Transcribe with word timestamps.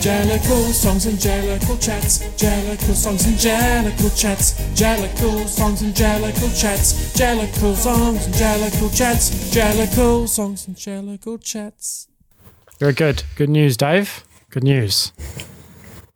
Jellicle 0.00 0.72
songs 0.72 1.04
and 1.04 1.18
Jellicle 1.18 1.78
chats. 1.78 2.20
Jellicle 2.40 2.94
songs 2.94 3.26
and 3.26 3.36
Jellicle 3.36 4.18
chats. 4.18 4.54
Jellicle 4.74 5.46
songs 5.46 5.82
and 5.82 5.94
Jellicle 5.94 6.58
chats. 6.58 7.12
Jellicle 7.18 7.76
songs 7.76 8.24
and 8.24 8.34
Jellicle 8.34 8.96
chats. 8.96 9.30
Jellicle 9.54 10.26
songs 10.26 10.66
and 10.66 10.74
Jellicle 10.74 11.42
chats. 11.42 12.08
Very 12.78 12.94
good. 12.94 13.24
Good 13.36 13.50
news, 13.50 13.76
Dave. 13.76 14.24
Good 14.48 14.64
news. 14.64 15.12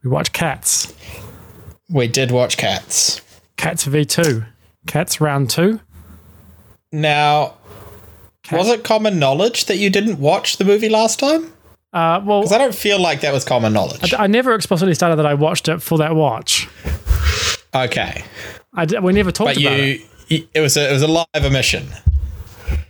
We 0.02 0.08
watched 0.08 0.32
Cats. 0.32 0.94
We 1.90 2.08
did 2.08 2.30
watch 2.30 2.56
Cats. 2.56 3.20
Cats 3.58 3.86
V2. 3.86 4.46
Cats 4.86 5.20
round 5.20 5.50
two. 5.50 5.80
Now, 6.90 7.58
was 8.50 8.70
it 8.70 8.82
common 8.82 9.18
knowledge 9.18 9.66
that 9.66 9.76
you 9.76 9.90
didn't 9.90 10.18
watch 10.18 10.56
the 10.56 10.64
movie 10.64 10.88
last 10.88 11.18
time? 11.18 11.53
Uh, 11.94 12.20
well, 12.24 12.40
Because 12.40 12.52
I 12.52 12.58
don't 12.58 12.74
feel 12.74 13.00
like 13.00 13.20
that 13.20 13.32
was 13.32 13.44
common 13.44 13.72
knowledge. 13.72 14.12
I 14.18 14.26
never 14.26 14.52
explicitly 14.54 14.94
stated 14.94 15.16
that 15.16 15.26
I 15.26 15.34
watched 15.34 15.68
it 15.68 15.80
for 15.80 15.96
that 15.98 16.16
watch. 16.16 16.68
Okay, 17.72 18.24
I 18.74 18.84
we 19.00 19.12
never 19.12 19.30
talked 19.32 19.54
but 19.54 19.56
about 19.62 19.78
you, 19.78 19.84
it. 19.84 20.00
you, 20.28 20.48
it 20.54 20.60
was 20.60 20.76
a, 20.76 20.90
it 20.90 20.92
was 20.92 21.02
a 21.02 21.06
live 21.08 21.26
omission. 21.36 21.86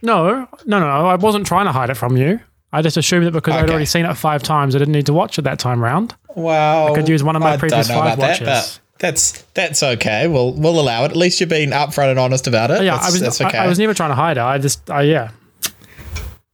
No, 0.03 0.49
no, 0.67 0.81
no. 0.81 0.87
I 0.87 1.17
wasn't 1.17 1.47
trying 1.47 1.67
to 1.67 1.73
hide 1.73 1.91
it 1.91 1.95
from 1.97 2.17
you. 2.17 2.41
I 2.73 2.83
just 2.83 2.97
assumed 2.97 3.27
that 3.27 3.31
because 3.33 3.55
I'd 3.55 3.71
already 3.71 3.85
seen 3.87 4.05
it 4.05 4.15
five 4.15 4.43
times, 4.43 4.75
I 4.75 4.79
didn't 4.79 4.93
need 4.93 5.07
to 5.07 5.13
watch 5.13 5.39
it 5.39 5.43
that 5.43 5.59
time 5.59 5.83
round. 5.83 6.15
Wow. 6.35 6.87
Well, 6.87 6.93
I 6.93 6.97
could 6.97 7.09
use 7.09 7.23
one 7.23 7.37
of 7.37 7.43
my 7.43 7.53
I 7.53 7.57
previous 7.57 7.89
five 7.89 8.19
that, 8.19 8.41
watches. 8.41 8.47
but 8.47 8.81
that's 8.99 9.43
that's 9.55 9.83
okay. 9.83 10.29
We'll 10.29 10.53
we'll 10.53 10.81
allow 10.81 11.05
it. 11.05 11.11
At 11.11 11.17
least 11.17 11.41
you're 11.41 11.47
being 11.47 11.71
upfront 11.71 12.11
and 12.11 12.19
honest 12.19 12.47
about 12.47 12.71
it. 12.71 12.83
Yeah, 12.83 12.97
that's, 12.97 13.07
I 13.07 13.11
was. 13.11 13.21
that's 13.21 13.41
I- 13.41 13.49
okay. 13.49 13.59
I, 13.59 13.67
was 13.69 13.79
never 13.79 13.95
trying 13.95 14.11
to 14.11 14.17
hide 14.17 14.37
it. 14.39 14.43
I 14.43 14.59
just. 14.59 14.91
I 14.91 15.03
yeah. 15.03 15.31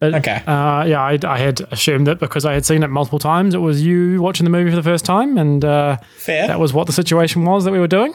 But, 0.00 0.14
Okay. 0.14 0.42
Uh, 0.46 0.84
yeah, 0.88 1.00
I, 1.02 1.18
I 1.26 1.38
had 1.38 1.60
assumed 1.70 2.06
that 2.06 2.18
because 2.18 2.44
I 2.46 2.54
had 2.54 2.64
seen 2.64 2.82
it 2.82 2.88
multiple 2.88 3.18
times, 3.18 3.54
it 3.54 3.58
was 3.58 3.82
you 3.84 4.20
watching 4.22 4.44
the 4.44 4.50
movie 4.50 4.70
for 4.70 4.76
the 4.76 4.82
first 4.82 5.04
time, 5.04 5.36
and 5.38 5.62
uh, 5.64 5.98
fair. 6.16 6.46
that 6.46 6.58
was 6.58 6.72
what 6.72 6.86
the 6.86 6.92
situation 6.92 7.44
was 7.44 7.64
that 7.64 7.70
we 7.72 7.78
were 7.78 7.86
doing. 7.86 8.14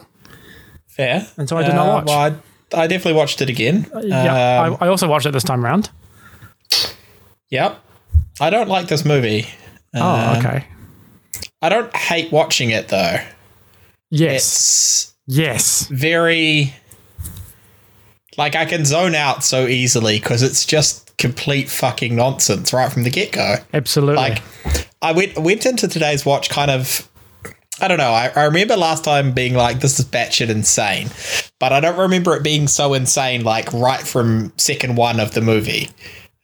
fair. 0.87 1.27
And 1.37 1.47
so 1.47 1.57
I 1.57 1.63
did 1.63 1.75
not 1.75 1.87
Uh, 1.87 1.93
watch. 1.93 2.05
Well, 2.07 2.19
I, 2.73 2.83
I 2.83 2.87
definitely 2.87 3.13
watched 3.13 3.39
it 3.41 3.49
again. 3.49 3.85
yeah, 4.01 4.61
Um, 4.63 4.77
I, 4.81 4.85
I 4.85 4.87
also 4.89 5.07
watched 5.07 5.27
it 5.27 5.31
this 5.31 5.43
time 5.43 5.63
round. 5.63 5.89
Yep. 7.51 7.79
I 8.41 8.49
don't 8.49 8.67
like 8.67 8.87
this 8.87 9.05
movie. 9.05 9.47
Oh, 9.93 10.01
Um, 10.01 10.37
okay. 10.37 10.65
I 11.61 11.69
don't 11.69 11.95
hate 11.95 12.31
watching 12.31 12.71
it 12.71 12.87
though. 12.89 13.17
Yes, 14.09 14.35
It's 14.35 15.13
yes. 15.27 15.87
very 15.87 16.73
like 18.37 18.55
I 18.55 18.65
can 18.65 18.85
zone 18.85 19.15
out 19.15 19.43
so 19.43 19.67
easily 19.67 20.19
because 20.19 20.41
it's 20.43 20.65
just 20.65 21.04
complete 21.17 21.69
fucking 21.69 22.15
nonsense 22.15 22.73
right 22.73 22.91
from 22.91 23.03
the 23.03 23.09
get 23.09 23.31
go. 23.31 23.55
Absolutely. 23.73 24.15
Like 24.15 24.41
I 25.01 25.11
went 25.11 25.37
went 25.37 25.65
into 25.65 25.87
today's 25.87 26.25
watch 26.25 26.49
kind 26.49 26.71
of 26.71 27.09
I 27.79 27.89
don't 27.89 27.97
know. 27.97 28.11
I, 28.11 28.31
I 28.35 28.43
remember 28.45 28.77
last 28.77 29.03
time 29.03 29.33
being 29.33 29.53
like, 29.53 29.81
this 29.81 29.99
is 29.99 30.05
batshit 30.05 30.49
insane. 30.49 31.09
But 31.59 31.73
I 31.73 31.81
don't 31.81 31.97
remember 31.97 32.35
it 32.35 32.43
being 32.43 32.67
so 32.67 32.93
insane 32.93 33.43
like 33.43 33.71
right 33.73 33.99
from 33.99 34.53
second 34.57 34.95
one 34.95 35.19
of 35.19 35.33
the 35.33 35.41
movie. 35.41 35.89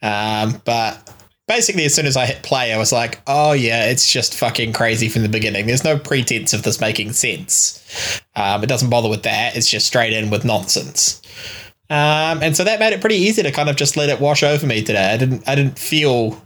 Um, 0.02 0.62
but 0.66 1.10
basically 1.48 1.86
as 1.86 1.94
soon 1.94 2.06
as 2.06 2.18
I 2.18 2.26
hit 2.26 2.44
play, 2.44 2.74
I 2.74 2.78
was 2.78 2.92
like, 2.92 3.22
oh 3.28 3.54
yeah, 3.54 3.90
it's 3.90 4.12
just 4.12 4.36
fucking 4.36 4.74
crazy 4.74 5.08
from 5.08 5.22
the 5.22 5.30
beginning. 5.30 5.68
There's 5.68 5.84
no 5.84 5.98
pretense 5.98 6.54
of 6.54 6.64
this 6.64 6.82
making 6.82 7.14
sense. 7.14 8.22
Um, 8.36 8.64
it 8.64 8.68
doesn't 8.68 8.90
bother 8.90 9.10
with 9.10 9.24
that. 9.24 9.56
It's 9.56 9.70
just 9.70 9.88
straight 9.88 10.14
in 10.14 10.30
with 10.30 10.44
nonsense. 10.44 11.22
Um, 11.92 12.42
and 12.42 12.56
so 12.56 12.64
that 12.64 12.80
made 12.80 12.94
it 12.94 13.02
pretty 13.02 13.18
easy 13.18 13.44
to 13.44 13.52
kind 13.52 13.68
of 13.68 13.76
just 13.76 13.98
let 13.98 14.08
it 14.08 14.22
wash 14.22 14.44
over 14.44 14.66
me 14.66 14.82
today. 14.82 15.12
I 15.12 15.18
didn't 15.18 15.48
I 15.48 15.56
didn't 15.56 15.78
feel 15.78 16.42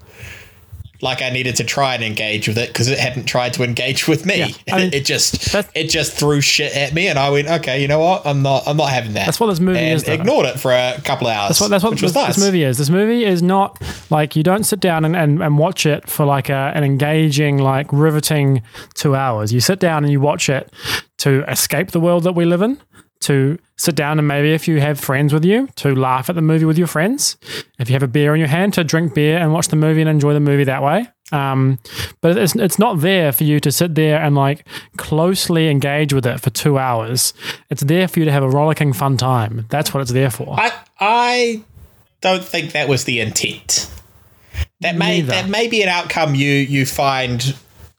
like 1.03 1.21
I 1.21 1.29
needed 1.29 1.57
to 1.57 1.63
try 1.63 1.93
and 1.93 2.03
engage 2.03 2.47
with 2.47 2.57
it 2.57 2.69
because 2.69 2.87
it 2.87 2.97
hadn't 2.97 3.25
tried 3.25 3.53
to 3.53 3.63
engage 3.63 4.07
with 4.07 4.25
me. 4.25 4.37
Yeah, 4.39 4.73
I 4.73 4.77
mean, 4.81 4.91
it 4.91 5.05
just 5.05 5.53
it 5.75 5.89
just 5.91 6.13
threw 6.13 6.41
shit 6.41 6.75
at 6.75 6.95
me, 6.95 7.07
and 7.07 7.19
I 7.19 7.29
went, 7.29 7.47
okay, 7.47 7.79
you 7.79 7.87
know 7.87 7.99
what? 7.99 8.25
I'm 8.25 8.41
not 8.41 8.67
I'm 8.67 8.75
not 8.75 8.89
having 8.89 9.13
that. 9.13 9.27
That's 9.27 9.39
what 9.39 9.45
this 9.47 9.59
movie 9.59 9.77
and 9.77 9.95
is, 9.95 10.03
though. 10.03 10.13
Ignored 10.13 10.47
it 10.47 10.59
for 10.59 10.71
a 10.71 10.99
couple 11.03 11.27
of 11.27 11.36
hours. 11.36 11.49
That's 11.49 11.61
what 11.61 11.70
that's 11.70 11.83
what 11.83 11.99
this, 11.99 12.15
nice. 12.15 12.36
this 12.36 12.43
movie 12.43 12.64
is. 12.64 12.80
This 12.80 12.89
movie 12.89 13.23
is 13.23 13.43
not 13.43 13.80
like 14.09 14.36
you 14.36 14.41
don't 14.41 14.64
sit 14.64 14.80
down 14.80 15.05
and, 15.05 15.15
and, 15.15 15.43
and 15.43 15.59
watch 15.59 15.86
it 15.86 16.09
for 16.09 16.25
like 16.25 16.49
a, 16.49 16.71
an 16.73 16.83
engaging, 16.83 17.59
like 17.59 17.86
riveting 17.93 18.64
two 18.95 19.15
hours. 19.15 19.53
You 19.53 19.59
sit 19.59 19.80
down 19.80 20.03
and 20.03 20.11
you 20.11 20.20
watch 20.20 20.49
it 20.49 20.73
to 21.20 21.47
escape 21.49 21.91
the 21.91 21.99
world 21.99 22.23
that 22.23 22.33
we 22.33 22.45
live 22.45 22.64
in, 22.64 22.81
to 23.21 23.58
sit 23.77 23.95
down 23.95 24.20
and 24.20 24.27
maybe 24.27 24.53
if 24.53 24.67
you 24.67 24.80
have 24.80 24.99
friends 24.99 25.33
with 25.33 25.43
you, 25.43 25.67
to 25.76 25.95
laugh 25.95 26.30
at 26.30 26.36
the 26.36 26.42
movie 26.42 26.65
with 26.65 26.77
your 26.77 26.87
friends. 26.87 27.37
If 27.80 27.89
you 27.89 27.93
have 27.93 28.03
a 28.03 28.08
beer 28.08 28.33
in 28.33 28.39
your 28.39 28.48
hand, 28.48 28.73
to 28.76 28.83
drink 28.83 29.14
beer 29.14 29.37
and 29.37 29.52
watch 29.52 29.67
the 29.70 29.76
movie 29.76 30.02
and 30.02 30.09
enjoy 30.09 30.33
the 30.33 30.39
movie 30.39 30.64
that 30.65 30.83
way. 30.83 31.08
Um, 31.31 31.80
but 32.21 32.37
it's 32.37 32.55
it's 32.55 32.77
not 32.77 32.99
there 33.02 33.31
for 33.31 33.45
you 33.45 33.59
to 33.61 33.71
sit 33.71 33.95
there 33.95 34.21
and 34.21 34.36
like 34.36 34.67
closely 34.98 35.70
engage 35.70 36.14
with 36.14 36.26
it 36.26 36.39
for 36.39 36.52
two 36.52 36.77
hours. 36.77 37.33
It's 37.71 37.81
there 37.83 38.08
for 38.08 38.20
you 38.20 38.26
to 38.26 38.31
have 38.31 38.43
a 38.43 38.49
rollicking 38.49 38.93
fun 38.93 39.17
time. 39.17 39.65
That's 39.70 39.93
what 39.93 40.02
it's 40.02 40.11
there 40.11 40.30
for. 40.30 40.55
I 40.59 40.71
I 40.99 41.64
don't 42.21 42.43
think 42.43 42.73
that 42.73 42.87
was 42.87 43.05
the 43.05 43.20
intent. 43.21 43.89
That 44.82 44.95
may 44.97 45.21
Neither. 45.21 45.32
that 45.32 45.49
may 45.49 45.67
be 45.67 45.82
an 45.82 45.89
outcome 45.89 46.36
you 46.36 46.52
you 46.52 46.86
find 46.86 47.55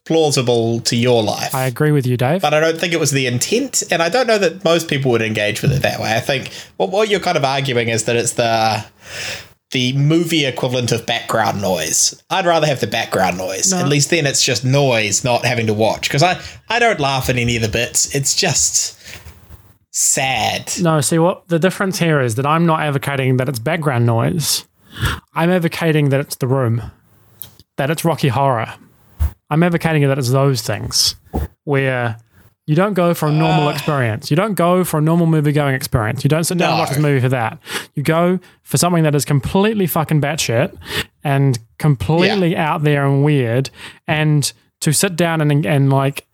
plausible 0.06 0.80
to 0.80 0.96
your 0.96 1.22
life. 1.22 1.54
I 1.54 1.66
agree 1.66 1.92
with 1.92 2.06
you, 2.06 2.16
Dave. 2.16 2.40
but 2.40 2.54
I 2.54 2.60
don't 2.60 2.78
think 2.78 2.92
it 2.92 3.00
was 3.00 3.10
the 3.10 3.26
intent, 3.26 3.82
and 3.90 4.02
I 4.02 4.08
don't 4.08 4.26
know 4.26 4.38
that 4.38 4.64
most 4.64 4.88
people 4.88 5.10
would 5.10 5.22
engage 5.22 5.62
with 5.62 5.72
it 5.72 5.82
that 5.82 6.00
way. 6.00 6.14
I 6.14 6.20
think 6.20 6.50
what 6.76 6.90
what 6.90 7.08
you're 7.08 7.20
kind 7.20 7.36
of 7.36 7.44
arguing 7.44 7.88
is 7.88 8.04
that 8.04 8.16
it's 8.16 8.32
the 8.32 8.84
the 9.72 9.92
movie 9.94 10.46
equivalent 10.46 10.92
of 10.92 11.04
background 11.06 11.60
noise. 11.60 12.22
I'd 12.30 12.46
rather 12.46 12.66
have 12.68 12.80
the 12.80 12.86
background 12.86 13.36
noise. 13.36 13.72
At 13.72 13.88
least 13.88 14.10
then 14.10 14.24
it's 14.24 14.42
just 14.42 14.64
noise, 14.64 15.24
not 15.24 15.44
having 15.44 15.66
to 15.66 15.74
watch. 15.74 16.08
Because 16.08 16.22
I 16.22 16.40
I 16.68 16.78
don't 16.78 17.00
laugh 17.00 17.28
at 17.28 17.36
any 17.36 17.56
of 17.56 17.62
the 17.62 17.68
bits. 17.68 18.14
It's 18.14 18.34
just 18.34 18.96
sad. 19.90 20.72
No, 20.80 21.00
see 21.00 21.18
what 21.18 21.48
the 21.48 21.58
difference 21.58 21.98
here 21.98 22.20
is 22.20 22.36
that 22.36 22.46
I'm 22.46 22.64
not 22.66 22.80
advocating 22.80 23.38
that 23.38 23.48
it's 23.48 23.58
background 23.58 24.06
noise. 24.06 24.64
I'm 25.34 25.50
advocating 25.50 26.10
that 26.10 26.20
it's 26.20 26.36
the 26.36 26.46
room, 26.46 26.90
that 27.76 27.90
it's 27.90 28.04
Rocky 28.04 28.28
Horror. 28.28 28.74
I'm 29.50 29.62
advocating 29.62 30.06
that 30.08 30.18
it's 30.18 30.30
those 30.30 30.62
things 30.62 31.14
where 31.64 32.18
you 32.66 32.74
don't 32.74 32.94
go 32.94 33.14
for 33.14 33.28
a 33.28 33.32
normal 33.32 33.68
ah. 33.68 33.70
experience. 33.70 34.30
You 34.30 34.36
don't 34.36 34.54
go 34.54 34.82
for 34.82 34.98
a 34.98 35.00
normal 35.00 35.26
movie 35.26 35.52
going 35.52 35.74
experience. 35.74 36.24
You 36.24 36.28
don't 36.28 36.44
sit 36.44 36.58
down 36.58 36.70
and 36.70 36.78
watch 36.80 36.90
No. 36.90 36.94
this 36.94 37.02
movie 37.02 37.20
for 37.20 37.28
that. 37.28 37.58
You 37.94 38.02
go 38.02 38.40
for 38.62 38.76
something 38.76 39.04
that 39.04 39.14
is 39.14 39.24
completely 39.24 39.86
fucking 39.86 40.20
batshit 40.20 40.76
and 41.22 41.58
completely 41.78 42.56
out 42.56 42.82
there 42.82 43.06
and 43.06 43.24
weird, 43.24 43.70
and 44.08 44.52
to 44.80 44.92
sit 44.92 45.14
down 45.16 45.40
and 45.40 45.64
and 45.64 45.90
like 45.90 46.26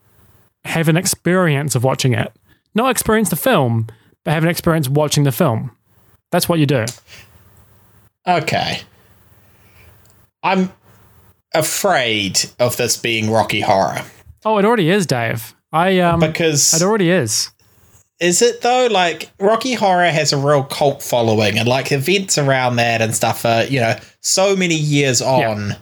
have 0.65 0.89
an 0.89 0.97
experience 0.97 1.75
of 1.75 1.85
watching 1.85 2.15
it. 2.15 2.33
Not 2.75 2.91
experience 2.91 3.29
the 3.29 3.37
film, 3.37 3.89
but 4.25 4.33
have 4.33 4.43
an 4.45 4.49
experience 4.49 4.89
watching 4.89 5.25
the 5.25 5.33
film. 5.33 5.71
That's 6.31 6.49
what 6.49 6.59
you 6.59 6.67
do. 6.67 6.87
Okay. 8.27 8.81
I'm 10.43 10.73
afraid 11.55 12.41
of 12.59 12.77
this 12.77 12.97
being 12.97 13.31
Rocky 13.31 13.61
Horror 13.61 14.03
Oh, 14.45 14.59
it 14.59 14.65
already 14.65 14.91
is, 14.91 15.07
Dave. 15.07 15.55
I 15.73 16.01
um, 16.01 16.21
because 16.21 16.75
it 16.75 16.83
already 16.85 17.11
is. 17.11 17.51
Is 18.21 18.43
it 18.43 18.61
though? 18.61 18.89
Like 18.91 19.31
Rocky 19.39 19.75
Horror 19.75 20.11
has 20.11 20.33
a 20.33 20.37
real 20.37 20.65
cult 20.65 21.03
following, 21.03 21.59
and 21.59 21.69
like 21.69 21.93
events 21.93 22.39
around 22.39 22.77
that 22.77 23.01
and 23.01 23.15
stuff 23.15 23.45
are 23.47 23.65
you 23.65 23.81
know 23.81 23.97
so 24.21 24.57
many 24.57 24.75
years 24.75 25.23
on 25.23 25.77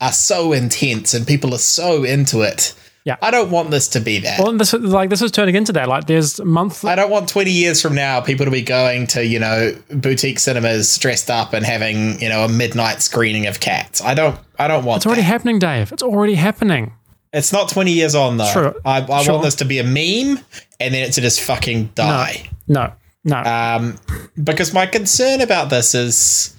are 0.00 0.12
so 0.12 0.52
intense, 0.52 1.14
and 1.14 1.26
people 1.26 1.54
are 1.54 1.58
so 1.58 2.04
into 2.04 2.42
it. 2.42 2.74
Yeah. 3.04 3.16
I 3.20 3.32
don't 3.32 3.50
want 3.50 3.70
this 3.72 3.88
to 3.88 4.00
be 4.00 4.18
that. 4.20 4.38
Well, 4.38 4.52
this 4.56 4.72
is 4.72 4.80
like 4.80 5.10
this 5.10 5.22
is 5.22 5.32
turning 5.32 5.56
into 5.56 5.72
that. 5.72 5.88
Like, 5.88 6.06
there's 6.06 6.40
monthly. 6.44 6.90
I 6.90 6.94
don't 6.94 7.10
want 7.10 7.28
20 7.28 7.50
years 7.50 7.82
from 7.82 7.94
now 7.96 8.20
people 8.20 8.44
to 8.46 8.52
be 8.52 8.62
going 8.62 9.08
to, 9.08 9.26
you 9.26 9.40
know, 9.40 9.76
boutique 9.90 10.38
cinemas 10.38 10.96
dressed 10.98 11.28
up 11.30 11.52
and 11.52 11.66
having, 11.66 12.20
you 12.20 12.28
know, 12.28 12.44
a 12.44 12.48
midnight 12.48 13.02
screening 13.02 13.46
of 13.48 13.58
cats. 13.58 14.00
I 14.00 14.14
don't 14.14 14.38
I 14.58 14.68
don't 14.68 14.84
want 14.84 14.98
It's 14.98 15.06
already 15.06 15.22
that. 15.22 15.26
happening, 15.26 15.58
Dave. 15.58 15.90
It's 15.92 16.02
already 16.02 16.34
happening. 16.36 16.92
It's 17.32 17.52
not 17.52 17.68
20 17.70 17.90
years 17.90 18.14
on 18.14 18.36
though. 18.36 18.52
True. 18.52 18.74
I, 18.84 18.98
I 19.10 19.22
Sure. 19.24 19.32
want 19.34 19.44
this 19.46 19.56
to 19.56 19.64
be 19.64 19.78
a 19.80 19.84
meme 19.84 20.38
and 20.78 20.94
then 20.94 21.02
it 21.08 21.12
to 21.14 21.20
just 21.20 21.40
fucking 21.40 21.86
die. 21.96 22.48
No, 22.68 22.92
no. 23.24 23.38
Um, 23.38 23.98
because 24.44 24.72
my 24.72 24.86
concern 24.86 25.40
about 25.40 25.70
this 25.70 25.94
is 25.94 26.54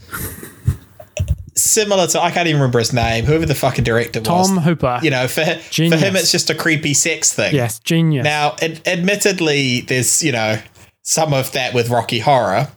similar 1.56 2.08
to 2.08 2.22
I 2.22 2.32
can't 2.32 2.48
even 2.48 2.60
remember 2.62 2.80
his 2.80 2.94
name, 2.94 3.26
whoever 3.26 3.46
the 3.46 3.56
fucking 3.56 3.84
director 3.84 4.20
was. 4.20 4.28
Tom 4.28 4.58
Hooper. 4.58 5.00
You 5.02 5.10
know, 5.12 5.28
for 5.28 5.44
for 5.46 5.96
him, 5.98 6.16
it's 6.16 6.32
just 6.32 6.50
a 6.50 6.56
creepy 6.56 6.94
sex 6.94 7.34
thing. 7.34 7.54
yes, 7.54 7.80
genius. 7.80 8.24
Now, 8.24 8.56
ad- 8.62 8.82
admittedly, 8.88 9.82
there's 9.82 10.24
you 10.24 10.32
know 10.32 10.60
some 11.02 11.34
of 11.34 11.52
that 11.52 11.74
with 11.74 11.90
Rocky 11.90 12.20
Horror, 12.20 12.70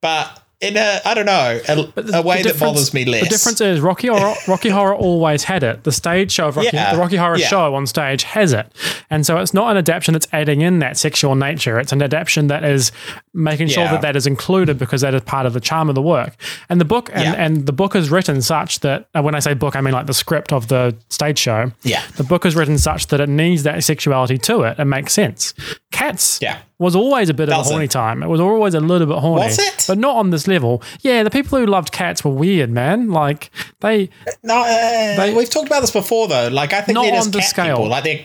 but 0.00 0.41
in 0.62 0.76
a 0.76 1.00
I 1.04 1.12
don't 1.14 1.26
know 1.26 1.60
a, 1.68 1.74
The- 2.00 2.18
a 2.18 2.22
way 2.22 2.42
that 2.42 2.58
bothers 2.58 2.94
me 2.94 3.04
less. 3.04 3.24
The 3.24 3.28
difference 3.28 3.60
is 3.60 3.80
Rocky 3.80 4.06
Horror, 4.08 4.34
Rocky 4.48 4.68
Horror 4.70 4.94
always 4.94 5.44
had 5.44 5.62
it. 5.62 5.84
The 5.84 5.92
stage 5.92 6.30
show 6.32 6.48
of 6.48 6.56
Rocky, 6.56 6.70
Yeah, 6.72 6.94
the 6.94 6.98
Rocky 7.00 7.16
Horror 7.16 7.36
yeah. 7.38 7.46
show 7.48 7.74
on 7.74 7.86
stage 7.86 8.22
has 8.22 8.52
it, 8.52 8.66
and 9.10 9.26
so 9.26 9.38
it's 9.38 9.52
not 9.52 9.70
an 9.72 9.76
adaptation 9.76 10.12
that's 10.12 10.28
adding 10.32 10.60
in 10.62 10.78
that 10.78 10.96
sexual 10.96 11.34
nature. 11.34 11.78
It's 11.78 11.92
an 11.92 12.00
adaptation 12.02 12.46
that 12.46 12.64
is 12.64 12.92
making 13.34 13.68
sure 13.68 13.84
that 13.84 14.02
that 14.02 14.14
is 14.16 14.26
included 14.26 14.78
because 14.78 15.00
that 15.00 15.14
is 15.14 15.22
part 15.22 15.46
of 15.46 15.52
the 15.52 15.60
charm 15.60 15.88
of 15.88 15.94
the 15.94 16.02
work. 16.02 16.36
And 16.68 16.80
the 16.80 16.84
book, 16.84 17.10
and, 17.12 17.24
Yeah. 17.24 17.32
and 17.34 17.66
the 17.66 17.72
book 17.72 17.94
is 17.96 18.10
written 18.10 18.40
such 18.42 18.80
that 18.80 19.08
uh, 19.14 19.22
when 19.22 19.34
I 19.34 19.40
say 19.40 19.54
book, 19.54 19.74
I 19.74 19.80
mean 19.80 19.94
like 19.94 20.06
the 20.06 20.14
script 20.14 20.52
of 20.52 20.68
the 20.68 20.94
stage 21.08 21.38
show. 21.38 21.72
Yeah. 21.82 22.02
the 22.16 22.24
book 22.24 22.46
is 22.46 22.54
written 22.54 22.78
such 22.78 23.06
that 23.08 23.20
it 23.20 23.28
needs 23.28 23.62
that 23.64 23.82
sexuality 23.82 24.38
to 24.38 24.62
it. 24.62 24.78
It 24.78 24.84
makes 24.84 25.12
sense. 25.12 25.54
Cats, 25.90 26.38
Yeah. 26.42 26.58
Was 26.82 26.94
always 26.94 27.28
a 27.30 27.34
bit 27.34 27.48
of 27.48 27.54
Does 27.56 27.66
a 27.66 27.70
it? 27.70 27.72
horny 27.72 27.88
time. 27.88 28.22
It 28.22 28.28
was 28.28 28.40
always 28.40 28.74
a 28.74 28.80
little 28.80 29.06
bit 29.06 29.18
horny. 29.18 29.44
Was 29.46 29.58
it? 29.58 29.84
But 29.88 29.98
not 29.98 30.16
on 30.16 30.30
this 30.30 30.46
level. 30.46 30.82
Yeah, 31.00 31.22
the 31.22 31.30
people 31.30 31.58
who 31.58 31.64
loved 31.66 31.92
cats 31.92 32.22
were 32.24 32.30
weird, 32.30 32.70
man. 32.70 33.10
Like 33.10 33.50
they 33.80 34.10
No, 34.42 34.56
uh, 34.62 35.32
we've 35.34 35.48
talked 35.48 35.68
about 35.68 35.80
this 35.80 35.90
before 35.90 36.28
though. 36.28 36.48
Like 36.48 36.72
I 36.74 36.82
think 36.82 36.94
Not 36.94 37.04
they're 37.04 37.12
just 37.12 37.26
on 37.28 37.32
the 37.32 37.38
cat 37.38 37.48
scale. 37.48 37.76
people. 37.76 37.88
Like 37.88 38.04
they're 38.04 38.24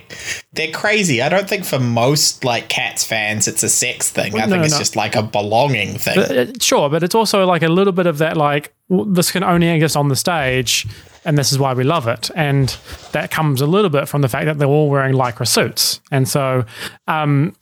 they're 0.53 0.71
crazy. 0.71 1.21
I 1.21 1.29
don't 1.29 1.47
think 1.47 1.63
for 1.65 1.79
most 1.79 2.43
like 2.43 2.67
cats 2.67 3.03
fans 3.03 3.47
it's 3.47 3.63
a 3.63 3.69
sex 3.69 4.09
thing. 4.09 4.35
I 4.35 4.45
no, 4.45 4.51
think 4.51 4.65
it's 4.65 4.73
no. 4.73 4.79
just 4.79 4.95
like 4.95 5.15
a 5.15 5.23
belonging 5.23 5.97
thing. 5.97 6.17
Uh, 6.19 6.51
Sure, 6.59 6.89
but 6.89 7.03
it's 7.03 7.15
also 7.15 7.45
like 7.45 7.61
a 7.63 7.69
little 7.69 7.93
bit 7.93 8.07
of 8.07 8.17
that, 8.17 8.35
like, 8.35 8.73
this 8.89 9.31
can 9.31 9.43
only 9.43 9.67
exist 9.69 9.95
on 9.95 10.07
the 10.09 10.15
stage, 10.15 10.87
and 11.23 11.37
this 11.37 11.51
is 11.51 11.59
why 11.59 11.73
we 11.73 11.83
love 11.83 12.07
it. 12.07 12.31
And 12.35 12.75
that 13.11 13.31
comes 13.31 13.61
a 13.61 13.67
little 13.67 13.89
bit 13.89 14.07
from 14.07 14.21
the 14.21 14.27
fact 14.29 14.45
that 14.45 14.57
they're 14.57 14.67
all 14.67 14.89
wearing 14.89 15.13
lycra 15.13 15.47
suits. 15.47 16.01
And 16.11 16.27
so, 16.27 16.65
um, 17.07 17.55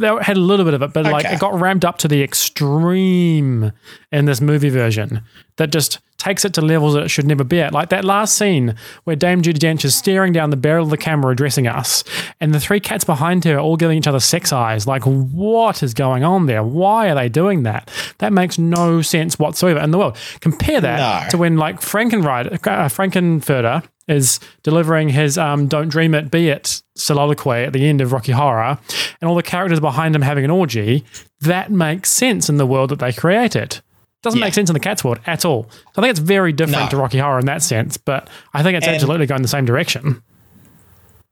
they 0.00 0.14
had 0.22 0.36
a 0.36 0.40
little 0.40 0.64
bit 0.64 0.74
of 0.74 0.82
it, 0.82 0.92
but 0.92 1.04
like 1.06 1.24
it 1.26 1.38
got 1.38 1.58
ramped 1.58 1.84
up 1.84 1.98
to 1.98 2.08
the 2.08 2.22
extreme 2.22 3.72
in 4.10 4.24
this 4.24 4.40
movie 4.40 4.70
version 4.70 5.22
that 5.56 5.70
just 5.70 5.98
takes 6.20 6.44
it 6.44 6.54
to 6.54 6.60
levels 6.60 6.94
that 6.94 7.02
it 7.04 7.08
should 7.08 7.26
never 7.26 7.42
be 7.44 7.60
at. 7.60 7.72
Like 7.72 7.88
that 7.88 8.04
last 8.04 8.36
scene 8.36 8.74
where 9.04 9.16
Dame 9.16 9.42
Judi 9.42 9.58
Dench 9.58 9.84
is 9.84 9.94
staring 9.94 10.32
down 10.32 10.50
the 10.50 10.56
barrel 10.56 10.84
of 10.84 10.90
the 10.90 10.96
camera 10.96 11.32
addressing 11.32 11.66
us, 11.66 12.04
and 12.40 12.54
the 12.54 12.60
three 12.60 12.78
cats 12.80 13.04
behind 13.04 13.44
her 13.44 13.56
are 13.56 13.60
all 13.60 13.76
giving 13.76 13.98
each 13.98 14.06
other 14.06 14.20
sex 14.20 14.52
eyes. 14.52 14.86
Like, 14.86 15.02
what 15.04 15.82
is 15.82 15.94
going 15.94 16.22
on 16.24 16.46
there? 16.46 16.62
Why 16.62 17.10
are 17.10 17.14
they 17.14 17.28
doing 17.28 17.62
that? 17.64 17.90
That 18.18 18.32
makes 18.32 18.58
no 18.58 19.02
sense 19.02 19.38
whatsoever 19.38 19.80
in 19.80 19.90
the 19.90 19.98
world. 19.98 20.16
Compare 20.40 20.80
that 20.82 21.24
No. 21.24 21.28
to 21.30 21.38
when 21.38 21.56
like 21.56 21.80
Frankenrider, 21.80 22.52
uh, 22.54 22.88
Frankenfurter 22.88 23.82
is 24.08 24.40
delivering 24.62 25.08
his 25.10 25.38
um, 25.38 25.66
"Don't 25.68 25.88
Dream 25.88 26.14
It, 26.14 26.30
Be 26.30 26.48
It" 26.48 26.82
soliloquy 26.96 27.64
at 27.64 27.72
the 27.72 27.88
end 27.88 28.00
of 28.00 28.12
Rocky 28.12 28.32
Horror, 28.32 28.78
and 29.20 29.28
all 29.28 29.36
the 29.36 29.42
characters 29.42 29.80
behind 29.80 30.14
him 30.14 30.22
having 30.22 30.44
an 30.44 30.50
orgy. 30.50 31.04
That 31.40 31.70
makes 31.70 32.10
sense 32.10 32.48
in 32.48 32.56
the 32.58 32.66
world 32.66 32.90
that 32.90 32.98
they 32.98 33.12
created. 33.12 33.80
Doesn't 34.22 34.38
Yeah. 34.38 34.46
make 34.46 34.54
sense 34.54 34.68
in 34.68 34.74
the 34.74 34.80
Cats 34.80 35.02
world 35.02 35.18
at 35.26 35.44
all. 35.44 35.66
So 35.70 35.78
I 35.96 36.00
think 36.02 36.10
it's 36.10 36.20
very 36.20 36.52
different 36.52 36.84
No. 36.84 36.88
to 36.90 36.96
Rocky 36.98 37.18
Horror 37.18 37.38
in 37.38 37.46
that 37.46 37.62
sense, 37.62 37.96
but 37.96 38.28
I 38.52 38.62
think 38.62 38.76
it's 38.76 38.86
And- 38.86 38.94
absolutely 38.96 39.26
going 39.26 39.42
the 39.42 39.48
same 39.48 39.64
direction. 39.64 40.22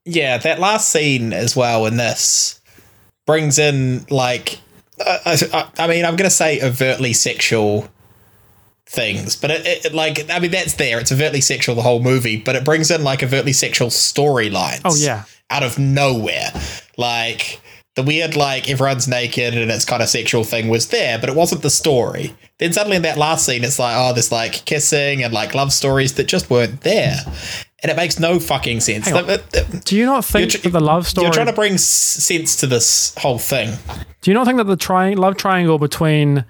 Yeah, 0.05 0.39
that 0.39 0.59
last 0.59 0.89
scene 0.89 1.33
as 1.35 1.55
well 1.55 1.85
in 1.87 1.97
this 1.99 2.61
brings 3.27 3.59
in 3.59 4.07
like 4.09 4.59
uh, 5.05 5.19
I, 5.27 5.67
I 5.79 5.87
mean 5.87 6.05
I'm 6.05 6.17
gonna 6.17 6.31
say 6.31 6.61
overtly 6.63 7.13
sexual 7.13 7.89
things, 8.87 9.37
but 9.37 9.51
it, 9.51 9.85
it 9.85 9.95
like 9.95 10.31
I 10.31 10.39
mean 10.39 10.51
that's 10.51 10.75
there. 10.75 10.99
It's 10.99 11.13
overtly 11.13 11.43
sexual 11.43 11.75
the 11.75 11.83
whole 11.83 12.01
movie, 12.01 12.39
but 12.39 12.57
it 12.57 12.65
brings 12.65 12.91
in 12.91 13.05
like 13.05 13.23
overtly 13.23 13.53
sexual 13.53 13.89
storylines. 13.89 14.81
Oh, 14.85 14.95
yeah. 14.97 15.25
out 15.51 15.63
of 15.63 15.79
nowhere, 15.79 16.53
like. 16.97 17.61
The 17.97 18.03
weird, 18.05 18.37
like 18.37 18.71
everyone's 18.71 19.09
naked 19.09 19.55
and 19.57 19.73
it's 19.73 19.85
kind 19.85 20.01
of 20.05 20.09
sexual 20.09 20.45
thing 20.45 20.69
was 20.69 20.87
there, 20.91 21.19
but 21.19 21.29
it 21.29 21.35
wasn't 21.35 21.63
the 21.63 21.71
story. 21.71 22.33
Then 22.59 22.73
suddenly 22.73 22.97
in 22.97 23.03
that 23.03 23.17
last 23.17 23.47
scene, 23.47 23.63
it's 23.65 23.79
like, 23.79 23.95
oh, 23.97 24.13
there's 24.13 24.33
like 24.33 24.65
kissing 24.65 25.23
and 25.23 25.33
like 25.33 25.55
love 25.55 25.73
stories 25.73 26.15
that 26.15 26.25
just 26.27 26.51
weren't 26.51 26.81
there, 26.81 27.17
and 27.83 27.91
it 27.93 27.97
makes 27.97 28.19
no 28.19 28.41
fucking 28.41 28.81
sense. 28.81 29.07
Hang 29.07 29.17
on. 29.19 29.27
The- 29.27 29.43
the- 29.71 29.81
Do 29.85 29.97
you 29.97 30.05
not 30.07 30.25
think 30.25 30.51
tr- 30.51 30.59
that 30.63 30.71
the 30.71 30.81
love 30.81 31.07
story? 31.07 31.27
you're 31.27 31.33
trying 31.33 31.47
to 31.47 31.53
bring 31.53 31.75
s- 31.75 31.85
sense 31.85 32.57
to 32.57 32.67
this 32.67 33.15
whole 33.19 33.39
thing. 33.39 33.77
do 34.23 34.31
you 34.31 34.35
not 34.35 34.45
think 34.47 34.57
that 34.59 34.65
the 34.65 34.77
tri- 34.77 35.15
love 35.15 35.37
triangle 35.37 35.79
between 35.79 36.45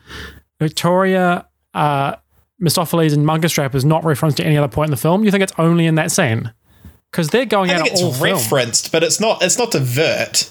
Victoria, 0.61 1.47
uh, 1.75 2.17
Mistoffelees, 2.63 3.13
and 3.13 3.25
Munkustrap 3.27 3.75
is 3.75 3.85
not 3.85 4.05
referenced 4.05 4.41
at 4.41 4.47
any 4.47 4.57
other 4.57 4.69
point 4.69 4.89
in 4.89 4.91
the 4.93 4.97
film? 4.97 5.25
You 5.25 5.31
think 5.31 5.43
it's 5.43 5.53
only 5.59 5.87
in 5.87 5.95
that 5.97 6.11
scene? 6.11 6.53
Because 7.11 7.29
they're 7.29 7.45
going 7.47 7.71
I 7.71 7.75
out 7.75 7.83
think 7.89 7.97
all 8.03 8.09
it's 8.11 8.19
film. 8.19 8.33
referenced, 8.35 8.93
but 8.93 9.03
it's 9.03 9.21
not. 9.21 9.43
It's 9.43 9.57
not 9.59 9.75
overt. 9.75 10.51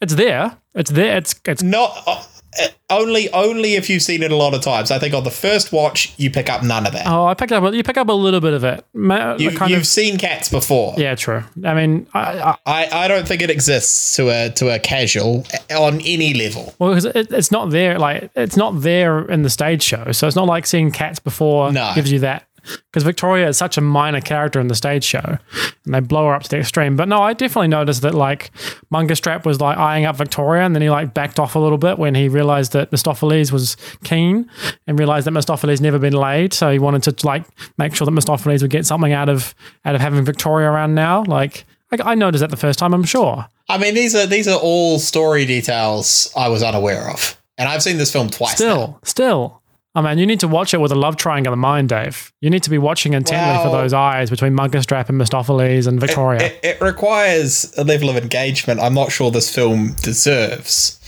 It's 0.00 0.14
there. 0.14 0.56
It's 0.74 0.90
there. 0.90 1.16
It's 1.16 1.34
it's 1.44 1.62
Not 1.62 2.02
uh, 2.06 2.22
Uh, 2.60 2.68
only. 2.90 3.30
Only 3.32 3.74
if 3.74 3.90
you've 3.90 4.02
seen 4.02 4.22
it 4.22 4.32
a 4.32 4.36
lot 4.36 4.54
of 4.54 4.62
times. 4.62 4.90
I 4.90 4.98
think 4.98 5.14
on 5.14 5.24
the 5.24 5.30
first 5.30 5.72
watch 5.72 6.12
you 6.16 6.30
pick 6.30 6.48
up 6.48 6.62
none 6.62 6.86
of 6.86 6.92
that. 6.92 7.06
oh, 7.06 7.26
I 7.26 7.34
picked 7.34 7.52
up. 7.52 7.72
You 7.74 7.82
pick 7.82 7.96
up 7.96 8.08
a 8.08 8.12
little 8.12 8.40
bit 8.40 8.54
of 8.54 8.64
it. 8.64 8.84
You, 8.94 9.50
you've 9.66 9.72
of. 9.80 9.86
seen 9.86 10.16
cats 10.18 10.48
before. 10.48 10.94
Yeah, 10.96 11.14
true. 11.14 11.44
I 11.64 11.74
mean, 11.74 12.06
I, 12.14 12.38
I, 12.40 12.56
I, 12.66 12.88
I 13.04 13.08
don't 13.08 13.28
think 13.28 13.42
it 13.42 13.50
exists 13.50 14.16
to 14.16 14.30
a 14.30 14.50
to 14.50 14.74
a 14.74 14.78
casual 14.78 15.44
on 15.70 16.00
any 16.00 16.34
level. 16.34 16.74
well, 16.78 16.90
because 16.90 17.04
it, 17.04 17.30
it's 17.32 17.50
not 17.52 17.70
there. 17.70 17.98
Like 17.98 18.30
it's 18.34 18.56
not 18.56 18.80
there 18.80 19.20
in 19.26 19.42
the 19.42 19.50
stage 19.50 19.82
show, 19.82 20.10
so 20.12 20.26
it's 20.26 20.36
not 20.36 20.46
like 20.46 20.66
seeing 20.66 20.90
cats 20.90 21.18
before 21.18 21.70
No. 21.72 21.92
gives 21.94 22.10
you 22.10 22.20
that. 22.20 22.47
Because 22.90 23.02
Victoria 23.02 23.48
is 23.48 23.58
such 23.58 23.76
a 23.76 23.80
minor 23.80 24.20
character 24.20 24.60
in 24.60 24.68
the 24.68 24.74
stage 24.74 25.04
show, 25.04 25.38
and 25.84 25.94
they 25.94 26.00
blow 26.00 26.26
her 26.26 26.34
up 26.34 26.42
to 26.44 26.50
the 26.50 26.58
extreme. 26.58 26.96
But 26.96 27.08
no, 27.08 27.22
I 27.22 27.32
definitely 27.32 27.68
noticed 27.68 28.02
that 28.02 28.14
like 28.14 28.50
Munkustrap 28.92 29.44
was 29.44 29.60
like 29.60 29.78
eyeing 29.78 30.04
up 30.04 30.16
Victoria, 30.16 30.62
and 30.64 30.74
then 30.74 30.82
he 30.82 30.90
like 30.90 31.14
backed 31.14 31.38
off 31.38 31.54
a 31.54 31.58
little 31.58 31.78
bit 31.78 31.98
when 31.98 32.14
he 32.14 32.28
realized 32.28 32.72
that 32.72 32.90
Mistoffelees 32.90 33.52
was 33.52 33.76
keen, 34.04 34.50
and 34.86 34.98
realized 34.98 35.26
that 35.26 35.32
Mistoffelees 35.32 35.80
never 35.80 35.98
been 35.98 36.12
laid, 36.14 36.52
so 36.52 36.70
he 36.70 36.78
wanted 36.78 37.02
to 37.04 37.26
like 37.26 37.44
make 37.78 37.94
sure 37.94 38.04
that 38.04 38.10
Mistoffelees 38.10 38.62
would 38.62 38.70
get 38.70 38.86
something 38.86 39.12
out 39.12 39.28
of 39.28 39.54
out 39.84 39.94
of 39.94 40.00
having 40.00 40.24
Victoria 40.24 40.70
around 40.70 40.94
now. 40.94 41.24
Like 41.24 41.64
I, 41.92 42.12
I 42.12 42.14
noticed 42.14 42.40
that 42.40 42.50
the 42.50 42.56
first 42.56 42.78
time, 42.78 42.94
I'm 42.94 43.04
sure. 43.04 43.46
I 43.68 43.78
mean, 43.78 43.94
these 43.94 44.14
are 44.14 44.26
these 44.26 44.48
are 44.48 44.58
all 44.58 44.98
story 44.98 45.44
details 45.44 46.32
I 46.36 46.48
was 46.48 46.62
unaware 46.62 47.10
of, 47.10 47.40
and 47.56 47.68
I've 47.68 47.82
seen 47.82 47.98
this 47.98 48.12
film 48.12 48.30
twice. 48.30 48.58
now. 48.60 48.74
Still, 48.74 49.00
still. 49.02 49.57
Oh, 49.94 50.00
I 50.00 50.10
mean, 50.10 50.18
you 50.18 50.26
need 50.26 50.40
to 50.40 50.48
watch 50.48 50.74
it 50.74 50.80
with 50.80 50.92
a 50.92 50.94
love 50.94 51.16
triangle 51.16 51.52
in 51.52 51.58
mind, 51.58 51.88
Dave. 51.88 52.32
You 52.40 52.50
need 52.50 52.62
to 52.64 52.70
be 52.70 52.78
watching 52.78 53.14
intently 53.14 53.64
for 53.64 53.74
those 53.74 53.92
eyes 53.92 54.30
between 54.30 54.52
Munkustrap 54.52 55.08
and 55.08 55.20
Mistoffelees 55.20 55.86
and 55.86 55.98
Victoria. 55.98 56.42
It, 56.42 56.60
it 56.62 56.80
requires 56.80 57.72
a 57.76 57.84
level 57.84 58.10
of 58.10 58.16
engagement 58.16 58.80
I'm 58.80 58.94
not 58.94 59.10
sure 59.10 59.30
this 59.30 59.52
film 59.52 59.94
deserves. 60.02 61.00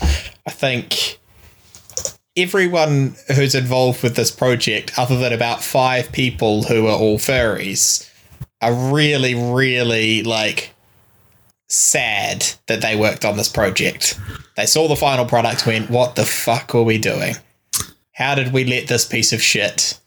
I 0.46 0.50
think 0.50 1.20
everyone 2.36 3.16
who's 3.34 3.54
involved 3.54 4.02
with 4.02 4.16
this 4.16 4.30
project, 4.30 4.98
other 4.98 5.18
than 5.18 5.32
about 5.32 5.62
five 5.62 6.10
people 6.10 6.64
who 6.64 6.86
are 6.86 6.96
all 6.96 7.18
furries, 7.18 8.10
are 8.62 8.72
really, 8.72 9.34
really 9.34 10.22
like 10.22 10.74
sad 11.68 12.46
that 12.66 12.80
they 12.80 12.96
worked 12.96 13.24
on 13.24 13.36
this 13.36 13.48
project. 13.48 14.18
They 14.56 14.66
saw 14.66 14.88
the 14.88 14.96
final 14.96 15.24
product, 15.26 15.66
went, 15.66 15.90
"What 15.90 16.16
the 16.16 16.24
fuck 16.24 16.74
are 16.74 16.82
we 16.82 16.98
doing? 16.98 17.36
How 18.20 18.34
did 18.36 18.52
we 18.52 18.64
let 18.64 18.86
this 18.86 19.04
piece 19.06 19.32
of 19.32 19.42
shit 19.42 19.98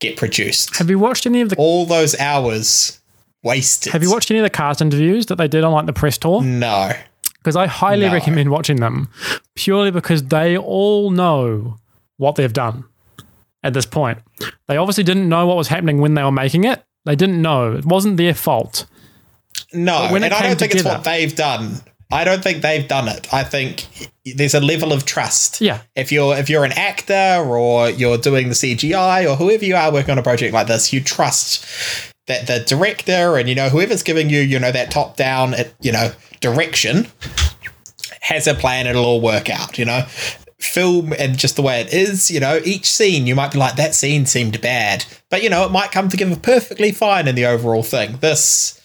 get 0.00 0.16
produced?" 0.16 0.76
have 0.78 0.90
you 0.90 0.98
watched 0.98 1.26
any 1.26 1.40
of 1.42 1.50
the 1.50 1.56
All 1.56 1.86
those 1.86 2.18
hours 2.18 2.98
wasted. 3.44 3.92
Have 3.92 4.02
you 4.02 4.10
watched 4.10 4.30
any 4.30 4.40
of 4.40 4.44
the 4.44 4.50
cast 4.50 4.80
interviews 4.80 5.26
that 5.26 5.36
they 5.36 5.46
did 5.48 5.62
on 5.64 5.72
like 5.72 5.86
the 5.86 5.92
press 5.92 6.18
tour? 6.18 6.42
No. 6.42 6.90
Because 7.38 7.54
I 7.56 7.66
highly 7.66 8.06
No. 8.06 8.12
recommend 8.12 8.50
watching 8.50 8.76
them, 8.78 9.08
purely 9.54 9.90
because 9.90 10.24
they 10.24 10.56
all 10.56 11.10
know 11.10 11.76
what 12.16 12.34
they've 12.34 12.52
done 12.52 12.84
at 13.62 13.74
this 13.74 13.86
point. 13.86 14.18
They 14.66 14.76
obviously 14.76 15.04
didn't 15.04 15.28
know 15.28 15.46
what 15.46 15.56
was 15.56 15.68
happening 15.68 16.00
when 16.00 16.14
they 16.14 16.22
were 16.22 16.32
making 16.32 16.64
it. 16.64 16.82
They 17.04 17.14
didn't 17.16 17.40
know. 17.40 17.72
It 17.76 17.84
wasn't 17.86 18.16
their 18.16 18.34
fault. 18.34 18.86
No, 19.72 20.08
and 20.14 20.24
I 20.24 20.42
don't 20.42 20.58
think 20.58 20.74
it's 20.74 20.84
what 20.84 21.04
they've 21.04 21.34
done. 21.34 21.80
I 22.10 22.24
don't 22.24 22.42
think 22.42 22.62
they've 22.62 22.88
done 22.88 23.06
it. 23.08 23.32
I 23.32 23.44
think 23.44 23.86
there's 24.24 24.54
a 24.54 24.60
level 24.60 24.92
of 24.92 25.04
trust. 25.04 25.60
Yeah. 25.60 25.82
If 25.94 26.10
you're 26.10 26.34
if 26.36 26.48
you're 26.48 26.64
an 26.64 26.72
actor 26.72 27.44
or 27.46 27.90
you're 27.90 28.16
doing 28.16 28.48
the 28.48 28.54
CGI 28.54 29.30
or 29.30 29.36
whoever 29.36 29.64
you 29.64 29.76
are 29.76 29.92
working 29.92 30.12
on 30.12 30.18
a 30.18 30.22
project 30.22 30.54
like 30.54 30.68
this, 30.68 30.92
you 30.92 31.02
trust 31.02 31.66
that 32.26 32.46
the 32.46 32.60
director 32.60 33.36
and 33.36 33.48
you 33.48 33.54
know 33.54 33.68
whoever's 33.68 34.02
giving 34.02 34.30
you 34.30 34.40
you 34.40 34.58
know 34.58 34.72
that 34.72 34.90
top 34.90 35.16
down 35.16 35.54
you 35.80 35.92
know 35.92 36.12
direction 36.40 37.08
has 38.22 38.46
a 38.46 38.54
plan. 38.54 38.86
It'll 38.86 39.04
all 39.04 39.20
work 39.20 39.50
out. 39.50 39.78
You 39.78 39.84
know. 39.84 40.06
Film 40.60 41.12
and 41.16 41.38
just 41.38 41.54
the 41.54 41.62
way 41.62 41.80
it 41.80 41.94
is, 41.94 42.32
you 42.32 42.40
know, 42.40 42.60
each 42.64 42.90
scene 42.90 43.28
you 43.28 43.36
might 43.36 43.52
be 43.52 43.58
like, 43.58 43.76
that 43.76 43.94
scene 43.94 44.26
seemed 44.26 44.60
bad. 44.60 45.04
But 45.30 45.44
you 45.44 45.48
know, 45.48 45.64
it 45.64 45.70
might 45.70 45.92
come 45.92 46.08
together 46.08 46.34
perfectly 46.34 46.90
fine 46.90 47.28
in 47.28 47.36
the 47.36 47.46
overall 47.46 47.84
thing. 47.84 48.16
This 48.16 48.78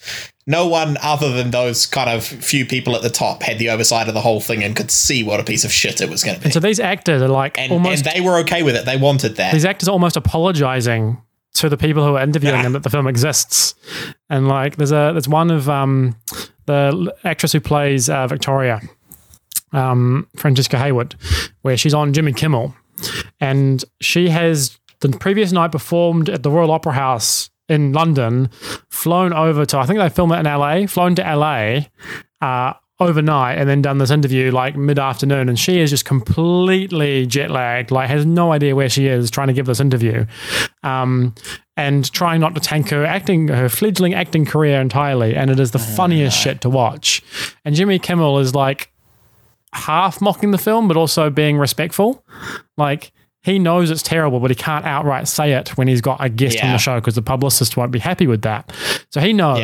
no 0.46 0.66
one 0.68 0.96
other 1.02 1.32
than 1.32 1.50
those 1.50 1.86
kind 1.86 2.10
of 2.10 2.24
few 2.24 2.66
people 2.66 2.94
at 2.94 3.02
the 3.02 3.08
top 3.10 3.42
had 3.42 3.58
the 3.58 3.70
oversight 3.70 4.08
of 4.08 4.14
the 4.14 4.20
whole 4.20 4.40
thing 4.40 4.62
and 4.62 4.76
could 4.76 4.90
see 4.90 5.22
what 5.24 5.40
a 5.40 5.44
piece 5.44 5.64
of 5.64 5.72
shit 5.72 6.00
it 6.00 6.10
was 6.10 6.22
going 6.22 6.36
to 6.38 6.42
be. 6.44 6.50
So 6.50 6.60
these 6.60 6.78
actors 6.80 7.22
are 7.22 7.28
like 7.28 7.58
And, 7.58 7.72
almost 7.72 8.06
and 8.06 8.14
they 8.14 8.20
were 8.20 8.38
okay 8.40 8.62
with 8.62 8.76
it. 8.76 8.84
They 8.84 8.96
wanted 8.98 9.36
that. 9.36 9.52
these 9.52 9.64
actors 9.64 9.88
are 9.88 9.92
almost 9.92 10.16
apologizing 10.16 11.20
to 11.54 11.68
the 11.68 11.76
people 11.76 12.04
who 12.04 12.16
are 12.16 12.22
interviewing 12.22 12.56
Yeah. 12.56 12.62
them 12.62 12.72
that 12.72 12.82
the 12.82 12.90
film 12.90 13.06
exists. 13.06 13.74
And 14.28 14.48
like, 14.48 14.76
there's 14.76 14.92
a 14.92 15.10
there's 15.12 15.28
one 15.28 15.50
of 15.50 15.68
um, 15.70 16.16
the 16.66 17.14
actress 17.24 17.52
who 17.52 17.60
plays 17.60 18.10
uh, 18.10 18.26
Victoria, 18.26 18.80
um, 19.72 20.26
Francesca 20.36 20.78
Hayward, 20.78 21.14
where 21.62 21.76
she's 21.76 21.94
on 21.94 22.12
Jimmy 22.12 22.32
Kimmel, 22.32 22.74
and 23.40 23.84
she 24.00 24.28
has 24.30 24.78
the 25.00 25.08
previous 25.10 25.52
night 25.52 25.72
performed 25.72 26.28
at 26.28 26.42
the 26.42 26.50
Royal 26.50 26.70
Opera 26.70 26.92
House 26.92 27.50
in 27.68 27.92
London, 27.92 28.50
flown 28.90 29.32
over 29.32 29.64
to 29.66 29.78
I 29.78 29.86
think 29.86 29.98
they 29.98 30.08
film 30.08 30.32
it 30.32 30.38
in 30.38 30.46
LA, 30.46 30.86
flown 30.86 31.14
to 31.16 31.22
LA. 31.22 31.86
Uh, 32.40 32.74
overnight 33.00 33.58
and 33.58 33.68
then 33.68 33.82
done 33.82 33.98
this 33.98 34.12
interview 34.12 34.52
like 34.52 34.76
mid 34.76 35.00
afternoon 35.00 35.48
and 35.48 35.58
she 35.58 35.80
is 35.80 35.90
just 35.90 36.04
completely 36.04 37.26
jet 37.26 37.50
lagged 37.50 37.90
like 37.90 38.08
has 38.08 38.24
no 38.24 38.52
idea 38.52 38.76
where 38.76 38.88
she 38.88 39.08
is 39.08 39.32
trying 39.32 39.48
to 39.48 39.52
give 39.52 39.66
this 39.66 39.80
interview 39.80 40.24
um, 40.84 41.34
and 41.76 42.10
trying 42.12 42.40
not 42.40 42.54
to 42.54 42.60
tank 42.60 42.90
her 42.90 43.04
acting 43.04 43.48
her 43.48 43.68
fledgling 43.68 44.14
acting 44.14 44.44
career 44.44 44.80
entirely. 44.80 45.34
And 45.34 45.50
it 45.50 45.58
is 45.58 45.72
the 45.72 45.78
funniest 45.78 46.38
shit 46.38 46.60
to 46.60 46.70
watch. 46.70 47.22
And 47.64 47.74
Jimmy 47.74 47.98
Kimmel 47.98 48.38
is 48.38 48.54
like 48.54 48.92
half 49.72 50.20
mocking 50.20 50.52
the 50.52 50.58
film 50.58 50.86
but 50.86 50.96
also 50.96 51.30
being 51.30 51.58
respectful. 51.58 52.24
Like 52.76 53.12
he 53.44 53.58
knows 53.58 53.90
it's 53.90 54.02
terrible, 54.02 54.40
but 54.40 54.50
he 54.50 54.54
can't 54.54 54.84
outright 54.86 55.28
say 55.28 55.52
it 55.52 55.76
when 55.76 55.86
he's 55.86 56.00
got 56.00 56.24
a 56.24 56.28
guest 56.28 56.56
on 56.64 56.72
the 56.72 56.78
show 56.78 56.98
because 57.00 57.14
the 57.14 57.22
publicist 57.22 57.76
won't 57.76 57.92
be 57.92 57.98
happy 57.98 58.26
with 58.26 58.42
that. 58.42 58.72
So 59.10 59.20
he 59.20 59.32
knows. 59.32 59.60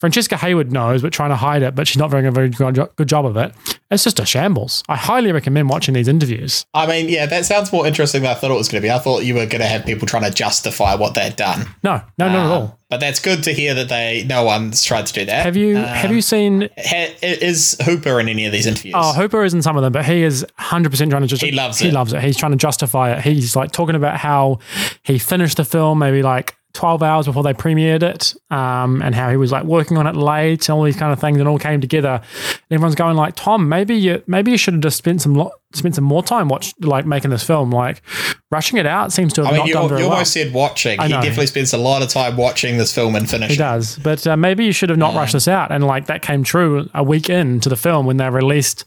Francesca 0.00 0.38
Hayward 0.38 0.72
knows, 0.72 1.02
but 1.02 1.12
trying 1.12 1.28
to 1.28 1.36
hide 1.36 1.62
it, 1.62 1.74
but 1.74 1.86
she's 1.86 1.98
not 1.98 2.10
doing 2.10 2.24
a 2.24 2.30
very 2.30 2.48
good 2.48 3.06
job 3.08 3.26
of 3.26 3.36
it. 3.36 3.52
It's 3.90 4.04
just 4.04 4.20
a 4.20 4.26
shambles. 4.26 4.84
I 4.88 4.94
highly 4.96 5.32
recommend 5.32 5.68
watching 5.68 5.94
these 5.94 6.06
interviews. 6.06 6.64
I 6.74 6.86
mean, 6.86 7.08
yeah, 7.08 7.26
that 7.26 7.44
sounds 7.44 7.72
more 7.72 7.86
interesting 7.86 8.22
than 8.22 8.30
I 8.30 8.34
thought 8.34 8.52
it 8.52 8.54
was 8.54 8.68
going 8.68 8.80
to 8.80 8.86
be. 8.86 8.90
I 8.90 9.00
thought 9.00 9.24
you 9.24 9.34
were 9.34 9.46
going 9.46 9.60
to 9.62 9.66
have 9.66 9.84
people 9.84 10.06
trying 10.06 10.22
to 10.22 10.30
justify 10.30 10.94
what 10.94 11.14
they'd 11.14 11.34
done. 11.34 11.66
No, 11.82 12.00
no, 12.16 12.28
not 12.28 12.30
at 12.30 12.36
um, 12.36 12.50
all. 12.52 12.78
But 12.88 13.00
that's 13.00 13.18
good 13.20 13.42
to 13.44 13.52
hear 13.52 13.74
that 13.74 13.88
they 13.88 14.24
no 14.28 14.44
one's 14.44 14.84
tried 14.84 15.06
to 15.06 15.12
do 15.12 15.24
that. 15.24 15.44
Have 15.44 15.56
you 15.56 15.78
um, 15.78 15.84
have 15.84 16.12
you 16.12 16.22
seen? 16.22 16.68
Ha- 16.76 17.16
is 17.22 17.76
Hooper 17.84 18.18
in 18.20 18.28
any 18.28 18.46
of 18.46 18.52
these 18.52 18.66
interviews? 18.66 18.94
Oh, 18.96 19.12
Hooper 19.12 19.44
is 19.44 19.54
in 19.54 19.62
some 19.62 19.76
of 19.76 19.82
them, 19.82 19.92
but 19.92 20.04
he 20.04 20.22
is 20.22 20.42
100 20.56 20.90
percent 20.90 21.10
trying 21.10 21.22
to 21.22 21.28
just. 21.28 21.42
He 21.42 21.52
loves 21.52 21.78
He 21.78 21.88
it. 21.88 21.94
loves 21.94 22.12
it. 22.12 22.22
He's 22.22 22.36
trying 22.36 22.52
to 22.52 22.58
justify 22.58 23.12
it. 23.12 23.22
He's 23.22 23.54
like 23.56 23.70
talking 23.72 23.94
about 23.96 24.16
how 24.18 24.58
he 25.02 25.18
finished 25.18 25.56
the 25.56 25.64
film 25.64 25.98
maybe 26.00 26.22
like 26.22 26.56
12 26.72 27.02
hours 27.02 27.26
before 27.26 27.42
they 27.42 27.52
premiered 27.52 28.02
it, 28.02 28.34
um, 28.50 29.02
and 29.02 29.14
how 29.14 29.30
he 29.30 29.36
was 29.36 29.50
like 29.52 29.64
working 29.64 29.96
on 29.98 30.06
it 30.06 30.14
late 30.16 30.68
and 30.68 30.76
all 30.76 30.84
these 30.84 30.96
kind 30.96 31.12
of 31.12 31.20
things, 31.20 31.38
and 31.38 31.48
all 31.48 31.58
came 31.58 31.80
together. 31.80 32.20
And 32.22 32.62
everyone's 32.70 32.94
going 32.94 33.16
like, 33.16 33.34
Tom, 33.36 33.68
maybe 33.68 33.94
you 33.96 34.22
maybe 34.26 34.50
you 34.52 34.56
should 34.56 34.74
have 34.74 34.82
just 34.82 34.96
spent 34.96 35.20
some 35.22 35.34
lo- 35.34 35.52
spent 35.72 35.94
some 35.94 36.04
more 36.04 36.22
time 36.22 36.48
watch 36.48 36.74
like 36.80 37.06
making 37.06 37.30
this 37.30 37.42
film. 37.44 37.70
Like 37.70 38.02
rushing 38.50 38.78
it 38.78 38.86
out 38.86 39.12
seems 39.12 39.32
to 39.34 39.42
have 39.44 39.48
I 39.48 39.52
mean, 39.52 39.58
not 39.60 39.68
you, 39.68 39.74
done 39.74 39.88
very 39.88 40.00
you 40.00 40.06
well. 40.06 40.14
almost 40.14 40.32
said 40.32 40.52
watching. 40.52 41.00
He 41.00 41.08
definitely 41.08 41.46
spends 41.46 41.72
a 41.72 41.78
lot 41.78 42.02
of 42.02 42.08
time 42.08 42.36
watching 42.36 42.76
this 42.78 42.92
film 42.94 43.14
and 43.14 43.28
finishing. 43.30 43.54
He 43.54 43.58
does, 43.58 43.96
but 43.98 44.26
uh, 44.26 44.36
maybe 44.36 44.64
you 44.64 44.72
should 44.72 44.88
have 44.88 44.98
not 44.98 45.14
rushed 45.14 45.32
this 45.34 45.46
out, 45.48 45.70
and 45.70 45.86
like 45.86 46.06
that 46.06 46.22
came 46.22 46.42
true 46.42 46.88
a 46.94 47.02
week 47.04 47.30
into 47.30 47.68
the 47.68 47.76
film 47.76 48.06
when 48.06 48.16
they 48.16 48.28
released 48.30 48.84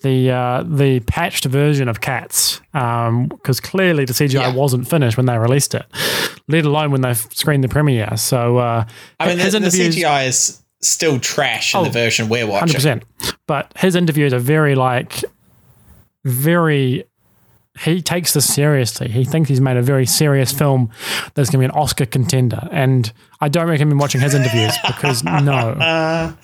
the 0.00 0.30
uh, 0.30 0.62
the 0.66 1.00
patched 1.00 1.44
version 1.44 1.88
of 1.88 2.00
Cats, 2.00 2.60
because 2.72 3.60
clearly 3.60 4.04
the 4.04 4.12
CGI 4.12 4.32
Yeah. 4.34 4.54
wasn't 4.54 4.88
finished 4.88 5.16
when 5.16 5.26
they 5.26 5.36
released 5.38 5.74
it, 5.74 5.84
let 6.48 6.64
alone 6.64 6.90
when 6.90 7.02
they 7.02 7.14
screened 7.14 7.62
the 7.62 7.68
premiere. 7.68 8.16
So 8.16 8.56
uh, 8.58 8.84
I 9.20 9.26
mean, 9.28 9.38
his 9.38 9.52
the 9.52 9.58
interviews, 9.58 9.96
CGI 9.96 10.26
is 10.28 10.62
still 10.80 11.20
trash 11.20 11.74
in 11.74 11.80
Oh, 11.80 11.84
the 11.84 11.90
version 11.90 12.28
we're 12.28 12.46
watching. 12.46 12.58
hundred 12.60 12.74
percent, 12.74 13.04
but 13.46 13.72
his 13.76 13.94
interviews 13.94 14.32
are 14.32 14.38
very 14.40 14.74
like 14.74 15.22
very. 16.24 17.04
He 17.80 18.02
takes 18.02 18.34
this 18.34 18.52
seriously. 18.52 19.08
He 19.08 19.24
thinks 19.24 19.48
he's 19.48 19.60
made 19.60 19.78
a 19.78 19.82
very 19.82 20.04
serious 20.04 20.52
film 20.52 20.90
that's 21.34 21.48
going 21.48 21.52
to 21.52 21.58
be 21.58 21.64
an 21.64 21.70
Oscar 21.70 22.04
contender, 22.04 22.68
and 22.70 23.10
I 23.40 23.48
don't 23.48 23.66
recommend 23.66 23.98
watching 23.98 24.20
his 24.20 24.34
interviews 24.34 24.74
because 24.86 25.24
no. 25.24 25.74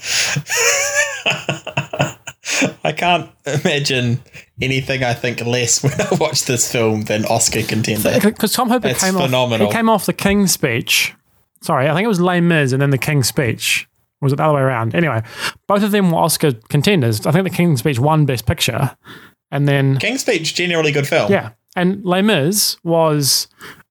I 2.83 2.93
can't 2.97 3.31
imagine 3.47 4.23
anything 4.61 5.05
I 5.05 5.13
think 5.15 5.45
less 5.45 5.83
when 5.85 5.93
I 6.01 6.09
watch 6.19 6.45
this 6.45 6.71
film 6.73 7.03
than 7.03 7.25
Oscar 7.27 7.63
contender. 7.63 8.19
because 8.23 8.53
Tom 8.55 8.71
Hooper 8.71 8.89
It's 8.89 9.01
came 9.01 9.15
phenomenal. 9.15 9.67
off. 9.67 9.73
He 9.73 9.77
came 9.77 9.89
off 9.91 10.07
the 10.07 10.13
King's 10.15 10.53
speech. 10.53 11.15
Sorry, 11.61 11.89
I 11.89 11.95
think 11.95 12.05
it 12.05 12.09
was 12.09 12.21
Les 12.21 12.41
Mis 12.41 12.73
and 12.73 12.81
then 12.81 12.91
the 12.91 12.99
King's 12.99 13.29
speech. 13.29 13.87
Or 14.21 14.27
was 14.27 14.33
it 14.33 14.37
the 14.37 14.45
other 14.45 14.55
way 14.55 14.63
around? 14.63 14.95
Anyway, 14.95 15.23
both 15.67 15.83
of 15.83 15.91
them 15.91 16.11
were 16.11 16.19
Oscar 16.19 16.53
contenders. 16.69 17.27
I 17.27 17.33
think 17.33 17.45
the 17.45 17.55
King's 17.55 17.81
speech 17.81 17.99
won 17.99 18.25
Best 18.27 18.47
Picture, 18.47 18.97
and 19.51 19.69
then 19.69 19.99
King's 19.99 20.21
Speech, 20.21 20.55
generally 20.55 20.93
good 20.93 21.07
film. 21.07 21.31
yeah, 21.31 21.51
and 21.77 22.05
Les 22.05 22.23
Mis 22.23 22.77
was 22.85 23.49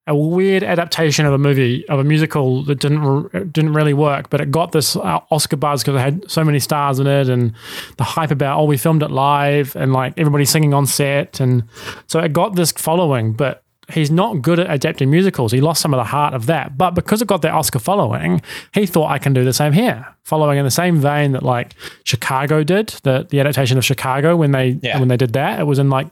a 0.09 0.15
weird 0.15 0.63
adaptation 0.63 1.25
of 1.25 1.33
a 1.33 1.37
movie 1.37 1.85
of 1.89 1.99
a 1.99 2.03
musical 2.03 2.63
that 2.63 2.79
didn't 2.79 2.99
re- 3.01 3.43
didn't 3.45 3.73
really 3.73 3.93
work, 3.93 4.29
but 4.29 4.39
it 4.39 4.51
got 4.51 4.71
this 4.71 4.95
uh, 4.95 5.19
Oscar 5.31 5.57
buzz 5.57 5.83
because 5.83 5.95
it 5.95 6.03
had 6.03 6.31
so 6.31 6.43
many 6.45 6.59
stars 6.59 6.99
in 6.99 7.07
it, 7.07 7.27
and 7.27 7.53
the 7.97 8.05
hype 8.05 8.31
about 8.31 8.59
oh 8.59 8.63
we 8.63 8.77
filmed 8.77 9.03
it 9.03 9.11
live 9.11 9.75
and 9.75 9.91
like 9.91 10.13
everybody 10.17 10.45
singing 10.45 10.73
on 10.73 10.85
set, 10.85 11.39
and 11.41 11.63
so 12.07 12.19
it 12.19 12.31
got 12.31 12.55
this 12.55 12.71
following. 12.71 13.33
But 13.33 13.63
he's 13.93 14.11
not 14.11 14.41
good 14.41 14.59
at 14.59 14.69
adapting 14.69 15.09
musicals. 15.09 15.51
He 15.51 15.61
lost 15.61 15.81
some 15.81 15.93
of 15.93 15.97
the 15.97 16.03
heart 16.03 16.33
of 16.33 16.45
that, 16.47 16.77
but 16.77 16.91
because 16.91 17.21
it 17.21 17.27
got 17.27 17.41
that 17.43 17.53
Oscar 17.53 17.79
following, 17.79 18.41
he 18.73 18.85
thought 18.85 19.09
I 19.09 19.17
can 19.17 19.33
do 19.33 19.43
the 19.45 19.53
same 19.53 19.71
here, 19.73 20.05
following 20.23 20.57
in 20.57 20.65
the 20.65 20.71
same 20.71 20.97
vein 20.99 21.31
that 21.31 21.43
like 21.43 21.73
Chicago 22.03 22.63
did, 22.63 22.87
the 23.03 23.25
the 23.29 23.39
adaptation 23.39 23.77
of 23.77 23.85
Chicago 23.85 24.35
when 24.35 24.51
they 24.51 24.79
Yeah. 24.81 24.99
when 24.99 25.07
they 25.07 25.17
did 25.17 25.33
that. 25.33 25.59
It 25.59 25.63
was 25.63 25.79
in 25.79 25.89
like, 25.89 26.07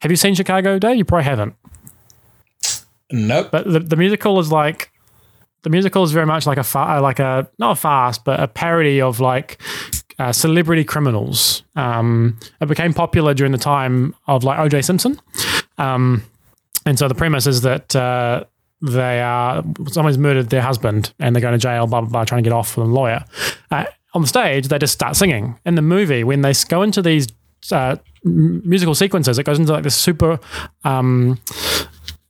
have 0.00 0.10
you 0.10 0.16
seen 0.16 0.34
Chicago, 0.34 0.78
Dave? 0.78 0.96
You 0.96 1.04
probably 1.04 1.24
haven't. 1.24 1.54
Nope. 3.10 3.48
But 3.52 3.70
the, 3.70 3.80
the 3.80 3.96
musical 3.96 4.38
is 4.40 4.50
like 4.50 4.90
the 5.62 5.70
musical 5.70 6.02
is 6.04 6.12
very 6.12 6.26
much 6.26 6.46
like 6.46 6.58
a 6.58 6.64
fa- 6.64 7.00
like 7.00 7.18
a 7.18 7.48
not 7.58 7.72
a 7.72 7.76
fast, 7.76 8.24
but 8.24 8.40
a 8.40 8.48
parody 8.48 9.00
of 9.00 9.20
like 9.20 9.58
uh, 10.18 10.32
celebrity 10.32 10.84
criminals. 10.84 11.62
Um, 11.76 12.38
it 12.60 12.66
became 12.68 12.92
popular 12.94 13.34
during 13.34 13.52
the 13.52 13.58
time 13.58 14.14
of 14.26 14.44
like 14.44 14.58
O.J. 14.58 14.82
Simpson, 14.82 15.20
um, 15.78 16.22
and 16.86 16.98
so 16.98 17.08
the 17.08 17.14
premise 17.14 17.46
is 17.46 17.62
that. 17.62 17.94
Uh, 17.94 18.44
they 18.82 19.22
are 19.22 19.64
someone's 19.86 20.18
murdered 20.18 20.50
their 20.50 20.60
husband 20.60 21.14
and 21.18 21.34
they're 21.34 21.40
going 21.40 21.52
to 21.52 21.58
jail, 21.58 21.86
blah 21.86 22.02
blah 22.02 22.10
blah, 22.10 22.24
trying 22.24 22.42
to 22.42 22.46
get 22.46 22.54
off 22.54 22.76
with 22.76 22.86
a 22.86 22.90
lawyer. 22.90 23.24
Uh, 23.70 23.84
on 24.12 24.20
the 24.20 24.28
stage, 24.28 24.68
they 24.68 24.78
just 24.78 24.92
start 24.92 25.16
singing. 25.16 25.58
In 25.64 25.74
the 25.74 25.80
movie, 25.82 26.22
when 26.22 26.42
they 26.42 26.52
go 26.68 26.82
into 26.82 27.00
these 27.00 27.28
uh, 27.72 27.96
musical 28.24 28.94
sequences, 28.94 29.38
it 29.38 29.44
goes 29.44 29.58
into 29.58 29.72
like 29.72 29.84
this 29.84 29.96
super 29.96 30.38
um, 30.84 31.40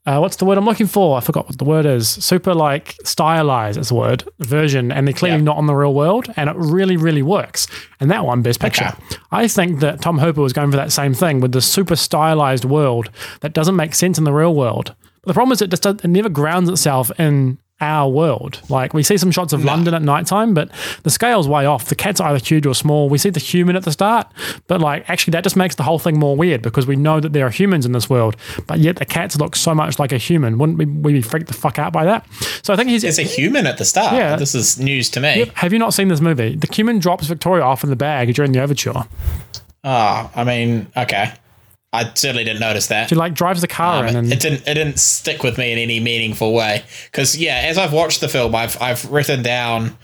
uh, 0.06 0.18
what's 0.18 0.36
the 0.36 0.44
word 0.44 0.58
I'm 0.58 0.64
looking 0.66 0.86
for? 0.86 1.16
I 1.16 1.20
forgot 1.20 1.46
what 1.46 1.56
the 1.58 1.64
word 1.64 1.86
is. 1.86 2.08
Super 2.08 2.52
like 2.54 2.96
stylized 3.04 3.78
is 3.78 3.88
the 3.88 3.94
word 3.94 4.24
version, 4.40 4.92
and 4.92 5.06
they're 5.06 5.14
clearly 5.14 5.38
Yeah. 5.38 5.44
not 5.44 5.56
on 5.56 5.66
the 5.66 5.74
real 5.74 5.94
world, 5.94 6.32
and 6.36 6.50
it 6.50 6.56
really, 6.56 6.96
really 6.96 7.22
works. 7.22 7.66
And 8.00 8.10
that 8.10 8.24
one, 8.26 8.42
best 8.42 8.60
picture. 8.60 8.86
Okay. 8.86 9.16
I 9.32 9.48
think 9.48 9.80
that 9.80 10.00
Tom 10.02 10.18
Hooper 10.18 10.42
was 10.42 10.52
going 10.52 10.70
for 10.70 10.76
that 10.76 10.92
same 10.92 11.14
thing 11.14 11.40
with 11.40 11.52
the 11.52 11.60
super 11.62 11.96
stylized 11.96 12.64
world 12.64 13.10
that 13.40 13.52
doesn't 13.54 13.76
make 13.76 13.94
sense 13.94 14.18
in 14.18 14.24
the 14.24 14.32
real 14.32 14.54
world. 14.54 14.94
But 15.22 15.28
the 15.28 15.34
problem 15.34 15.52
is 15.52 15.62
it 15.62 15.70
just 15.70 15.86
it 15.86 16.04
never 16.04 16.28
grounds 16.28 16.68
itself 16.68 17.10
in 17.18 17.56
our 17.84 18.08
world. 18.08 18.60
Like 18.68 18.94
we 18.94 19.02
see 19.02 19.16
some 19.18 19.30
shots 19.30 19.52
of 19.52 19.64
London 19.64 19.94
at 19.94 20.02
nighttime, 20.02 20.54
but 20.54 20.70
the 21.02 21.10
scale's 21.10 21.46
way 21.46 21.66
off. 21.66 21.86
The 21.86 21.94
cat's 21.94 22.20
either 22.20 22.38
huge 22.38 22.66
or 22.66 22.74
small. 22.74 23.08
We 23.08 23.18
see 23.18 23.30
the 23.30 23.40
human 23.40 23.76
at 23.76 23.84
the 23.84 23.92
start, 23.92 24.26
but 24.66 24.80
like 24.80 25.08
actually 25.08 25.32
that 25.32 25.44
just 25.44 25.56
makes 25.56 25.74
the 25.74 25.82
whole 25.82 25.98
thing 25.98 26.18
more 26.18 26.36
weird 26.36 26.62
because 26.62 26.86
we 26.86 26.96
know 26.96 27.20
that 27.20 27.32
there 27.32 27.46
are 27.46 27.50
humans 27.50 27.84
in 27.86 27.92
this 27.92 28.08
world, 28.08 28.36
but 28.66 28.78
yet 28.78 28.96
the 28.96 29.04
cats 29.04 29.36
look 29.38 29.54
so 29.56 29.74
much 29.74 29.98
like 29.98 30.12
a 30.12 30.18
human. 30.18 30.58
Wouldn't 30.58 30.78
we, 30.78 30.86
we 30.86 31.12
be 31.14 31.22
freaked 31.22 31.48
the 31.48 31.54
fuck 31.54 31.78
out 31.78 31.92
by 31.92 32.04
that? 32.04 32.26
So 32.62 32.72
I 32.72 32.76
think 32.76 32.88
he's 32.88 33.04
It's 33.04 33.18
a 33.18 33.22
human 33.22 33.66
at 33.66 33.78
the 33.78 33.84
start. 33.84 34.14
Yeah. 34.14 34.36
This 34.36 34.54
is 34.54 34.78
news 34.78 35.10
to 35.10 35.20
me. 35.20 35.50
Have 35.54 35.72
you 35.72 35.78
not 35.78 35.94
seen 35.94 36.08
this 36.08 36.20
movie? 36.20 36.56
The 36.56 36.72
human 36.72 36.98
drops 36.98 37.26
Victoria 37.26 37.64
off 37.64 37.84
in 37.84 37.90
the 37.90 37.96
bag 37.96 38.34
during 38.34 38.52
the 38.52 38.60
overture. 38.60 39.04
Oh, 39.84 40.30
I 40.34 40.44
mean, 40.44 40.86
okay. 40.96 41.34
I 41.94 42.12
certainly 42.14 42.44
didn't 42.44 42.60
notice 42.60 42.88
that. 42.88 43.08
She 43.08 43.14
like 43.14 43.34
drives 43.34 43.60
the 43.60 43.68
car 43.68 44.02
um, 44.04 44.08
in 44.08 44.16
and 44.16 44.32
it 44.32 44.40
didn't 44.40 44.66
it 44.68 44.74
didn't 44.74 44.98
stick 44.98 45.42
with 45.42 45.56
me 45.58 45.72
in 45.72 45.78
any 45.78 46.00
meaningful 46.00 46.52
way 46.52 46.82
because 47.10 47.36
yeah 47.36 47.62
as 47.64 47.78
i've 47.78 47.92
watched 47.92 48.20
the 48.20 48.28
film 48.28 48.54
i've 48.54 48.76
i've 48.82 49.04
written 49.10 49.42
down 49.42 49.96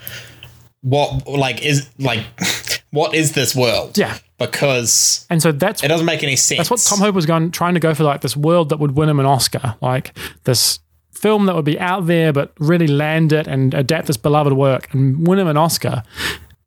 what 0.82 1.26
like 1.26 1.62
is 1.64 1.88
like 1.98 2.24
what 2.90 3.14
is 3.14 3.32
this 3.32 3.54
world 3.54 3.98
Yeah. 3.98 4.16
because 4.38 5.26
and 5.28 5.42
so 5.42 5.52
that's 5.52 5.82
it 5.84 5.88
doesn't 5.88 6.06
make 6.06 6.22
any 6.22 6.36
sense 6.36 6.58
That's 6.58 6.70
what 6.70 6.80
Tom 6.80 6.98
Hope 7.00 7.14
was 7.14 7.26
going 7.26 7.50
trying 7.50 7.74
to 7.74 7.80
go 7.80 7.94
for, 7.94 8.04
like 8.04 8.22
this 8.22 8.36
world 8.36 8.70
that 8.70 8.78
would 8.78 8.92
win 8.96 9.08
him 9.08 9.20
an 9.20 9.26
Oscar, 9.26 9.74
like 9.82 10.16
this 10.44 10.78
film 11.12 11.44
that 11.46 11.54
would 11.54 11.66
be 11.66 11.78
out 11.78 12.06
there 12.06 12.32
but 12.32 12.52
really 12.58 12.86
land 12.86 13.32
it 13.32 13.46
and 13.46 13.74
adapt 13.74 14.06
this 14.06 14.16
beloved 14.16 14.54
work 14.54 14.92
and 14.94 15.26
win 15.28 15.38
him 15.38 15.48
an 15.48 15.56
Oscar. 15.58 16.02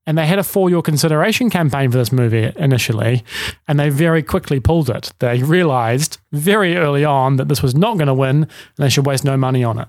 And 0.05 0.17
they 0.17 0.25
had 0.25 0.37
a 0.37 0.43
for 0.43 0.69
your 0.69 0.81
consideration 0.81 1.49
campaign 1.49 1.89
for 1.89 1.97
this 1.97 2.11
movie 2.11 2.51
initially, 2.57 3.23
and 3.67 3.79
they 3.79 3.89
very 3.89 4.21
quickly 4.21 4.59
pulled 4.59 4.89
it. 4.89 5.13
They 5.19 5.41
realized 5.41 6.17
very 6.33 6.75
early 6.75 7.05
on 7.05 7.37
that 7.37 7.47
this 7.47 7.61
was 7.63 7.73
not 7.73 7.95
going 7.97 8.07
to 8.07 8.13
win, 8.13 8.43
and 8.43 8.49
they 8.77 8.89
should 8.89 9.05
waste 9.05 9.23
no 9.23 9.37
money 9.37 9.63
on 9.63 9.79
it. 9.79 9.87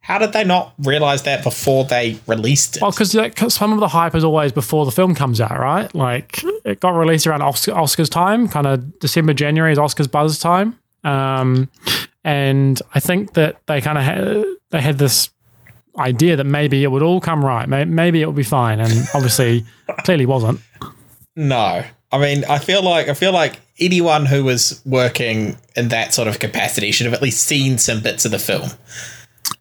how 0.00 0.18
did 0.18 0.32
they 0.32 0.44
not 0.44 0.74
realize 0.78 1.22
that 1.24 1.42
before 1.44 1.84
they 1.84 2.18
released 2.26 2.76
it 2.76 2.82
Well, 2.82 2.90
because 2.92 3.54
some 3.54 3.72
of 3.72 3.80
the 3.80 3.88
hype 3.88 4.14
is 4.14 4.24
always 4.24 4.52
before 4.52 4.84
the 4.86 4.92
film 4.92 5.14
comes 5.14 5.40
out, 5.40 5.58
right? 5.58 5.94
Like 5.94 6.42
it 6.64 6.80
got 6.80 6.90
released 6.90 7.26
around 7.26 7.42
Oscar, 7.42 7.72
Oscars 7.72 8.10
time, 8.10 8.48
kind 8.48 8.66
of 8.66 8.98
December, 9.00 9.34
January 9.34 9.72
is 9.72 9.78
Oscars 9.78 10.10
buzz 10.10 10.38
time, 10.38 10.78
um, 11.04 11.68
and 12.24 12.80
I 12.94 13.00
think 13.00 13.34
that 13.34 13.56
they 13.66 13.80
kind 13.80 13.96
of 13.98 14.04
had 14.04 14.44
they 14.70 14.80
had 14.82 14.98
this 14.98 15.30
idea 15.98 16.36
that 16.36 16.44
maybe 16.44 16.82
it 16.84 16.90
would 16.90 17.02
all 17.02 17.20
come 17.20 17.44
right, 17.44 17.68
maybe 17.68 18.22
it 18.22 18.26
would 18.26 18.36
be 18.36 18.42
fine, 18.42 18.80
and 18.80 18.92
obviously 19.14 19.64
clearly 20.04 20.26
wasn't. 20.26 20.60
No. 21.36 21.84
I 22.10 22.18
mean, 22.18 22.44
I 22.48 22.58
feel 22.58 22.82
like 22.82 23.08
I 23.08 23.14
feel 23.14 23.32
like 23.32 23.60
anyone 23.78 24.24
who 24.26 24.42
was 24.44 24.80
working 24.86 25.56
in 25.76 25.88
that 25.88 26.14
sort 26.14 26.26
of 26.26 26.38
capacity 26.38 26.90
should 26.90 27.04
have 27.06 27.14
at 27.14 27.20
least 27.22 27.44
seen 27.44 27.76
some 27.78 28.00
bits 28.00 28.24
of 28.24 28.30
the 28.30 28.38
film. 28.38 28.70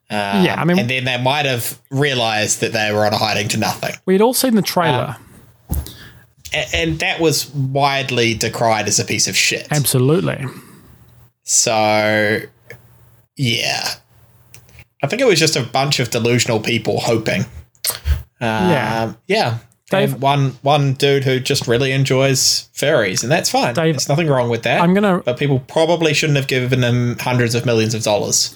Um, 0.10 0.46
Yeah, 0.46 0.56
I 0.58 0.63
mean- 0.63 0.79
and 0.79 0.89
then 0.89 1.03
they 1.03 1.22
might 1.22 1.46
have 1.46 1.77
realized 1.91 2.62
that 2.62 2.72
they 2.72 2.91
were 2.94 3.06
on 3.06 3.13
a 3.13 3.17
hiding 3.17 3.50
to 3.50 3.58
nothing, 3.58 3.94
We'd 4.06 4.22
all 4.22 4.34
seen 4.34 4.56
the 4.56 4.62
trailer. 4.62 5.17
A- 6.53 6.75
and 6.75 7.00
that 7.00 7.20
was 7.20 7.50
widely 7.53 8.34
decried 8.34 8.88
as 8.88 8.98
a 9.00 9.03
piece 9.06 9.27
of 9.27 9.36
shit. 9.36 9.67
Absolutely. 9.70 10.46
So, 11.44 12.39
yeah, 13.36 13.88
I 15.04 15.08
think 15.08 15.22
it 15.22 15.25
was 15.25 15.39
just 15.39 15.56
a 15.56 15.63
bunch 15.63 16.00
of 16.00 16.10
delusional 16.10 16.60
people 16.60 17.00
hoping. 17.01 17.42
Um, 18.39 18.70
Yeah. 18.70 19.13
yeah. 19.27 19.58
Dave- 19.89 20.13
and 20.13 20.22
one 20.22 20.58
one 20.63 20.94
dude 20.94 21.24
who 21.24 21.39
just 21.39 21.66
really 21.68 21.94
enjoys 21.94 22.68
fairies, 22.74 23.24
and 23.24 23.32
that's 23.32 23.50
fine. 23.50 23.74
Dave, 23.74 23.94
There's 23.94 24.10
nothing 24.10 24.27
wrong 24.27 24.50
with 24.50 24.63
that. 24.63 24.82
I'm 24.82 24.94
gonna 24.94 25.22
but 25.24 25.38
people 25.39 25.60
probably 25.60 26.13
shouldn't 26.13 26.36
have 26.36 26.48
given 26.48 26.84
him 26.84 27.18
hundreds 27.20 27.56
of 27.56 27.66
millions 27.66 27.94
of 27.94 28.04
dollars 28.04 28.54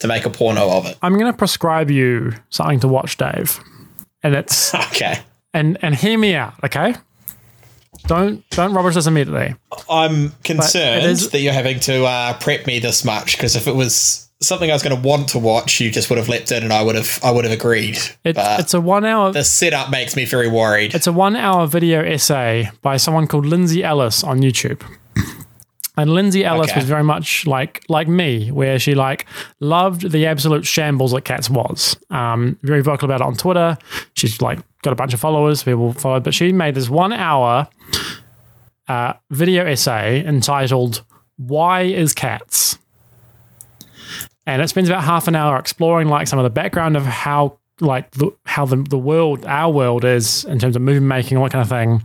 to 0.00 0.08
make 0.08 0.24
a 0.26 0.30
porno 0.30 0.68
of 0.70 0.86
it. 0.86 0.98
I'm 1.00 1.16
gonna 1.18 1.32
prescribe 1.32 1.88
you 1.90 2.32
something 2.50 2.80
to 2.80 2.88
watch, 2.88 3.16
Dave. 3.16 3.60
And 4.24 4.34
it's 4.34 4.74
Okay, 4.90 5.20
and 5.54 5.78
and 5.82 5.94
hear 5.94 6.18
me 6.18 6.34
out, 6.34 6.54
okay? 6.64 6.94
Don't 8.08 8.42
don't 8.50 8.74
rubbish 8.74 8.96
this 8.96 9.06
immediately. 9.06 9.54
I'm 9.88 10.30
concerned 10.42 11.06
is- 11.06 11.30
that 11.30 11.38
you're 11.40 11.52
having 11.52 11.78
to 11.80 12.04
uh, 12.04 12.32
prep 12.38 12.66
me 12.66 12.80
this 12.80 13.04
much 13.04 13.36
because 13.36 13.54
if 13.54 13.68
it 13.68 13.76
was 13.76 14.28
something 14.42 14.70
I 14.70 14.74
was 14.74 14.82
going 14.82 15.00
to 15.00 15.08
want 15.08 15.28
to 15.30 15.38
watch, 15.38 15.80
you 15.80 15.90
just 15.90 16.10
would 16.10 16.18
have 16.18 16.28
leapt 16.28 16.52
in, 16.52 16.62
and 16.62 16.72
I 16.72 16.82
would 16.82 16.94
have 16.96 17.18
I 17.24 17.30
would 17.30 17.44
have 17.44 17.52
agreed. 17.52 17.96
It, 18.24 18.36
it's 18.38 18.74
a 18.74 18.80
one 18.80 19.04
hour 19.04 19.32
the 19.32 19.44
setup 19.44 19.90
makes 19.90 20.14
me 20.16 20.24
very 20.24 20.48
worried. 20.48 20.94
It's 20.94 21.06
a 21.06 21.12
one 21.12 21.36
hour 21.36 21.66
video 21.66 22.02
essay 22.02 22.70
by 22.82 22.96
someone 22.98 23.26
called 23.26 23.46
Lindsay 23.46 23.82
Ellis 23.82 24.22
on 24.24 24.40
YouTube. 24.40 24.82
And 25.94 26.08
Lindsay 26.14 26.42
Ellis 26.42 26.70
Okay. 26.70 26.80
was 26.80 26.88
very 26.88 27.04
much 27.04 27.46
like 27.46 27.82
like 27.90 28.08
me, 28.08 28.50
where 28.50 28.78
she 28.78 28.94
like 28.94 29.26
loved 29.60 30.10
the 30.10 30.24
absolute 30.24 30.64
shambles 30.64 31.12
that 31.12 31.26
Cats 31.26 31.50
was. 31.50 31.98
Um, 32.08 32.58
very 32.62 32.80
vocal 32.80 33.04
about 33.04 33.20
it 33.20 33.26
on 33.26 33.34
Twitter. 33.36 33.76
She's 34.14 34.40
like 34.40 34.58
got 34.80 34.92
a 34.94 34.96
bunch 34.96 35.12
of 35.12 35.20
followers, 35.20 35.62
people 35.62 35.92
followed, 35.92 36.24
but 36.24 36.32
she 36.32 36.50
made 36.50 36.74
this 36.76 36.88
one 36.88 37.12
hour 37.12 37.68
uh, 38.88 39.12
video 39.30 39.66
essay 39.66 40.24
entitled 40.24 41.02
"Why 41.36 41.82
Is 41.82 42.14
Cats." 42.14 42.78
And 44.46 44.62
it 44.62 44.68
spends 44.68 44.88
about 44.88 45.04
half 45.04 45.28
an 45.28 45.34
hour 45.34 45.58
exploring 45.58 46.08
like 46.08 46.26
some 46.26 46.38
of 46.38 46.44
the 46.44 46.50
background 46.50 46.96
of 46.96 47.04
how 47.04 47.58
like 47.80 48.10
the, 48.12 48.30
how 48.44 48.64
the, 48.64 48.76
the 48.76 48.98
world 48.98 49.44
our 49.46 49.72
world 49.72 50.04
is 50.04 50.44
in 50.44 50.58
terms 50.58 50.76
of 50.76 50.82
movie 50.82 51.00
making 51.00 51.36
all 51.36 51.44
that 51.44 51.52
kind 51.52 51.62
of 51.62 51.68
thing 51.68 52.02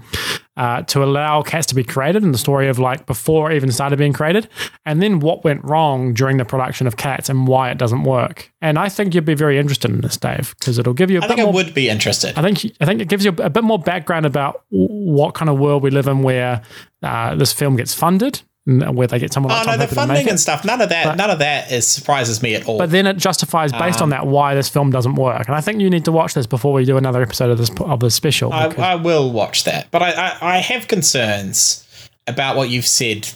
uh, 0.56 0.82
to 0.84 1.03
allow 1.03 1.44
cats 1.44 1.67
to 1.67 1.75
be 1.75 1.84
created 1.84 2.24
and 2.24 2.34
the 2.34 2.38
story 2.38 2.67
of 2.67 2.79
like 2.79 3.06
before 3.06 3.51
it 3.51 3.56
even 3.56 3.72
started 3.72 4.00
being 4.00 4.13
created 4.13 4.48
and 4.86 5.03
then 5.03 5.20
what 5.20 5.44
went 5.44 5.63
wrong 5.63 6.13
during 6.13 6.38
the 6.38 6.46
production 6.46 6.88
of 6.88 6.98
cats 6.98 7.29
and 7.29 7.48
why 7.48 7.70
it 7.70 7.77
doesn't 7.77 8.03
work 8.03 8.51
and 8.62 8.79
i 8.79 8.89
think 8.89 9.13
you'd 9.13 9.25
be 9.25 9.36
very 9.36 9.60
interested 9.60 9.91
in 9.91 10.01
this 10.01 10.17
dave 10.17 10.56
because 10.58 10.79
it'll 10.79 10.94
give 10.94 11.12
you 11.12 11.20
a 11.20 11.24
I 11.24 11.27
bit 11.27 11.36
think 11.36 11.48
I 11.48 11.51
would 11.51 11.74
be 11.74 11.89
interested. 11.89 12.38
I 12.38 12.41
think 12.41 12.75
I 12.79 12.86
think 12.86 13.01
it 13.01 13.08
gives 13.08 13.24
you 13.24 13.32
a, 13.38 13.50
bit 13.50 13.63
more 13.63 13.79
background 13.79 14.25
about 14.25 14.63
what 14.70 15.34
kind 15.34 15.50
of 15.50 15.60
world 15.60 15.84
we 15.84 15.89
live 15.89 16.08
in, 16.08 16.24
where 16.24 16.62
uh, 17.03 17.36
this 17.36 17.53
film 17.53 17.75
gets 17.75 17.94
funded, 17.94 18.41
where 18.67 19.07
they 19.07 19.17
get 19.17 19.31
someone 19.31 19.51
Oh 19.53 19.55
like 19.55 19.65
no, 19.65 19.71
Tom 19.71 19.79
the 19.79 19.86
Hooper 19.86 19.95
to 19.95 20.07
funding 20.07 20.29
and 20.29 20.39
stuff. 20.39 20.65
None 20.65 20.81
of 20.81 20.89
that. 20.89 21.05
But- 21.05 21.15
none 21.17 21.29
of 21.29 21.39
that 21.39 21.71
is 21.71 21.88
surprises 21.88 22.43
me 22.43 22.53
at 22.53 22.67
all. 22.67 22.77
But 22.77 22.91
then 22.91 23.07
it 23.07 23.15
justifies 23.17 23.71
based 23.71 24.00
Um, 24.00 24.03
on 24.03 24.09
that 24.09 24.27
why 24.27 24.55
this 24.55 24.67
film 24.67 24.91
doesn't 24.91 25.15
work. 25.15 25.47
And 25.47 25.55
I 25.55 25.62
think 25.62 25.79
you 25.79 25.89
need 25.89 26.03
to 26.05 26.12
watch 26.12 26.33
this 26.33 26.45
before 26.45 26.74
we 26.74 26.83
do 26.83 26.97
another 26.97 27.21
episode 27.21 27.50
of 27.50 27.57
this 27.57 27.71
of 27.79 28.01
this 28.01 28.13
special. 28.15 28.51
I, 28.51 28.65
I 28.77 28.95
will 28.95 29.31
watch 29.31 29.63
that. 29.63 29.88
But 29.89 30.01
I, 30.01 30.12
I, 30.12 30.38
I 30.55 30.57
have 30.59 30.88
concerns 30.89 31.83
about 32.27 32.57
what 32.57 32.69
you've 32.69 32.86
said 32.88 33.29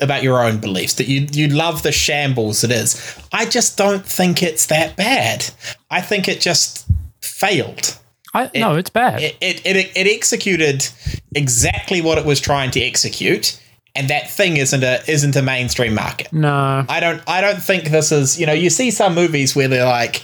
about 0.00 0.22
your 0.22 0.42
own 0.42 0.58
beliefs 0.58 0.94
that 0.94 1.06
you 1.08 1.26
you 1.32 1.46
love 1.48 1.82
the 1.82 1.92
shambles 1.92 2.64
it 2.64 2.70
is. 2.70 3.16
I 3.32 3.46
just 3.46 3.78
don't 3.78 4.04
think 4.04 4.42
it's 4.42 4.66
that 4.66 4.96
bad. 4.96 5.46
I 5.90 6.00
think 6.00 6.26
it 6.28 6.40
just 6.40 6.84
failed. 7.22 7.96
I, 8.34 8.50
no, 8.54 8.74
it's 8.74 8.90
bad. 8.90 9.22
It 9.22 9.36
it, 9.40 9.64
it 9.64 9.76
it 9.96 10.06
executed 10.06 10.86
exactly 11.34 12.02
what 12.02 12.18
it 12.18 12.26
was 12.26 12.40
trying 12.40 12.70
to 12.72 12.80
execute, 12.82 13.58
and 13.96 14.08
that 14.10 14.30
thing 14.30 14.56
isn't 14.56 14.82
a 14.82 15.00
isn't 15.10 15.36
a 15.36 15.42
mainstream 15.42 15.94
market. 15.94 16.32
no, 16.32 16.84
I 16.88 17.00
don't 17.00 17.22
I 17.26 17.40
don't 17.40 17.62
think 17.62 17.84
this 17.84 18.12
is 18.12 18.38
you 18.38 18.46
know 18.46 18.52
you 18.52 18.70
see 18.70 18.90
some 18.90 19.14
movies 19.14 19.54
where 19.56 19.68
they're 19.68 19.84
like 19.84 20.22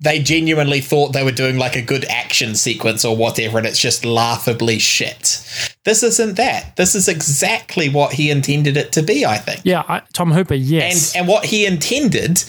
they 0.00 0.20
genuinely 0.20 0.80
thought 0.80 1.12
they 1.12 1.22
were 1.24 1.30
doing 1.32 1.56
like 1.56 1.76
a 1.76 1.80
good 1.82 2.04
action 2.06 2.54
sequence 2.54 3.04
or 3.04 3.16
whatever 3.16 3.56
and 3.58 3.66
it's 3.66 3.78
just 3.78 4.04
laughably 4.04 4.78
shit. 4.78 5.40
This 5.84 6.02
isn't 6.02 6.34
that. 6.36 6.76
This 6.76 6.94
is 6.94 7.08
exactly 7.08 7.88
what 7.88 8.12
he 8.14 8.28
intended 8.30 8.76
it 8.76 8.92
to 8.92 9.02
be, 9.02 9.24
I 9.24 9.38
think. 9.38 9.60
yeah, 9.64 9.82
I, 9.88 10.02
Tom 10.12 10.32
Hooper, 10.32 10.54
And 10.54 10.62
yes, 10.64 11.16
and 11.16 11.26
what 11.28 11.46
he 11.46 11.64
intended 11.64 12.42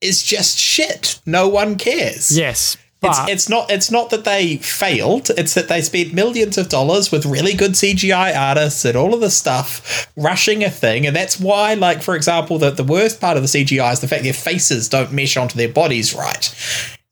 is 0.00 0.22
just 0.22 0.58
shit. 0.58 1.20
No 1.26 1.48
one 1.48 1.78
cares. 1.78 2.36
yes, 2.36 2.76
but 3.02 3.28
it's 3.28 3.48
not 3.48 3.70
it's 3.70 3.90
not 3.90 4.10
that 4.10 4.24
they 4.24 4.56
failed. 4.58 5.28
It's 5.36 5.54
that 5.54 5.68
they 5.68 5.82
spent 5.82 6.14
millions 6.14 6.56
of 6.56 6.68
dollars 6.68 7.10
with 7.10 7.26
really 7.26 7.52
good 7.52 7.72
cgi 7.72 8.36
artists 8.36 8.84
and 8.84 8.96
all 8.96 9.12
of 9.12 9.20
this 9.20 9.36
stuff 9.36 10.08
rushing 10.16 10.62
a 10.62 10.70
thing. 10.70 11.06
And 11.06 11.14
that's 11.14 11.38
why 11.38 11.74
like 11.74 12.00
for 12.00 12.14
example 12.14 12.58
the, 12.58 12.70
the 12.70 12.84
worst 12.84 13.20
part 13.20 13.36
of 13.36 13.42
the 13.42 13.48
cgi 13.48 13.92
is 13.92 14.00
the 14.00 14.08
fact 14.08 14.22
their 14.22 14.32
faces 14.32 14.88
don't 14.88 15.12
mesh 15.12 15.36
onto 15.36 15.58
their 15.58 15.68
bodies 15.68 16.14
right. 16.14 16.54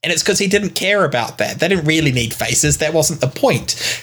And 0.02 0.12
it's 0.12 0.22
because 0.22 0.38
he 0.38 0.46
didn't 0.46 0.70
care 0.70 1.04
about 1.04 1.38
that. 1.38 1.58
They 1.58 1.68
didn't 1.68 1.84
really 1.84 2.12
need 2.12 2.32
faces. 2.32 2.78
That 2.78 2.94
wasn't 2.94 3.20
the 3.20 3.26
point. 3.26 4.02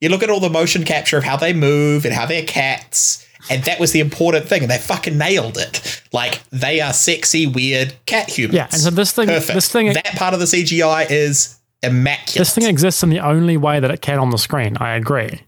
You 0.00 0.08
look 0.08 0.22
at 0.22 0.30
all 0.30 0.40
the 0.40 0.48
motion 0.48 0.84
capture 0.84 1.18
of 1.18 1.24
how 1.24 1.36
they 1.36 1.52
move 1.52 2.04
and 2.04 2.14
how 2.14 2.24
they're 2.24 2.44
cats 2.44 3.25
and 3.50 3.62
that 3.64 3.78
was 3.80 3.92
the 3.92 4.00
important 4.00 4.46
thing 4.48 4.62
and 4.62 4.70
they 4.70 4.78
fucking 4.78 5.16
nailed 5.16 5.56
it 5.58 6.02
like 6.12 6.40
they 6.50 6.80
are 6.80 6.92
sexy 6.92 7.46
weird 7.46 7.94
cat 8.06 8.28
humans 8.28 8.54
Yeah, 8.56 8.64
and 8.72 8.80
so 8.80 8.90
this 8.90 9.12
thing- 9.12 9.28
Perfect. 9.28 9.54
this 9.54 9.68
thing- 9.68 9.92
that 9.92 10.16
part 10.16 10.34
of 10.34 10.40
the 10.40 10.46
CGI 10.46 11.06
is 11.10 11.56
immaculate. 11.82 12.38
this 12.38 12.54
thing 12.54 12.64
exists 12.64 13.02
in 13.02 13.10
the 13.10 13.20
only 13.20 13.56
way 13.56 13.80
that 13.80 13.90
it 13.90 14.00
can 14.00 14.18
on 14.18 14.30
the 14.30 14.38
screen. 14.38 14.76
I 14.78 14.94
agree, 14.96 15.42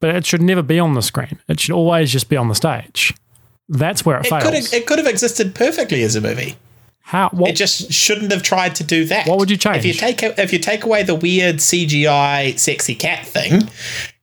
but 0.00 0.14
it 0.14 0.26
should 0.26 0.42
never 0.42 0.62
be 0.62 0.78
on 0.78 0.94
the 0.94 1.02
screen. 1.02 1.38
It 1.48 1.60
should 1.60 1.74
always 1.74 2.10
just 2.12 2.28
be 2.28 2.36
on 2.36 2.48
the 2.48 2.54
stage. 2.54 3.14
That's 3.68 4.04
where 4.04 4.18
it, 4.18 4.26
it 4.26 4.30
fails. 4.30 4.42
could 4.42 4.54
have, 4.54 4.72
it 4.72 4.86
could 4.86 4.98
have 4.98 5.06
existed 5.06 5.54
perfectly 5.54 6.02
as 6.02 6.16
a 6.16 6.20
movie. 6.20 6.56
How? 7.02 7.28
What? 7.30 7.50
It 7.50 7.56
just 7.56 7.90
shouldn't 7.92 8.32
have 8.32 8.42
tried 8.42 8.74
to 8.76 8.84
do 8.84 9.04
that. 9.06 9.26
What 9.26 9.38
would 9.38 9.50
you 9.50 9.56
change? 9.56 9.78
If 9.78 9.84
you 9.86 9.92
take 9.94 10.22
if 10.22 10.52
you 10.52 10.58
take 10.58 10.84
away 10.84 11.02
the 11.04 11.14
weird 11.14 11.56
CGI 11.56 12.58
sexy 12.58 12.94
cat 12.94 13.26
thing, 13.26 13.68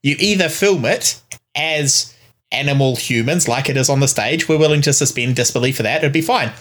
you 0.02 0.14
either 0.20 0.48
film 0.48 0.84
it 0.84 1.20
as 1.56 2.14
animal 2.52 2.96
humans 2.96 3.48
like 3.48 3.68
it 3.68 3.76
is 3.76 3.88
on 3.88 4.00
the 4.00 4.08
stage. 4.08 4.48
We're 4.48 4.58
willing 4.58 4.82
to 4.82 4.92
suspend 4.92 5.36
disbelief 5.36 5.76
for 5.76 5.82
that. 5.82 5.98
It'd 5.98 6.12
be 6.12 6.20
fine. 6.20 6.52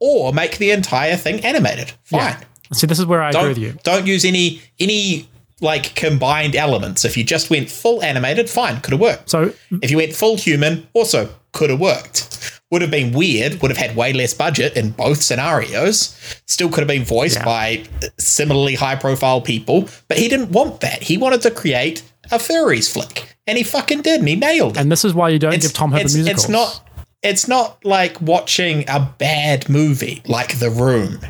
Or 0.00 0.32
make 0.32 0.58
the 0.58 0.70
entire 0.70 1.16
thing 1.16 1.44
animated. 1.44 1.92
Fine. 2.04 2.20
Yeah. 2.20 2.40
See, 2.72 2.86
this 2.86 2.98
is 2.98 3.06
where 3.06 3.22
I 3.22 3.30
agree 3.30 3.40
don't, 3.40 3.48
with 3.48 3.58
you. 3.58 3.74
Don't 3.82 4.06
use 4.06 4.24
any 4.24 4.60
any 4.80 5.28
like 5.60 5.94
combined 5.94 6.56
elements. 6.56 7.04
If 7.04 7.16
you 7.16 7.24
just 7.24 7.48
went 7.50 7.70
full 7.70 8.02
animated, 8.02 8.50
fine, 8.50 8.80
could 8.80 8.92
have 8.92 9.00
worked. 9.00 9.30
So 9.30 9.52
If 9.82 9.90
you 9.90 9.98
went 9.98 10.12
full 10.12 10.36
human, 10.36 10.88
also 10.92 11.28
could 11.52 11.70
have 11.70 11.80
worked. 11.80 12.60
Would 12.70 12.82
have 12.82 12.90
been 12.90 13.12
weird, 13.12 13.62
would 13.62 13.70
have 13.70 13.78
had 13.78 13.94
way 13.94 14.12
less 14.12 14.34
budget 14.34 14.76
in 14.76 14.90
both 14.90 15.22
scenarios. 15.22 16.18
Still 16.46 16.68
could 16.68 16.80
have 16.80 16.88
been 16.88 17.04
voiced 17.04 17.36
Yeah. 17.36 17.44
by 17.44 17.84
similarly 18.18 18.74
high 18.74 18.96
profile 18.96 19.40
people, 19.40 19.88
but 20.08 20.18
he 20.18 20.28
didn't 20.28 20.50
want 20.50 20.80
that. 20.80 21.04
He 21.04 21.16
wanted 21.16 21.42
to 21.42 21.50
create 21.52 22.02
a 22.30 22.38
furries 22.38 22.92
flick. 22.92 23.36
And 23.46 23.58
he 23.58 23.64
fucking 23.64 24.02
did, 24.02 24.20
and 24.20 24.28
he 24.28 24.36
nailed 24.36 24.76
it. 24.76 24.80
and 24.80 24.90
this 24.90 25.04
is 25.04 25.12
why 25.14 25.28
you 25.28 25.38
don't 25.38 25.52
It's, 25.54 25.66
give 25.66 25.74
Tom 25.74 25.92
Hooper 25.92 26.04
it's, 26.04 26.14
musicals. 26.14 26.44
it's 26.44 26.48
not 26.50 26.80
it's 27.22 27.48
not 27.48 27.82
like 27.84 28.20
watching 28.20 28.84
a 28.88 29.00
bad 29.18 29.68
movie 29.68 30.22
like 30.26 30.58
The 30.58 30.70
Room. 30.70 31.20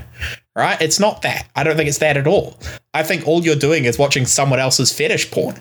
Right? 0.56 0.80
It's 0.80 1.00
not 1.00 1.22
that. 1.22 1.48
I 1.56 1.64
don't 1.64 1.76
think 1.76 1.88
it's 1.88 1.98
that 1.98 2.16
at 2.16 2.26
all. 2.28 2.56
I 2.92 3.02
think 3.02 3.26
all 3.26 3.42
you're 3.44 3.56
doing 3.56 3.84
is 3.86 3.98
watching 3.98 4.24
someone 4.26 4.60
else's 4.60 4.92
fetish 4.92 5.30
porn. 5.32 5.60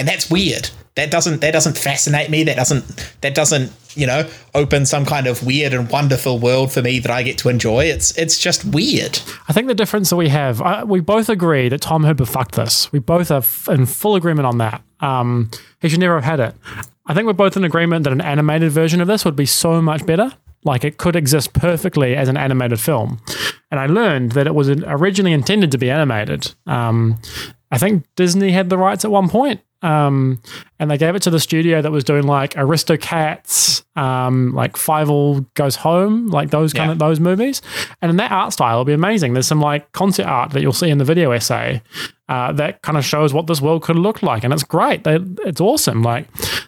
And 0.00 0.08
that's 0.08 0.30
weird. 0.30 0.70
That 0.94 1.10
doesn't 1.10 1.42
that 1.42 1.50
doesn't 1.50 1.76
fascinate 1.76 2.30
me. 2.30 2.42
That 2.42 2.56
doesn't 2.56 3.14
that 3.20 3.34
doesn't, 3.34 3.70
you 3.94 4.06
know, 4.06 4.26
open 4.54 4.86
some 4.86 5.04
kind 5.04 5.26
of 5.26 5.44
weird 5.44 5.74
and 5.74 5.90
wonderful 5.90 6.38
world 6.38 6.72
for 6.72 6.80
me 6.80 7.00
that 7.00 7.10
I 7.10 7.22
get 7.22 7.36
to 7.38 7.50
enjoy. 7.50 7.84
It's 7.84 8.16
it's 8.16 8.38
just 8.38 8.64
weird. 8.64 9.18
I 9.46 9.52
think 9.52 9.68
the 9.68 9.74
difference 9.74 10.08
that 10.08 10.16
we 10.16 10.30
have, 10.30 10.62
uh, 10.62 10.86
we 10.88 11.00
both 11.00 11.28
agree 11.28 11.68
that 11.68 11.82
Tom 11.82 12.02
Hooper 12.04 12.24
fucked 12.24 12.54
this. 12.54 12.90
We 12.92 12.98
both 12.98 13.30
are 13.30 13.40
f- 13.40 13.68
in 13.68 13.84
full 13.84 14.14
agreement 14.16 14.46
on 14.46 14.56
that. 14.56 14.82
Um, 15.00 15.50
he 15.82 15.90
should 15.90 16.00
never 16.00 16.14
have 16.14 16.24
had 16.24 16.40
it. 16.40 16.54
I 17.04 17.12
think 17.12 17.26
we're 17.26 17.34
both 17.34 17.58
in 17.58 17.64
agreement 17.64 18.04
that 18.04 18.14
an 18.14 18.22
animated 18.22 18.72
version 18.72 19.02
of 19.02 19.06
this 19.06 19.22
would 19.26 19.36
be 19.36 19.44
so 19.46 19.82
much 19.82 20.06
better. 20.06 20.32
Like 20.64 20.82
it 20.82 20.96
could 20.96 21.14
exist 21.14 21.52
perfectly 21.52 22.16
as 22.16 22.30
an 22.30 22.38
animated 22.38 22.80
film. 22.80 23.20
And 23.70 23.78
I 23.78 23.84
learned 23.84 24.32
that 24.32 24.46
it 24.46 24.54
was 24.54 24.70
originally 24.70 25.34
intended 25.34 25.70
to 25.72 25.78
be 25.78 25.90
animated. 25.90 26.54
Um, 26.66 27.20
I 27.70 27.76
think 27.76 28.06
Disney 28.16 28.52
had 28.52 28.70
the 28.70 28.78
rights 28.78 29.04
at 29.04 29.10
one 29.10 29.28
point. 29.28 29.60
Um, 29.82 30.42
and 30.78 30.90
they 30.90 30.98
gave 30.98 31.14
it 31.14 31.22
to 31.22 31.30
the 31.30 31.40
studio 31.40 31.80
that 31.80 31.90
was 31.90 32.04
doing 32.04 32.24
like 32.24 32.52
Aristocats, 32.54 33.82
um, 33.96 34.52
like 34.54 34.74
Fievel 34.74 35.46
Goes 35.54 35.76
Home, 35.76 36.26
like 36.28 36.50
those 36.50 36.72
kind 36.72 36.88
Yeah. 36.88 36.92
of 36.92 36.98
those 36.98 37.20
movies. 37.20 37.62
And 38.02 38.10
in 38.10 38.16
that 38.16 38.30
art 38.32 38.52
style, 38.52 38.74
it'll 38.74 38.84
be 38.84 38.92
amazing. 38.92 39.32
There's 39.32 39.46
some 39.46 39.60
like 39.60 39.90
concept 39.92 40.28
art 40.28 40.50
that 40.52 40.60
you'll 40.62 40.72
see 40.72 40.90
in 40.90 40.98
the 40.98 41.04
video 41.04 41.30
essay 41.32 41.82
uh, 42.30 42.52
that 42.52 42.80
kind 42.82 42.96
of 42.96 43.04
shows 43.04 43.34
what 43.34 43.46
this 43.48 43.60
world 43.60 43.82
could 43.82 43.96
look 43.96 44.22
like, 44.22 44.44
and 44.44 44.52
it's 44.54 44.62
great. 44.62 45.04
They, 45.04 45.18
it's 45.44 45.60
awesome. 45.60 46.02
Like 46.02 46.26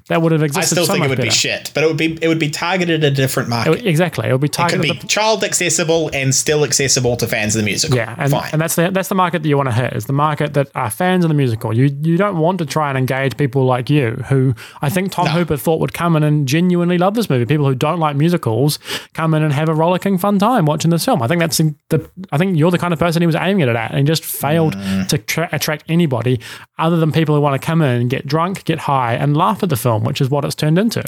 that 0.09 0.21
would 0.21 0.33
have 0.33 0.43
existed. 0.43 0.63
I 0.79 0.83
still 0.83 0.87
so 0.87 0.93
think 0.93 1.05
it 1.05 1.09
would 1.09 1.21
be 1.21 1.31
shit, 1.31 1.71
but 1.75 1.85
it 1.85 1.87
would 1.87 1.97
be 1.97 2.19
it 2.21 2.29
would 2.29 2.39
be 2.41 2.51
targeted 2.51 3.05
at 3.05 3.13
a 3.13 3.15
different 3.15 3.49
market. 3.49 3.87
Exactly, 3.87 4.29
it 4.29 4.33
would 4.33 4.41
be 4.41 4.47
It 4.47 4.51
could 4.53 4.69
targeted. 4.69 4.83
be 4.83 4.99
the- 5.01 5.07
child 5.07 5.45
accessible 5.45 6.11
and 6.13 6.35
still 6.35 6.65
accessible 6.65 7.17
to 7.17 7.27
fans 7.27 7.55
of 7.55 7.61
the 7.63 7.65
musical. 7.65 7.97
Yeah, 7.97 8.15
and, 8.19 8.31
fine. 8.31 8.51
and 8.53 8.61
that's 8.61 8.75
the 8.75 8.91
that's 8.91 9.09
the 9.09 9.15
market 9.15 9.43
that 9.43 9.49
you 9.49 9.57
want 9.57 9.69
to 9.69 9.75
hit 9.75 9.93
is 9.95 10.07
the 10.07 10.13
market 10.13 10.55
that 10.55 10.69
are 10.75 10.91
fans 10.91 11.25
of 11.25 11.29
the 11.29 11.35
musical. 11.35 11.73
You 11.77 11.85
you 12.03 12.17
don't 12.17 12.39
want 12.39 12.59
to 12.59 12.67
try 12.67 12.89
and 12.91 12.99
engage 12.99 13.37
people 13.37 13.65
like 13.65 13.89
you 13.89 14.11
who 14.29 14.55
I 14.83 14.89
think 14.91 15.13
Tom 15.13 15.27
No. 15.27 15.31
Hooper 15.33 15.57
thought 15.57 15.79
would 15.81 15.95
come 15.95 16.17
in 16.17 16.23
and 16.25 16.49
genuinely 16.49 16.99
love 16.99 17.15
this 17.15 17.31
movie. 17.31 17.47
People 17.47 17.67
who 17.67 17.75
don't 17.77 18.01
like 18.01 18.17
musicals 18.17 18.79
come 19.15 19.33
in 19.35 19.43
and 19.43 19.53
have 19.53 19.69
a 19.69 19.75
rollicking 19.75 20.19
fun 20.19 20.39
time 20.41 20.65
watching 20.67 20.91
this 20.91 21.05
film. 21.05 21.23
I 21.23 21.29
think 21.29 21.41
that's 21.41 21.59
the 21.59 22.11
I 22.33 22.39
think 22.39 22.59
you're 22.59 22.71
the 22.73 22.79
kind 22.79 22.93
of 22.93 22.99
person 22.99 23.23
he 23.23 23.27
was 23.27 23.37
aiming 23.37 23.61
it 23.69 23.77
at, 23.77 23.91
and 23.93 23.99
he 23.99 24.05
just 24.05 24.25
failed 24.25 24.73
Mm. 24.73 25.07
to 25.09 25.19
tra- 25.19 25.49
attract 25.53 25.85
anybody 25.89 26.41
other 26.79 26.97
than 26.97 27.13
people 27.13 27.35
who 27.35 27.41
want 27.41 27.61
to 27.61 27.65
come 27.65 27.83
in 27.83 28.09
get 28.09 28.27
drunk, 28.27 28.65
get 28.65 28.81
high, 28.81 29.15
and 29.15 29.37
laugh 29.37 29.63
at 29.63 29.69
the 29.69 29.77
film, 29.77 30.05
which 30.05 30.21
is 30.21 30.31
what 30.31 30.45
it's 30.45 30.55
turned 30.55 30.79
into. 30.79 31.03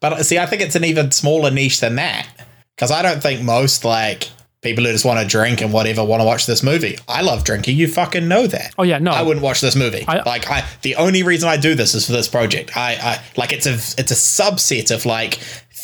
But 0.00 0.12
uh, 0.12 0.22
see, 0.22 0.38
I 0.38 0.46
think 0.46 0.62
it's 0.62 0.76
an 0.76 0.84
even 0.84 1.10
smaller 1.10 1.50
niche 1.50 1.80
than 1.80 1.96
that 1.96 2.28
because 2.76 2.90
I 2.90 3.02
don't 3.02 3.22
think 3.22 3.42
most 3.42 3.84
like 3.84 4.30
people 4.60 4.84
who 4.84 4.92
just 4.92 5.04
want 5.04 5.20
to 5.20 5.26
drink 5.26 5.60
and 5.60 5.72
whatever 5.72 6.02
want 6.04 6.20
to 6.20 6.24
watch 6.24 6.46
this 6.46 6.62
movie. 6.62 6.98
I 7.08 7.22
love 7.22 7.44
drinking. 7.44 7.76
You 7.76 7.86
fucking 7.88 8.26
know 8.28 8.46
that. 8.46 8.74
Oh 8.78 8.82
yeah, 8.82 8.98
no, 8.98 9.12
I 9.12 9.22
wouldn't 9.22 9.44
watch 9.44 9.60
this 9.60 9.76
movie. 9.76 10.04
I- 10.08 10.22
like 10.28 10.50
I, 10.50 10.64
the 10.82 10.96
only 10.96 11.22
reason 11.22 11.48
I 11.48 11.56
do 11.56 11.74
this 11.74 11.94
is 11.94 12.06
for 12.06 12.12
this 12.12 12.28
project. 12.28 12.76
I, 12.76 12.94
I 13.00 13.24
like 13.36 13.52
it's 13.52 13.66
a 13.66 13.74
it's 14.00 14.10
a 14.10 14.14
subset 14.14 14.94
of 14.94 15.06
like 15.06 15.34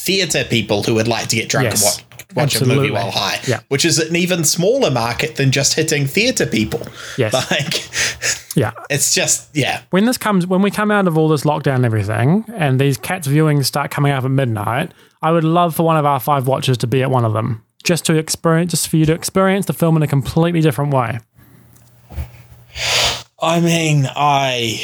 theater 0.04 0.44
people 0.44 0.82
who 0.82 0.94
would 0.94 1.08
like 1.08 1.28
to 1.28 1.36
get 1.36 1.48
drunk 1.48 1.66
Yes, 1.70 1.98
and 1.98 2.04
watch 2.06 2.09
watch 2.34 2.60
a 2.60 2.66
movie 2.66 2.90
while 2.90 3.10
high. 3.10 3.40
Yeah. 3.46 3.60
which 3.68 3.84
is 3.84 3.98
an 3.98 4.16
even 4.16 4.44
smaller 4.44 4.90
market 4.90 5.36
than 5.36 5.50
just 5.50 5.74
hitting 5.74 6.06
theater 6.06 6.46
people. 6.46 6.82
Yes. 7.16 7.32
like 7.50 8.56
yeah. 8.56 8.72
it's 8.88 9.14
just 9.14 9.54
yeah. 9.54 9.82
when 9.90 10.06
this 10.06 10.18
comes 10.18 10.46
when 10.46 10.62
we 10.62 10.70
come 10.70 10.90
out 10.90 11.06
of 11.06 11.16
all 11.16 11.28
this 11.28 11.44
lockdown 11.44 11.76
and 11.76 11.84
everything 11.84 12.44
and 12.54 12.80
these 12.80 12.96
cats 12.96 13.28
viewings 13.28 13.64
start 13.66 13.90
coming 13.90 14.12
up 14.12 14.24
at 14.24 14.30
midnight 14.30 14.92
i 15.22 15.30
would 15.30 15.44
love 15.44 15.74
for 15.74 15.84
one 15.84 15.96
of 15.96 16.04
our 16.04 16.20
five 16.20 16.46
watchers 16.46 16.76
to 16.78 16.86
be 16.86 17.02
at 17.02 17.10
one 17.10 17.24
of 17.24 17.32
them 17.32 17.62
just 17.84 18.04
to 18.04 18.16
experience 18.16 18.72
just 18.72 18.88
for 18.88 18.96
you 18.96 19.06
to 19.06 19.12
experience 19.12 19.66
the 19.66 19.72
film 19.72 19.96
in 19.96 20.02
a 20.02 20.06
completely 20.06 20.60
different 20.60 20.92
way 20.92 21.18
I 23.42 23.60
mean, 23.60 24.06
I 24.06 24.78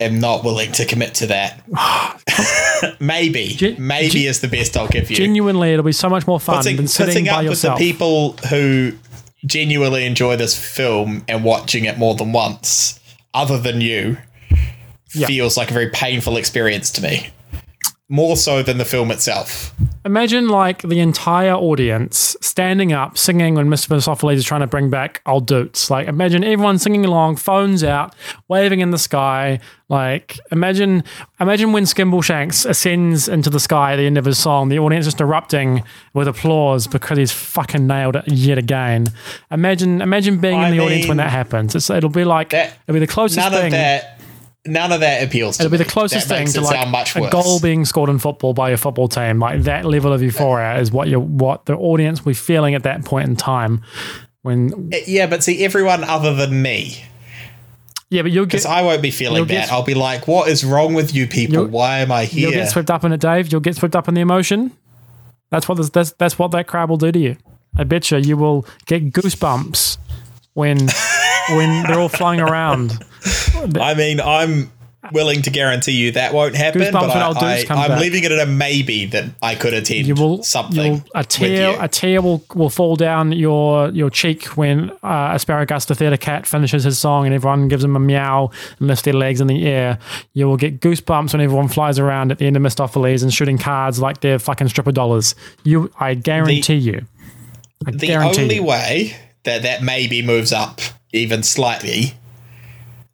am 0.00 0.18
not 0.20 0.42
willing 0.44 0.72
to 0.72 0.84
commit 0.86 1.14
to 1.16 1.26
that. 1.26 1.62
maybe, 3.00 3.48
Gen- 3.48 3.76
maybe 3.86 4.26
is 4.26 4.40
the 4.40 4.48
best 4.48 4.76
I'll 4.76 4.88
give 4.88 5.10
you. 5.10 5.16
genuinely 5.16 5.72
it'll 5.72 5.84
be 5.84 5.92
so 5.92 6.08
much 6.08 6.26
more 6.26 6.40
fun 6.40 6.56
putting, 6.58 6.76
than 6.76 6.88
sitting 6.88 7.12
putting 7.12 7.26
by 7.26 7.44
up 7.44 7.50
with 7.50 7.62
the 7.62 7.74
people 7.76 8.32
who 8.48 8.92
genuinely 9.44 10.04
enjoy 10.06 10.36
this 10.36 10.58
film 10.58 11.24
and 11.28 11.44
watching 11.44 11.84
it 11.84 11.98
more 11.98 12.14
than 12.14 12.32
once, 12.32 12.98
other 13.34 13.58
than 13.58 13.80
you, 13.80 14.16
Yeah. 15.14 15.26
feels 15.26 15.56
like 15.56 15.70
a 15.70 15.74
very 15.74 15.90
painful 15.90 16.36
experience 16.36 16.90
to 16.92 17.02
me. 17.02 17.28
More 18.12 18.36
so 18.36 18.60
than 18.62 18.76
the 18.78 18.84
film 18.84 19.10
itself. 19.12 19.72
imagine 20.04 20.48
like 20.48 20.82
the 20.82 20.98
entire 20.98 21.52
audience 21.54 22.36
standing 22.40 22.92
up 22.92 23.16
singing 23.16 23.54
when 23.54 23.68
mr 23.68 23.88
Mistoffelees 23.94 24.34
is 24.36 24.44
trying 24.44 24.62
to 24.62 24.66
bring 24.66 24.88
back 24.90 25.20
old 25.26 25.46
dudes 25.46 25.90
like 25.90 26.08
imagine 26.08 26.42
everyone 26.42 26.78
singing 26.78 27.04
along 27.04 27.36
phones 27.36 27.84
out 27.84 28.14
waving 28.48 28.80
in 28.80 28.90
the 28.92 28.98
sky 28.98 29.60
like 29.90 30.40
imagine 30.50 31.04
imagine 31.38 31.72
when 31.72 31.84
skimbleshanks 31.84 32.66
ascends 32.68 33.28
into 33.28 33.50
the 33.50 33.60
sky 33.60 33.92
at 33.92 33.96
the 33.96 34.06
end 34.06 34.16
of 34.18 34.24
his 34.24 34.38
song 34.38 34.70
the 34.70 34.78
audience 34.78 35.04
just 35.04 35.20
erupting 35.20 35.82
with 36.14 36.26
applause 36.26 36.86
because 36.86 37.18
he's 37.18 37.30
fucking 37.32 37.86
nailed 37.86 38.16
it 38.16 38.24
yet 38.26 38.56
again 38.58 39.06
imagine 39.50 40.00
imagine 40.00 40.38
being 40.40 40.58
I 40.58 40.70
in 40.70 40.76
the 40.76 40.82
audience 40.82 41.06
when 41.08 41.18
that 41.18 41.30
happens 41.30 41.74
it's, 41.74 41.90
it'll 41.90 42.10
be 42.10 42.24
like 42.24 42.48
that- 42.50 42.72
it'll 42.88 42.94
be 42.94 43.00
the 43.00 43.06
closest 43.06 43.38
None 43.38 43.52
thing 43.52 43.66
of 43.66 43.72
that. 43.72 44.19
None 44.66 44.92
of 44.92 45.00
that 45.00 45.22
appeals 45.22 45.56
to 45.56 45.62
me. 45.62 45.66
It'll 45.66 45.72
be 45.72 45.78
the 45.78 45.90
closest 45.90 46.28
that 46.28 46.36
thing 46.36 46.46
to 46.48 46.60
like 46.60 46.88
much 46.88 47.16
a 47.16 47.22
worse. 47.22 47.32
goal 47.32 47.60
being 47.60 47.86
scored 47.86 48.10
in 48.10 48.18
football 48.18 48.52
by 48.52 48.68
your 48.68 48.76
football 48.76 49.08
team. 49.08 49.38
Like 49.38 49.62
that 49.62 49.86
level 49.86 50.12
of 50.12 50.22
euphoria 50.22 50.78
is 50.78 50.92
what 50.92 51.08
you 51.08 51.18
what 51.18 51.64
the 51.64 51.74
audience 51.74 52.24
will 52.24 52.30
be 52.30 52.34
feeling 52.34 52.74
at 52.74 52.82
that 52.82 53.04
point 53.04 53.28
in 53.28 53.36
time. 53.36 53.82
When 54.42 54.90
uh, 54.92 54.98
Yeah, 55.06 55.26
but 55.26 55.42
see, 55.42 55.64
everyone 55.64 56.04
other 56.04 56.34
than 56.34 56.60
me, 56.60 57.04
yeah, 58.10 58.22
but 58.22 58.32
you'll 58.32 58.44
get 58.44 58.62
because 58.62 58.66
I 58.66 58.82
won't 58.82 59.02
be 59.02 59.10
feeling 59.10 59.46
that. 59.46 59.72
I'll 59.72 59.84
be 59.84 59.94
like, 59.94 60.28
"What 60.28 60.48
is 60.48 60.64
wrong 60.64 60.94
with 60.94 61.14
you 61.14 61.26
people? 61.26 61.66
Why 61.66 61.98
am 62.00 62.12
I 62.12 62.24
here?" 62.24 62.42
you'll 62.42 62.52
get 62.52 62.68
swept 62.68 62.90
up 62.90 63.04
in 63.04 63.12
it, 63.12 63.20
Dave. 63.20 63.52
You'll 63.52 63.60
get 63.60 63.76
swept 63.76 63.94
up 63.94 64.08
in 64.08 64.14
the 64.14 64.20
emotion. 64.20 64.72
That's 65.50 65.68
what 65.68 65.76
this, 65.76 65.90
that's 65.90 66.12
that's 66.12 66.38
what 66.38 66.50
that 66.50 66.66
crowd 66.66 66.90
will 66.90 66.96
do 66.96 67.12
to 67.12 67.18
you. 67.18 67.36
I 67.76 67.84
bet 67.84 68.10
you 68.10 68.18
you 68.18 68.36
will 68.36 68.66
get 68.86 69.12
goosebumps 69.12 69.98
when 70.54 70.88
when 71.50 71.82
they're 71.84 72.00
all 72.00 72.08
flying 72.08 72.40
around. 72.40 73.04
I 73.80 73.94
mean, 73.94 74.20
I'm 74.20 74.70
willing 75.12 75.42
to 75.42 75.50
guarantee 75.50 75.92
you 75.92 76.12
that 76.12 76.34
won't 76.34 76.54
happen, 76.54 76.82
Goosebumps 76.82 76.92
but 76.92 77.10
I, 77.10 77.56
I, 77.56 77.66
I'm 77.70 77.88
back. 77.90 78.00
leaving 78.00 78.24
it 78.24 78.32
at 78.32 78.40
a 78.40 78.50
maybe 78.50 79.06
that 79.06 79.24
I 79.42 79.54
could 79.54 79.72
attend 79.72 80.06
You 80.06 80.14
will 80.14 80.42
something. 80.42 80.94
You'll, 80.94 81.04
a 81.14 81.24
tear, 81.24 81.76
a 81.82 81.88
tear 81.88 82.20
will, 82.20 82.44
will 82.54 82.70
fall 82.70 82.96
down 82.96 83.32
your 83.32 83.88
your 83.90 84.10
cheek 84.10 84.44
when 84.56 84.90
uh, 85.02 85.32
Asparagus 85.34 85.86
the 85.86 85.94
theatre 85.94 86.16
cat 86.16 86.46
finishes 86.46 86.84
his 86.84 86.98
song 86.98 87.24
and 87.26 87.34
everyone 87.34 87.68
gives 87.68 87.82
him 87.82 87.96
a 87.96 88.00
meow 88.00 88.50
and 88.78 88.88
lifts 88.88 89.02
their 89.02 89.14
legs 89.14 89.40
in 89.40 89.46
the 89.46 89.66
air. 89.66 89.98
You 90.34 90.46
will 90.46 90.58
get 90.58 90.80
goosebumps 90.80 91.32
when 91.32 91.40
everyone 91.40 91.68
flies 91.68 91.98
around 91.98 92.30
at 92.30 92.38
the 92.38 92.46
end 92.46 92.56
of 92.56 92.62
Mistoffelees 92.62 93.22
and 93.22 93.32
shooting 93.32 93.58
cards 93.58 94.00
like 94.00 94.20
they're 94.20 94.38
fucking 94.38 94.68
stripper 94.68 94.92
dollars. 94.92 95.34
You, 95.64 95.90
I 95.98 96.14
guarantee 96.14 96.74
you. 96.76 97.06
I 97.86 97.92
the 97.92 98.06
guarantee 98.06 98.42
only 98.42 98.54
you. 98.56 98.64
way 98.64 99.16
that 99.44 99.62
that 99.62 99.82
maybe 99.82 100.20
moves 100.20 100.52
up 100.52 100.80
even 101.12 101.42
slightly 101.42 102.14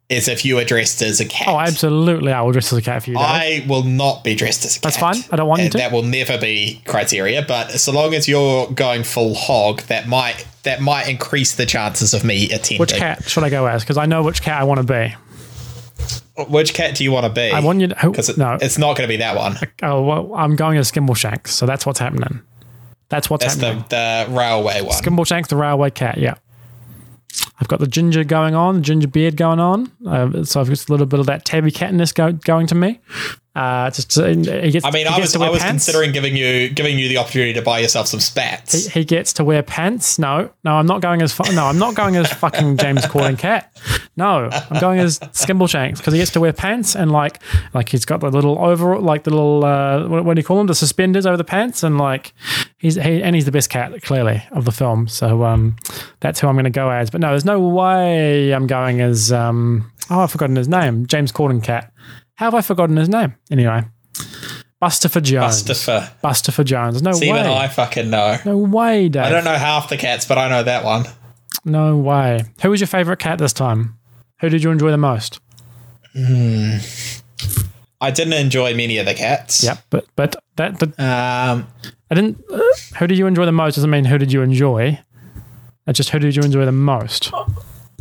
is 0.09 0.27
if 0.27 0.45
you 0.45 0.57
are 0.57 0.63
dressed 0.63 1.01
as 1.01 1.19
a 1.19 1.25
cat. 1.25 1.47
Oh, 1.49 1.59
absolutely! 1.59 2.31
I 2.31 2.41
will 2.41 2.51
dress 2.53 2.71
as 2.71 2.79
a 2.79 2.81
cat 2.81 3.03
for 3.03 3.09
you. 3.11 3.17
Dave. 3.17 3.25
I 3.25 3.65
will 3.67 3.83
not 3.83 4.23
be 4.23 4.35
dressed 4.35 4.63
as 4.65 4.77
a 4.77 4.79
cat. 4.79 4.83
That's 4.83 4.97
fine. 4.97 5.17
I 5.31 5.35
don't 5.35 5.47
want 5.47 5.63
you 5.63 5.69
to. 5.69 5.77
That 5.77 5.91
will 5.91 6.03
never 6.03 6.37
be 6.37 6.81
criteria. 6.85 7.41
But 7.41 7.71
so 7.71 7.91
long 7.91 8.13
as 8.13 8.27
you're 8.27 8.67
going 8.71 9.03
full 9.03 9.35
hog, 9.35 9.81
that 9.83 10.07
might 10.07 10.47
that 10.63 10.81
might 10.81 11.09
increase 11.09 11.55
the 11.55 11.65
chances 11.65 12.13
of 12.13 12.23
me 12.23 12.45
attending. 12.45 12.79
which 12.79 12.93
cat 12.93 13.23
should 13.29 13.43
I 13.43 13.49
go 13.49 13.65
as? 13.65 13.83
Because 13.83 13.97
I 13.97 14.05
know 14.05 14.23
which 14.23 14.41
cat 14.41 14.61
I 14.61 14.63
want 14.63 14.79
to 14.79 14.85
be. 14.85 15.15
Which 16.47 16.73
cat 16.73 16.95
do 16.95 17.03
you 17.03 17.11
want 17.11 17.25
to 17.25 17.31
be? 17.31 17.51
I 17.51 17.59
want 17.59 17.81
you 17.81 17.87
to. 17.87 17.95
Because 17.95 18.29
it, 18.29 18.37
no, 18.37 18.57
it's 18.61 18.77
not 18.77 18.95
going 18.95 19.07
to 19.07 19.11
be 19.11 19.17
that 19.17 19.35
one. 19.35 19.55
oh 19.83 20.03
well, 20.03 20.33
I'm 20.35 20.55
going 20.55 20.77
as 20.77 20.91
Skimbleshanks, 20.91 21.47
so 21.47 21.65
that's 21.65 21.85
what's 21.85 21.99
happening. 21.99 22.41
That's 23.09 23.29
what's 23.29 23.43
That's 23.43 23.55
happening. 23.55 23.85
the 23.89 24.25
the 24.27 24.35
railway 24.37 24.81
one. 24.81 24.91
Skimbleshanks, 24.91 25.47
the 25.47 25.55
railway 25.55 25.89
cat. 25.89 26.17
Yeah. 26.17 26.35
I've 27.59 27.67
got 27.67 27.79
the 27.79 27.87
ginger 27.87 28.23
going 28.23 28.55
on, 28.55 28.83
ginger 28.83 29.07
beard 29.07 29.35
going 29.35 29.59
on. 29.59 29.91
Uh, 30.05 30.43
so 30.43 30.61
I've 30.61 30.69
got 30.69 30.89
a 30.89 30.91
little 30.91 31.07
bit 31.07 31.19
of 31.19 31.25
that 31.25 31.45
tabby 31.45 31.71
catness 31.71 32.13
go, 32.13 32.31
going 32.31 32.67
to 32.67 32.75
me. 32.75 32.99
Uh, 33.57 33.89
just 33.89 34.15
uh, 34.19 34.27
he 34.27 34.69
gets. 34.71 34.85
I 34.85 34.91
mean, 34.91 35.07
he 35.07 35.13
I 35.13 35.19
was 35.19 35.31
to 35.31 35.39
I 35.39 35.49
was 35.49 35.63
pants. 35.63 35.85
considering 35.85 36.11
giving 36.11 36.35
you 36.37 36.69
giving 36.69 36.99
you 36.99 37.07
the 37.09 37.17
opportunity 37.17 37.53
to 37.53 37.61
buy 37.63 37.79
yourself 37.79 38.05
some 38.07 38.19
spats. 38.19 38.85
He 38.87 39.03
gets 39.03 39.33
to 39.33 39.43
wear 39.43 39.63
pants. 39.63 40.19
No, 40.19 40.51
no, 40.63 40.75
I'm 40.75 40.85
not 40.85 41.01
going 41.01 41.23
as 41.23 41.33
fu- 41.33 41.51
no, 41.53 41.65
I'm 41.65 41.79
not 41.79 41.95
going 41.95 42.15
as 42.17 42.31
fucking 42.31 42.77
James 42.77 43.01
Corden 43.05 43.37
cat. 43.37 43.75
No, 44.15 44.49
I'm 44.51 44.79
going 44.79 44.99
as 44.99 45.17
Skimbleshanks 45.19 45.97
because 45.97 46.13
he 46.13 46.19
gets 46.19 46.31
to 46.33 46.39
wear 46.39 46.53
pants 46.53 46.95
and 46.95 47.11
like 47.11 47.39
like 47.73 47.89
he's 47.89 48.05
got 48.05 48.19
the 48.19 48.29
little 48.29 48.59
overall 48.63 49.01
like 49.01 49.23
the 49.23 49.31
little 49.31 49.65
uh, 49.65 50.07
what, 50.07 50.23
what 50.23 50.33
do 50.35 50.39
you 50.39 50.45
call 50.45 50.57
them 50.57 50.67
the 50.67 50.75
suspenders 50.75 51.25
over 51.25 51.37
the 51.37 51.43
pants 51.43 51.81
and 51.81 51.97
like 51.97 52.33
he's 52.77 52.93
he 52.95 53.23
and 53.23 53.35
he's 53.35 53.45
the 53.45 53.51
best 53.51 53.69
cat 53.71 53.91
clearly 54.03 54.43
of 54.51 54.65
the 54.65 54.71
film. 54.71 55.07
So 55.07 55.43
um, 55.45 55.77
that's 56.19 56.39
who 56.39 56.47
I'm 56.47 56.55
going 56.55 56.65
to 56.65 56.69
go 56.69 56.89
as. 56.91 57.09
But 57.09 57.21
no, 57.21 57.29
there's 57.29 57.45
no 57.45 57.59
way 57.59 58.51
I'm 58.53 58.67
going 58.67 59.01
as 59.01 59.31
um, 59.31 59.91
oh 60.11 60.19
I've 60.19 60.31
forgotten 60.31 60.55
his 60.55 60.67
name 60.67 61.07
James 61.07 61.31
Corden 61.31 61.63
cat. 61.63 61.91
How 62.37 62.47
have 62.47 62.53
I 62.55 62.61
forgotten 62.61 62.97
his 62.97 63.09
name 63.09 63.35
anyway? 63.51 63.83
Bustopher 64.81 65.21
Jones. 65.23 65.63
Bustopher. 65.63 66.09
Bustopher 66.23 66.63
Jones. 66.65 67.01
No 67.01 67.11
See, 67.13 67.31
way. 67.31 67.39
even 67.39 67.51
I 67.51 67.67
fucking 67.67 68.09
know. 68.09 68.37
no 68.45 68.57
way, 68.57 69.09
Dave. 69.09 69.23
I 69.25 69.29
don't 69.29 69.43
know 69.43 69.55
half 69.55 69.89
the 69.89 69.97
cats, 69.97 70.25
but 70.25 70.37
I 70.37 70.47
know 70.49 70.63
that 70.63 70.83
one. 70.83 71.05
No 71.65 71.97
way. 71.97 72.43
Who 72.61 72.69
was 72.69 72.79
your 72.79 72.87
favorite 72.87 73.17
cat 73.19 73.39
this 73.39 73.53
time? 73.53 73.97
Who 74.39 74.49
did 74.49 74.63
you 74.63 74.69
enjoy 74.71 74.91
the 74.91 74.97
most? 74.97 75.39
Hmm. 76.13 76.75
I 77.99 78.11
didn't 78.11 78.33
enjoy 78.33 78.75
many 78.75 78.99
of 78.99 79.07
the 79.07 79.15
cats. 79.15 79.63
Yep, 79.63 79.79
but 79.89 80.05
but 80.15 80.35
that, 80.57 80.77
that 80.79 80.99
Um, 80.99 81.67
I 82.11 82.15
didn't. 82.15 82.43
Uh, 82.51 82.59
who 82.99 83.07
did 83.07 83.17
you 83.17 83.25
enjoy 83.25 83.45
the 83.45 83.51
most 83.51 83.75
doesn't 83.75 83.89
mean 83.89 84.05
who 84.05 84.19
did 84.19 84.31
you 84.31 84.43
enjoy. 84.43 84.99
It's 85.87 85.97
just 85.97 86.09
who 86.11 86.19
did 86.19 86.35
you 86.35 86.43
enjoy 86.43 86.65
the 86.65 86.71
most. 86.71 87.31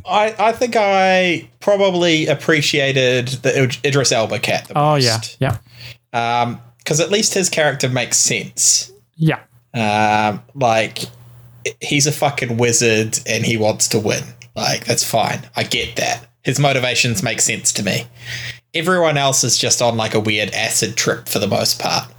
I, 0.07 0.35
I 0.39 0.53
think 0.53 0.75
I 0.77 1.49
probably 1.61 2.27
appreciated 2.27 3.29
the 3.29 3.79
Idris 3.85 4.13
Elba 4.13 4.39
cat 4.39 4.69
the 4.69 4.79
Oh 4.79 4.93
most. 4.95 5.37
yeah, 5.41 5.59
yeah, 6.13 6.59
because 6.79 7.01
at 7.01 7.11
least 7.11 7.35
his 7.35 7.49
character 7.49 7.89
makes 7.89 8.17
sense. 8.19 8.93
yeah. 9.17 9.41
Um, 9.75 10.43
like 10.55 11.01
he's 11.83 12.07
a 12.07 12.13
fucking 12.13 12.57
wizard 12.57 13.19
and 13.27 13.45
he 13.45 13.57
wants 13.57 13.89
to 13.89 13.99
win. 13.99 14.23
Like 14.55 14.85
that's 14.87 15.05
fine. 15.05 15.41
I 15.57 15.65
get 15.65 15.97
that. 15.97 16.27
His 16.43 16.59
motivations 16.59 17.23
make 17.23 17.41
sense 17.41 17.73
to 17.75 17.83
me. 17.83 18.07
Everyone 18.73 19.17
else 19.19 19.43
is 19.45 19.59
just 19.59 19.83
on 19.83 19.97
like 19.97 20.15
a 20.15 20.21
weird 20.21 20.51
acid 20.55 20.97
trip 20.97 21.29
for 21.29 21.39
the 21.41 21.47
most 21.49 21.79
part. 21.81 22.11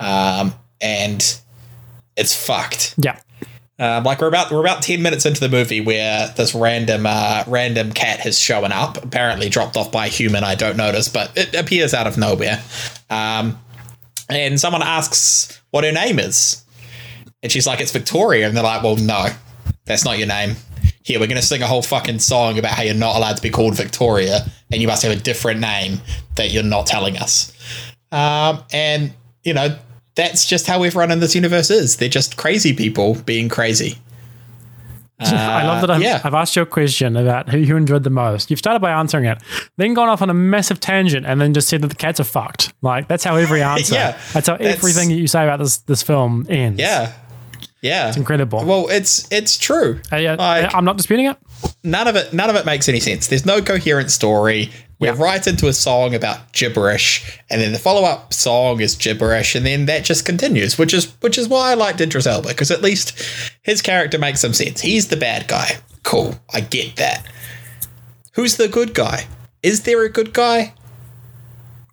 Um, 0.00 0.54
and 0.80 1.40
it's 2.16 2.34
fucked. 2.34 2.94
Yeah. 2.98 3.20
Um, 3.80 4.02
like 4.02 4.20
we're 4.20 4.28
about 4.28 4.50
we're 4.50 4.60
about 4.60 4.82
ten 4.82 5.02
minutes 5.02 5.24
into 5.24 5.40
the 5.40 5.48
movie 5.48 5.80
where 5.80 6.28
this 6.36 6.54
random 6.54 7.06
uh, 7.06 7.44
random 7.46 7.92
cat 7.92 8.20
has 8.20 8.38
shown 8.38 8.72
up, 8.72 9.02
apparently 9.02 9.48
dropped 9.48 9.76
off 9.76 9.92
by 9.92 10.06
a 10.06 10.08
human. 10.08 10.42
I 10.42 10.56
don't 10.56 10.76
notice, 10.76 11.08
but 11.08 11.36
it 11.36 11.54
appears 11.54 11.94
out 11.94 12.06
of 12.06 12.18
nowhere. 12.18 12.60
Um, 13.08 13.58
and 14.28 14.58
someone 14.58 14.82
asks 14.82 15.62
what 15.70 15.84
her 15.84 15.92
name 15.92 16.18
is, 16.18 16.64
and 17.42 17.52
she's 17.52 17.66
like, 17.68 17.80
"It's 17.80 17.92
Victoria," 17.92 18.48
and 18.48 18.56
they're 18.56 18.64
like, 18.64 18.82
"Well, 18.82 18.96
no, 18.96 19.28
that's 19.84 20.04
not 20.04 20.18
your 20.18 20.26
name. 20.26 20.56
Here, 21.04 21.20
we're 21.20 21.28
going 21.28 21.40
to 21.40 21.46
sing 21.46 21.62
a 21.62 21.66
whole 21.66 21.82
fucking 21.82 22.18
song 22.18 22.58
about 22.58 22.72
how 22.72 22.82
you're 22.82 22.94
not 22.94 23.16
allowed 23.16 23.36
to 23.36 23.42
be 23.42 23.50
called 23.50 23.76
Victoria, 23.76 24.44
and 24.72 24.82
you 24.82 24.88
must 24.88 25.04
have 25.04 25.12
a 25.12 25.20
different 25.20 25.60
name 25.60 26.00
that 26.34 26.50
you're 26.50 26.64
not 26.64 26.86
telling 26.86 27.16
us." 27.16 27.52
Um, 28.10 28.64
and 28.72 29.12
you 29.44 29.54
know, 29.54 29.78
that's 30.18 30.44
just 30.44 30.66
how 30.66 30.82
everyone 30.82 31.12
in 31.12 31.20
this 31.20 31.34
universe 31.36 31.70
is. 31.70 31.96
They're 31.96 32.08
just 32.08 32.36
crazy 32.36 32.74
people 32.74 33.14
being 33.24 33.48
crazy. 33.48 33.96
I 35.20 35.64
love 35.64 35.80
that 35.80 35.90
I've, 35.90 36.02
yeah. 36.02 36.20
I've 36.22 36.34
asked 36.34 36.54
you 36.54 36.62
a 36.62 36.66
question 36.66 37.16
about 37.16 37.48
who 37.48 37.58
you 37.58 37.76
enjoyed 37.76 38.04
the 38.04 38.10
most. 38.10 38.50
You've 38.50 38.58
started 38.60 38.78
by 38.80 38.92
answering 38.92 39.24
it, 39.24 39.38
then 39.76 39.92
gone 39.94 40.08
off 40.08 40.22
on 40.22 40.30
a 40.30 40.34
massive 40.34 40.78
tangent, 40.78 41.26
and 41.26 41.40
then 41.40 41.54
just 41.54 41.68
said 41.68 41.80
that 41.82 41.88
the 41.88 41.96
cats 41.96 42.20
are 42.20 42.24
fucked. 42.24 42.72
Like 42.82 43.08
that's 43.08 43.24
how 43.24 43.34
every 43.36 43.62
answer. 43.74 43.94
Yeah, 43.94 44.12
that's 44.32 44.46
how 44.46 44.56
that's- 44.56 44.76
everything 44.76 45.08
that 45.08 45.16
you 45.16 45.26
say 45.26 45.42
about 45.42 45.58
this 45.58 45.78
this 45.78 46.02
film 46.02 46.46
ends. 46.48 46.78
Yeah. 46.80 47.12
Yeah. 47.80 48.08
It's 48.08 48.16
incredible. 48.16 48.64
Well, 48.64 48.86
it's 48.90 49.26
it's 49.32 49.56
true. 49.58 50.00
Uh, 50.12 50.16
yeah, 50.16 50.34
Like- 50.34 50.74
I'm 50.74 50.84
not 50.84 50.96
disputing 50.96 51.26
it. 51.26 51.36
none 51.82 52.06
of 52.06 52.14
it 52.16 52.32
none 52.32 52.50
of 52.50 52.54
it 52.56 52.64
makes 52.66 52.88
any 52.88 53.00
sense. 53.00 53.26
There's 53.26 53.46
no 53.46 53.60
coherent 53.60 54.10
story. 54.12 54.70
We're 55.00 55.14
Yeah. 55.14 55.22
right 55.22 55.46
into 55.46 55.68
a 55.68 55.72
song 55.72 56.14
about 56.14 56.52
gibberish, 56.52 57.22
and 57.48 57.60
then 57.60 57.72
the 57.72 57.78
follow 57.78 58.04
up 58.04 58.34
song 58.34 58.80
is 58.80 58.96
gibberish, 58.96 59.54
and 59.54 59.64
then 59.64 59.86
that 59.86 60.04
just 60.04 60.24
continues, 60.24 60.76
which 60.76 60.92
is 60.92 61.08
which 61.20 61.38
is 61.38 61.46
why 61.48 61.70
I 61.70 61.74
liked 61.74 62.00
Idris 62.00 62.26
Elba 62.26 62.48
because 62.48 62.70
at 62.70 62.82
least 62.82 63.12
his 63.62 63.80
character 63.82 64.18
makes 64.18 64.40
some 64.40 64.52
sense. 64.54 64.80
He's 64.80 65.08
the 65.08 65.16
bad 65.16 65.46
guy. 65.46 65.76
Cool, 66.02 66.40
I 66.52 66.60
get 66.60 66.96
that. 66.96 67.24
Who's 68.32 68.56
the 68.56 68.68
good 68.68 68.94
guy? 68.94 69.26
Is 69.62 69.82
there 69.82 70.02
a 70.04 70.08
good 70.10 70.32
guy? 70.32 70.72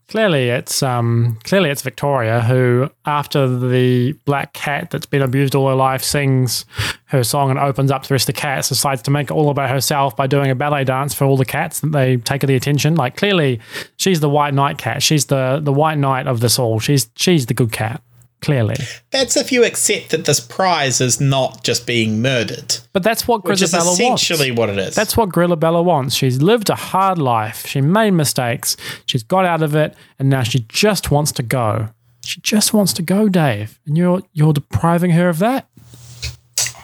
Clearly, 0.08 0.50
it's 0.50 0.84
um 0.84 1.39
clearly 1.44 1.72
it's 1.72 1.82
Victoria 1.82 2.41
who, 2.41 2.91
after 3.06 3.48
the 3.48 4.13
black 4.26 4.54
cat 4.54 4.91
that's 4.91 5.08
been 5.08 5.24
abused 5.24 5.56
all 5.56 5.68
her 5.68 5.76
life, 5.76 6.04
sings 6.04 6.63
her 7.06 7.24
song 7.24 7.50
and 7.50 7.58
opens 7.58 7.89
up 7.89 8.04
to 8.04 8.10
the 8.10 8.13
rest 8.13 8.30
of 8.30 8.36
the 8.36 8.39
cats. 8.39 8.70
Decides 8.70 9.02
to 9.04 9.12
make 9.12 9.32
it 9.32 9.34
all 9.34 9.50
about 9.50 9.72
herself 9.72 10.15
by 10.15 10.28
doing 10.28 10.52
a 10.52 10.56
ballet 10.56 10.84
dance 10.84 11.15
for 11.15 11.26
all 11.26 11.38
the 11.38 11.46
cats 11.46 11.80
that 11.80 11.91
they 11.91 12.18
take 12.18 12.41
the 12.41 12.56
attention. 12.56 12.96
Like 12.96 13.18
clearly, 13.18 13.60
she's 13.98 14.20
the 14.20 14.30
white 14.30 14.54
knight 14.54 14.78
cat. 14.78 15.02
She's 15.02 15.26
the 15.26 15.60
the 15.62 15.74
white 15.74 15.98
knight 15.98 16.28
of 16.28 16.39
this 16.39 16.60
all. 16.60 16.80
She's 16.80 17.10
she's 17.15 17.48
the 17.48 17.56
good 17.56 17.72
cat. 17.72 18.02
Clearly, 18.46 18.76
That's 19.10 19.36
if 19.36 19.52
you 19.52 19.64
accept 19.64 20.12
that 20.12 20.26
this 20.26 20.40
prize 20.40 21.02
is 21.02 21.20
not 21.20 21.64
just 21.64 21.88
being 21.88 22.22
murdered, 22.22 22.78
but 22.94 23.02
that's 23.02 23.28
what 23.28 23.44
Grisabella 23.44 23.86
wants. 23.86 24.00
essentially 24.00 24.52
what 24.52 24.70
it 24.70 24.78
is. 24.78 24.94
That's 24.94 25.18
what 25.18 25.30
Grillabella 25.30 25.82
wants. 25.84 26.14
She's 26.14 26.44
lived 26.44 26.70
a 26.70 26.76
hard 26.76 27.18
life. 27.18 27.66
She 27.66 27.82
made 27.82 28.12
mistakes. 28.12 28.78
She's 29.08 29.24
got 29.24 29.46
out 29.46 29.64
of 29.64 29.74
it, 29.74 29.96
and 30.20 30.30
now 30.30 30.44
she 30.44 30.60
just 30.70 31.10
wants 31.10 31.32
to 31.32 31.42
go. 31.42 31.90
She 32.24 32.40
just 32.42 32.72
wants 32.72 32.94
to 32.94 33.02
go, 33.02 33.30
Dave. 33.30 33.80
And 33.88 33.98
you're 33.98 34.22
you're 34.34 34.54
depriving 34.54 35.10
her 35.12 35.28
of 35.28 35.40
that. 35.40 35.68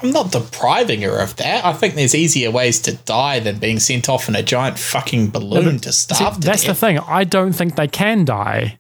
I'm 0.02 0.12
not 0.12 0.32
depriving 0.32 1.04
her 1.04 1.20
of 1.20 1.36
that. 1.36 1.64
I 1.64 1.74
think 1.74 1.94
there's 1.94 2.16
easier 2.16 2.50
ways 2.50 2.80
to 2.82 2.96
die 2.96 3.40
than 3.40 3.60
being 3.60 3.80
sent 3.80 4.10
off 4.10 4.28
in 4.28 4.36
a 4.36 4.42
giant 4.42 4.80
fucking 4.80 5.30
balloon 5.30 5.78
to 5.80 5.92
See, 5.92 6.16
starve 6.16 6.34
to 6.36 6.40
that's 6.40 6.64
the 6.64 6.74
thing. 6.74 6.98
I 6.98 7.24
don't 7.24 7.54
think 7.54 7.76
they 7.76 7.88
can 7.88 8.26
die. 8.26 8.80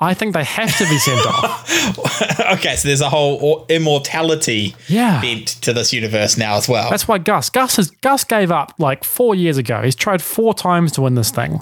I 0.00 0.14
think 0.14 0.32
they 0.32 0.44
have 0.44 0.76
to 0.78 0.84
be 0.84 0.96
sent 0.98 1.26
off. 1.26 2.40
okay, 2.54 2.76
so 2.76 2.86
there's 2.86 3.00
a 3.00 3.08
whole 3.10 3.66
immortality 3.68 4.76
Yeah. 4.86 5.20
bent 5.20 5.48
to 5.62 5.72
this 5.72 5.92
universe 5.92 6.36
now 6.38 6.56
as 6.56 6.68
well. 6.68 6.88
That's 6.90 7.08
why 7.08 7.18
Gus 7.18 7.50
Gus 7.50 7.76
has 7.76 7.90
Gus 7.90 8.22
gave 8.24 8.50
up 8.52 8.74
like 8.78 9.02
four 9.04 9.34
years 9.34 9.56
ago. 9.56 9.82
He's 9.82 9.96
tried 9.96 10.22
four 10.22 10.54
times 10.54 10.92
to 10.92 11.02
win 11.02 11.14
this 11.16 11.30
thing. 11.30 11.58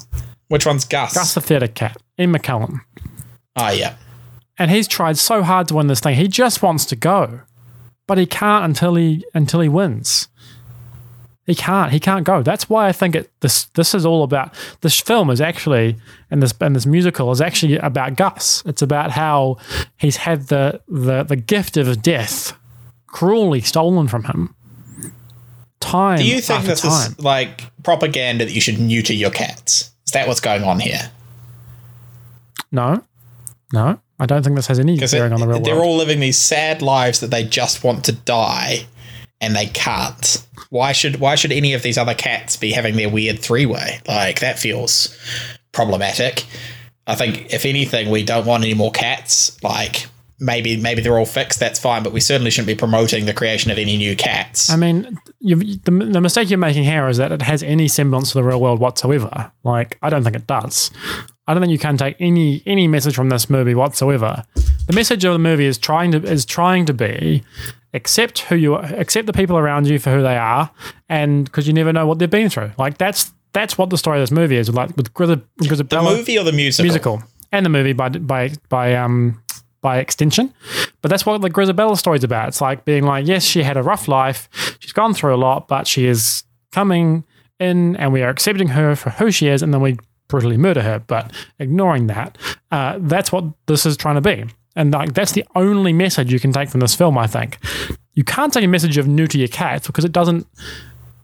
Which 0.49 0.67
one's 0.67 0.85
Gus? 0.85 1.15
Gus 1.15 1.35
the 1.35 1.41
theatre 1.41 1.67
cat, 1.69 1.97
Ian 2.19 2.33
McKellen. 2.35 2.81
oh 3.57 3.71
yeah. 3.71 3.95
and 4.59 4.71
he's 4.71 4.87
tried 4.87 5.17
so 5.19 5.43
hard 5.43 5.69
to 5.69 5.75
win 5.75 5.87
this 5.87 6.01
thing. 6.01 6.17
He 6.17 6.29
just 6.29 6.63
wants 6.63 6.85
to 6.87 6.97
go, 6.97 7.41
but 8.07 8.19
he 8.19 8.27
can't 8.27 8.65
until 8.65 8.95
he 8.97 9.25
until 9.35 9.61
he 9.61 9.69
wins. 9.71 10.29
He 11.47 11.55
can't. 11.55 11.93
He 11.93 12.01
can't 12.01 12.25
go. 12.25 12.43
That's 12.43 12.69
why 12.69 12.89
I 12.89 12.93
think 12.93 13.15
it. 13.15 13.31
This 13.41 13.65
this 13.75 13.95
is 13.95 14.05
all 14.05 14.25
about. 14.25 14.53
This 14.81 14.99
film 14.99 15.31
is 15.31 15.41
actually, 15.41 15.97
and 16.31 16.43
this 16.43 16.53
and 16.61 16.75
this 16.75 16.87
musical 16.87 17.31
is 17.31 17.41
actually 17.41 17.77
about 17.77 18.17
Gus. 18.17 18.65
It's 18.67 18.83
about 18.83 19.13
how 19.13 19.59
he's 19.97 20.17
had 20.17 20.49
the 20.49 20.81
the 20.89 21.23
the 21.23 21.37
gift 21.37 21.77
of 21.77 22.03
death 22.03 22.53
cruelly 23.07 23.61
stolen 23.61 24.09
from 24.09 24.25
him. 24.25 24.55
Time. 25.79 26.19
Do 26.19 26.25
you 26.25 26.41
think 26.41 26.65
this 26.65 26.81
time. 26.81 27.13
is 27.13 27.21
like 27.21 27.71
propaganda 27.85 28.45
that 28.45 28.53
you 28.53 28.61
should 28.61 28.81
neuter 28.81 29.15
your 29.15 29.31
cats? 29.31 29.93
Is 30.05 30.13
that 30.13 30.27
what's 30.27 30.41
going 30.41 30.65
on 30.65 30.81
here? 30.81 31.13
No, 32.73 33.05
no. 33.73 34.01
I 34.19 34.27
don't 34.27 34.43
think 34.43 34.57
this 34.57 34.67
has 34.67 34.79
any 34.79 34.99
bearing 34.99 35.33
on 35.33 35.41
the 35.41 35.47
real 35.47 35.61
they're 35.61 35.77
world. 35.77 35.87
all 35.87 35.97
living 35.97 36.21
these 36.21 36.39
sad 36.39 36.81
lives 36.83 37.21
that 37.21 37.31
they 37.31 37.45
just 37.45 37.85
want 37.85 38.05
to 38.07 38.13
die, 38.13 38.87
and 39.41 39.55
they 39.55 39.67
can't. 39.67 40.45
Why 40.71 40.93
should 40.93 41.21
Why 41.21 41.35
should 41.35 41.53
any 41.53 41.75
of 41.75 41.83
these 41.83 41.99
other 41.99 42.15
cats 42.15 42.57
be 42.57 42.73
having 42.73 42.97
their 42.97 43.09
weird 43.09 43.39
three 43.39 43.67
way? 43.67 44.01
Like 44.09 44.41
that 44.41 44.59
feels 44.59 45.17
problematic. 45.73 46.47
I 47.07 47.15
think 47.15 47.53
if 47.53 47.65
anything, 47.65 48.11
we 48.11 48.25
don't 48.25 48.47
want 48.47 48.65
any 48.65 48.75
more 48.75 48.91
cats. 48.91 49.63
Like 49.63 50.07
maybe 50.39 50.77
maybe 50.77 51.03
they're 51.03 51.19
all 51.19 51.27
fixed. 51.27 51.61
That's 51.61 51.79
fine, 51.79 52.03
but 52.03 52.13
we 52.13 52.21
certainly 52.21 52.51
shouldn't 52.51 52.67
be 52.69 52.75
promoting 52.75 53.27
the 53.27 53.35
creation 53.35 53.71
of 53.71 53.79
any 53.79 53.97
new 53.97 54.17
cats. 54.17 54.71
I 54.71 54.77
mean, 54.77 55.19
the, 55.41 55.55
the 55.55 56.21
mistake 56.21 56.51
you're 56.51 56.59
making 56.59 56.85
here 56.85 57.09
is 57.09 57.19
that 57.19 57.33
it 57.33 57.43
has 57.43 57.63
any 57.63 57.89
semblance 57.89 58.33
to 58.33 58.39
the 58.39 58.45
real 58.45 58.61
world 58.61 58.81
whatsoever. 58.81 59.53
Like, 59.65 59.99
I 60.03 60.11
don't 60.11 60.25
think 60.25 60.37
it 60.37 60.47
does. 60.47 60.91
I 61.47 61.55
don't 61.55 61.63
think 61.63 61.73
you 61.73 61.79
can 61.79 61.97
take 61.97 62.17
any 62.19 62.63
any 62.67 62.89
message 62.89 63.15
from 63.15 63.29
this 63.29 63.49
movie 63.49 63.75
whatsoever. 63.75 64.45
The 64.87 64.93
message 64.93 65.25
of 65.25 65.33
the 65.33 65.39
movie 65.39 65.67
is 65.67 65.79
trying 65.79 66.13
to 66.13 66.19
is 66.19 66.45
trying 66.45 66.87
to 66.87 66.95
be 66.95 67.43
accept 67.93 68.41
who 68.41 68.57
you 68.57 68.77
accept 68.77 69.27
the 69.27 69.33
people 69.33 69.57
around 69.57 69.89
you 69.89 69.99
for 69.99 70.11
who 70.11 70.23
they 70.23 70.37
are, 70.37 70.71
and 71.09 71.45
because 71.45 71.67
you 71.67 71.73
never 71.73 71.93
know 71.93 72.07
what 72.07 72.19
they've 72.19 72.31
been 72.31 72.49
through. 72.51 72.71
Like 72.79 72.99
that's 72.99 73.33
that's 73.53 73.77
what 73.77 73.91
the 73.91 73.99
story 73.99 74.19
of 74.19 74.23
this 74.23 74.31
movie 74.31 74.57
is. 74.57 74.73
Like 74.73 74.97
with 74.97 75.13
Grizzab- 75.15 75.43
the 75.59 76.03
movie 76.03 76.39
or 76.39 76.45
the 76.45 76.53
musical? 76.53 76.85
musical 76.85 77.23
and 77.53 77.65
the 77.65 77.71
movie 77.71 77.93
by 77.93 78.11
by 78.11 78.53
by 78.69 78.95
um 78.95 79.43
by 79.81 79.99
extension. 79.99 80.53
But 81.03 81.11
that's 81.11 81.25
what 81.27 81.41
the 81.41 81.51
Grisabella 81.51 81.97
story's 81.97 82.25
about. 82.25 82.49
It's 82.49 82.61
like 82.61 82.85
being 82.85 83.05
like, 83.05 83.27
yes, 83.27 83.45
she 83.45 83.63
had 83.63 83.77
a 83.77 83.83
rough 83.83 84.09
life, 84.09 84.49
she's 84.81 84.93
gone 84.93 85.15
through 85.15 85.35
a 85.35 85.37
lot, 85.37 85.69
but 85.69 85.87
she 85.87 86.07
is 86.07 86.45
coming 86.73 87.25
in, 87.61 87.97
and 87.97 88.13
we 88.13 88.23
are 88.23 88.29
accepting 88.29 88.69
her 88.69 88.97
for 88.97 89.11
who 89.11 89.31
she 89.31 89.49
is, 89.49 89.63
and 89.63 89.73
then 89.73 89.81
we 89.81 89.97
brutally 90.29 90.57
murder 90.57 90.83
her. 90.83 90.99
But 90.99 91.33
ignoring 91.59 92.09
that, 92.09 92.37
uh, 92.71 92.99
that's 93.01 93.31
what 93.33 93.45
this 93.67 93.87
is 93.87 93.97
trying 93.97 94.17
to 94.17 94.21
be. 94.21 94.45
And 94.77 94.93
like 94.93 95.15
that's 95.15 95.33
the 95.33 95.45
only 95.55 95.93
message 95.93 96.33
you 96.33 96.39
can 96.39 96.53
take 96.53 96.69
from 96.69 96.81
this 96.81 96.95
film, 96.95 97.17
I 97.19 97.27
think. 97.27 97.59
You 98.15 98.25
can't 98.25 98.53
take 98.53 98.65
a 98.65 98.69
message 98.69 98.99
of 98.99 99.09
neuter 99.09 99.39
your 99.39 99.49
cats 99.49 99.87
because 99.87 100.05
it 100.05 100.13
doesn't. 100.13 100.47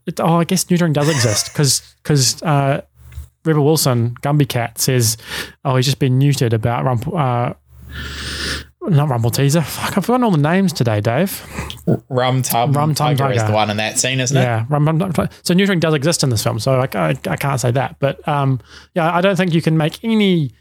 It, 0.07 0.19
oh, 0.19 0.41
I 0.41 0.45
guess 0.45 0.65
neutering 0.65 0.93
does 0.93 1.09
exist 1.09 1.53
because 1.53 1.95
because 2.03 2.43
uh, 2.43 2.81
Rebel 3.45 3.65
Wilson, 3.65 4.15
Gumbie 4.23 4.49
Cat, 4.49 4.79
says, 4.79 5.17
"Oh, 5.65 5.77
he's 5.77 5.85
just 5.85 5.99
been 5.99 6.19
neutered 6.19 6.53
about 6.53 6.85
Rumple, 6.85 7.17
uh, 7.17 7.55
not 8.81 9.09
Rumpleteazer. 9.09 9.65
Fuck, 9.65 9.99
I've 9.99 10.05
forgotten 10.05 10.25
all 10.25 10.31
the 10.31 10.39
names 10.39 10.73
today, 10.73 11.01
Dave. 11.01 11.45
Rum 12.09 12.43
Tum 12.43 12.73
Rum 12.73 12.95
Tiger 12.95 13.31
is 13.31 13.45
the 13.45 13.53
one 13.53 13.71
in 13.71 13.77
that 13.77 13.99
scene, 13.99 14.19
isn't 14.21 14.37
it? 14.37 14.41
Yeah, 14.41 14.67
Rum, 14.69 14.87
Rum, 14.87 14.99
Rum- 14.99 15.29
so 15.43 15.55
neutering 15.55 15.81
does 15.81 15.95
exist 15.95 16.23
in 16.23 16.31
this 16.31 16.43
film, 16.43 16.59
so 16.59 16.81
I, 16.81 16.89
I, 16.95 17.09
I 17.27 17.37
can't 17.37 17.61
say 17.61 17.71
that. 17.73 17.97
But 17.99 18.27
um, 18.27 18.61
yeah, 18.95 19.15
I 19.15 19.21
don't 19.21 19.37
think 19.37 19.55
you 19.55 19.63
can 19.63 19.77
make 19.77 20.03
any 20.03 20.53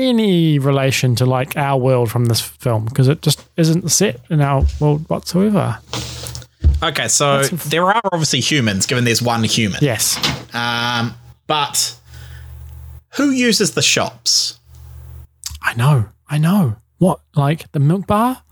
any 0.00 0.58
relation 0.58 1.14
to 1.16 1.26
like 1.26 1.56
our 1.56 1.78
world 1.78 2.10
from 2.10 2.26
this 2.26 2.40
film 2.40 2.84
because 2.86 3.08
it 3.08 3.22
just 3.22 3.46
isn't 3.56 3.90
set 3.90 4.20
in 4.30 4.40
our 4.40 4.64
world 4.80 5.08
whatsoever. 5.08 5.78
Okay, 6.82 7.08
so 7.08 7.42
there 7.42 7.84
are 7.84 8.00
obviously 8.12 8.40
humans, 8.40 8.86
given 8.86 9.04
there's 9.04 9.20
one 9.22 9.44
human. 9.44 9.78
Yes, 9.82 10.16
Um, 10.54 11.14
but 11.46 11.94
who 13.16 13.30
uses 13.30 13.72
the 13.74 13.82
shops? 13.82 14.58
I 15.62 15.74
know, 15.74 16.08
I 16.28 16.38
know. 16.38 16.76
What 16.98 17.20
like 17.34 17.70
the 17.72 17.80
milk 17.80 18.06
bar? 18.06 18.42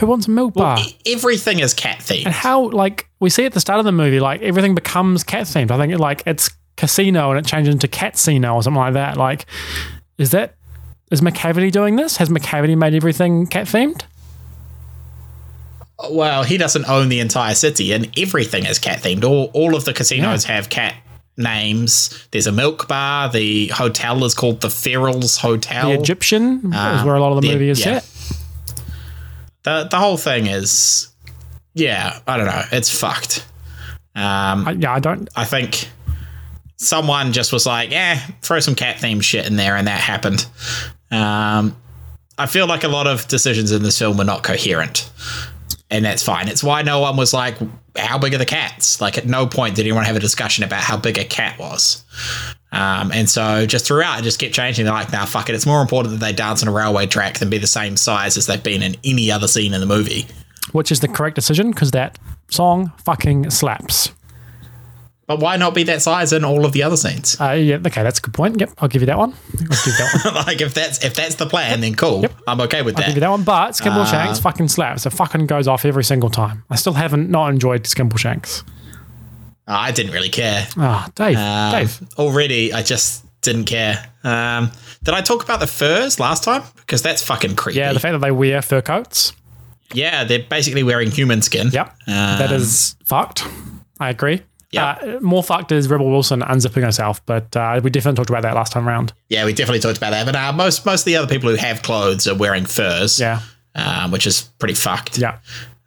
Who 0.00 0.06
wants 0.06 0.26
a 0.26 0.30
milk 0.30 0.54
bar? 0.54 0.78
E- 0.78 0.96
Everything 1.06 1.60
is 1.60 1.72
cat 1.72 1.98
themed. 2.00 2.26
and 2.26 2.34
how 2.34 2.68
like 2.70 3.08
we 3.20 3.30
see 3.30 3.44
at 3.44 3.52
the 3.52 3.60
start 3.60 3.78
of 3.78 3.84
the 3.84 3.92
movie 3.92 4.20
like 4.20 4.42
everything 4.42 4.74
becomes 4.74 5.24
cat 5.24 5.44
themed 5.46 5.70
i 5.70 5.78
think 5.78 5.98
like 5.98 6.22
it's 6.26 6.50
casino 6.76 7.30
and 7.30 7.38
it 7.38 7.48
changes 7.48 7.72
into 7.72 7.88
catsino 7.88 8.54
or 8.54 8.62
something 8.62 8.78
like 8.78 8.92
that 8.92 9.16
like 9.16 9.46
is 10.18 10.32
that 10.32 10.55
is 11.10 11.20
Macavity 11.20 11.70
doing 11.70 11.96
this 11.96 12.16
has 12.18 12.28
Macavity 12.28 12.76
made 12.76 12.94
everything 12.94 13.46
cat 13.46 13.66
themed 13.66 14.02
Well, 16.10 16.42
he 16.44 16.56
doesn't 16.58 16.88
own 16.88 17.08
the 17.08 17.20
entire 17.20 17.54
city, 17.54 17.92
and 17.92 18.10
everything 18.18 18.66
is 18.66 18.78
cat 18.78 19.00
themed. 19.00 19.24
All 19.24 19.50
all 19.54 19.74
of 19.74 19.84
the 19.84 19.92
casinos 19.94 20.44
have 20.44 20.68
cat 20.68 20.94
names. 21.38 22.26
There's 22.32 22.46
a 22.46 22.52
milk 22.52 22.86
bar. 22.88 23.30
The 23.30 23.68
hotel 23.68 24.24
is 24.24 24.34
called 24.34 24.60
the 24.60 24.68
Ferrell's 24.70 25.38
Hotel. 25.38 25.88
The 25.90 25.98
Egyptian 25.98 26.60
is 26.66 26.74
Uh, 26.74 27.02
where 27.04 27.14
a 27.14 27.20
lot 27.20 27.32
of 27.36 27.40
the, 27.42 27.48
the- 27.48 27.54
movie 27.54 27.68
is 27.70 27.80
yeah. 27.84 28.00
set. 28.00 28.82
the 29.62 29.88
the 29.90 29.96
whole 29.98 30.16
thing 30.18 30.46
is, 30.46 31.08
yeah, 31.74 32.18
I 32.26 32.36
don't 32.36 32.46
know. 32.46 32.62
It's 32.72 32.90
fucked. 32.90 33.46
Um, 34.14 34.66
I, 34.68 34.70
yeah, 34.78 34.92
I 34.92 34.98
don't. 35.00 35.28
I 35.36 35.44
think 35.44 35.88
someone 36.76 37.32
just 37.32 37.52
was 37.52 37.66
like, 37.66 37.90
"Yeah, 37.90 38.18
throw 38.42 38.60
some 38.60 38.74
cat 38.74 38.96
themed 38.96 39.22
shit 39.22 39.46
in 39.46 39.56
there," 39.56 39.76
and 39.76 39.86
that 39.88 40.00
happened. 40.00 40.46
Um, 41.10 41.76
I 42.38 42.46
feel 42.46 42.66
like 42.66 42.84
a 42.84 42.88
lot 42.88 43.06
of 43.06 43.26
decisions 43.28 43.72
in 43.72 43.82
this 43.82 43.98
film 43.98 44.16
were 44.16 44.24
not 44.24 44.42
coherent, 44.42 45.10
and 45.90 46.04
that's 46.04 46.22
fine. 46.22 46.48
It's 46.48 46.62
why 46.62 46.82
no 46.82 47.00
one 47.00 47.16
was 47.16 47.32
like, 47.32 47.56
"How 47.96 48.18
big 48.18 48.34
are 48.34 48.38
the 48.38 48.44
cats?" 48.44 49.00
Like, 49.00 49.16
at 49.16 49.26
no 49.26 49.46
point 49.46 49.76
did 49.76 49.82
anyone 49.82 50.04
have 50.04 50.16
a 50.16 50.20
discussion 50.20 50.64
about 50.64 50.82
how 50.82 50.96
big 50.96 51.18
a 51.18 51.24
cat 51.24 51.58
was. 51.58 52.04
Um, 52.72 53.10
and 53.12 53.30
so 53.30 53.64
just 53.64 53.86
throughout, 53.86 54.18
it 54.18 54.22
just 54.22 54.38
kept 54.38 54.52
changing. 54.52 54.84
They're 54.84 54.92
like, 54.92 55.12
"Nah, 55.12 55.24
fuck 55.24 55.48
it. 55.48 55.54
It's 55.54 55.66
more 55.66 55.80
important 55.80 56.12
that 56.12 56.24
they 56.24 56.32
dance 56.32 56.62
on 56.62 56.68
a 56.68 56.72
railway 56.72 57.06
track 57.06 57.38
than 57.38 57.48
be 57.48 57.58
the 57.58 57.66
same 57.66 57.96
size 57.96 58.36
as 58.36 58.46
they've 58.46 58.62
been 58.62 58.82
in 58.82 58.96
any 59.04 59.30
other 59.30 59.48
scene 59.48 59.72
in 59.72 59.80
the 59.80 59.86
movie." 59.86 60.26
Which 60.72 60.92
is 60.92 61.00
the 61.00 61.08
correct 61.08 61.36
decision 61.36 61.70
because 61.70 61.92
that 61.92 62.18
song 62.50 62.92
fucking 63.04 63.50
slaps. 63.50 64.10
But 65.26 65.40
why 65.40 65.56
not 65.56 65.74
be 65.74 65.82
that 65.84 66.02
size 66.02 66.32
in 66.32 66.44
all 66.44 66.64
of 66.64 66.70
the 66.72 66.84
other 66.84 66.96
scenes? 66.96 67.36
Uh, 67.40 67.50
yeah, 67.50 67.78
okay, 67.84 68.04
that's 68.04 68.20
a 68.20 68.22
good 68.22 68.32
point. 68.34 68.60
Yep, 68.60 68.70
I'll 68.78 68.88
give 68.88 69.02
you 69.02 69.06
that 69.06 69.18
one. 69.18 69.32
I'll 69.32 69.58
give 69.58 69.86
you 69.86 69.92
that 69.98 70.20
one. 70.24 70.34
like 70.46 70.60
if 70.60 70.72
that's 70.72 71.04
if 71.04 71.14
that's 71.14 71.34
the 71.34 71.46
plan, 71.46 71.80
then 71.80 71.94
cool. 71.96 72.22
Yep. 72.22 72.32
I'm 72.46 72.60
okay 72.60 72.82
with 72.82 72.94
that. 72.94 73.02
I'll 73.02 73.08
give 73.08 73.16
you 73.16 73.20
that. 73.20 73.26
that 73.26 73.30
one. 73.30 73.42
But 73.42 73.72
Skimble 73.72 74.02
Uh, 74.02 74.06
Shanks 74.06 74.38
fucking 74.38 74.68
slaps. 74.68 75.04
It 75.04 75.10
fucking 75.10 75.46
goes 75.46 75.66
off 75.66 75.84
every 75.84 76.04
single 76.04 76.30
time. 76.30 76.62
I 76.70 76.76
still 76.76 76.92
haven't 76.92 77.28
not 77.28 77.48
enjoyed 77.50 77.82
Skimble 77.84 78.18
Shanks. 78.18 78.62
I 79.66 79.90
didn't 79.90 80.12
really 80.12 80.28
care. 80.28 80.68
Ah, 80.76 81.10
Dave, 81.16 81.36
Um, 81.36 81.72
Dave. 81.72 82.00
Already, 82.18 82.72
I 82.72 82.82
just 82.84 83.24
didn't 83.40 83.64
care. 83.64 84.06
Um, 84.22 84.70
did 85.02 85.12
I 85.14 85.22
talk 85.22 85.42
about 85.42 85.58
the 85.58 85.66
furs 85.66 86.20
last 86.20 86.44
time? 86.44 86.62
Because 86.76 87.02
that's 87.02 87.20
fucking 87.22 87.56
creepy. 87.56 87.80
Yeah, 87.80 87.92
the 87.92 87.98
fact 88.00 88.12
that 88.12 88.20
they 88.20 88.30
wear 88.30 88.62
fur 88.62 88.80
coats. 88.80 89.32
Yeah, 89.92 90.22
they're 90.22 90.38
basically 90.48 90.84
wearing 90.84 91.10
human 91.10 91.42
skin. 91.42 91.70
Yep, 91.72 91.86
Um, 92.06 92.14
that 92.38 92.52
is 92.52 92.94
fucked. 93.06 93.44
I 93.98 94.10
agree. 94.10 94.42
Yep. 94.72 95.02
Uh, 95.02 95.20
more 95.20 95.42
fucked 95.42 95.72
is 95.72 95.88
Rebel 95.88 96.10
Wilson 96.10 96.40
unzipping 96.40 96.82
herself, 96.82 97.24
but 97.24 97.56
uh, 97.56 97.80
we 97.82 97.90
definitely 97.90 98.16
talked 98.16 98.30
about 98.30 98.42
that 98.42 98.54
last 98.54 98.72
time 98.72 98.86
round. 98.86 99.12
Yeah, 99.28 99.44
we 99.44 99.52
definitely 99.52 99.80
talked 99.80 99.96
about 99.96 100.10
that. 100.10 100.26
But 100.26 100.36
uh, 100.36 100.52
most 100.52 100.84
most 100.84 101.02
of 101.02 101.04
the 101.06 101.16
other 101.16 101.28
people 101.28 101.50
who 101.50 101.56
have 101.56 101.82
clothes 101.82 102.26
are 102.26 102.34
wearing 102.34 102.66
furs. 102.66 103.20
Yeah, 103.20 103.40
um, 103.74 104.10
which 104.10 104.26
is 104.26 104.42
pretty 104.58 104.74
fucked. 104.74 105.18
yeah. 105.18 105.38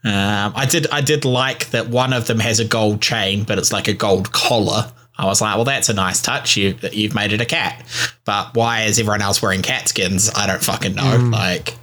Um, 0.02 0.54
I 0.56 0.65
did 0.65 0.89
I 0.92 1.02
did 1.02 1.26
like 1.26 1.72
that 1.72 1.89
one 1.89 2.13
of 2.13 2.28
them 2.28 2.39
has 2.39 2.60
a 2.62 2.65
gold 2.65 3.02
chain, 3.02 3.44
but 3.44 3.58
it's 3.58 3.74
like 3.74 3.89
a 3.89 3.94
gold 3.94 4.32
collar. 4.32 4.92
I 5.18 5.26
was 5.26 5.42
like, 5.42 5.56
well, 5.56 5.65
that's 5.65 5.89
a 5.89 5.94
nice 5.94 6.22
touch. 6.22 6.56
You 6.56 6.78
you've 6.94 7.13
made 7.13 7.34
it 7.34 7.42
a 7.42 7.46
cat, 7.46 7.86
but 8.24 8.56
why 8.56 8.84
is 8.84 8.98
everyone 8.98 9.22
else 9.22 9.42
wearing 9.42 9.62
cat 9.62 9.89
skins? 9.89 10.32
I 10.34 10.48
don't 10.48 10.63
fucking 10.63 10.96
know. 10.96 11.04
Mm. 11.04 11.34
Like, 11.34 11.76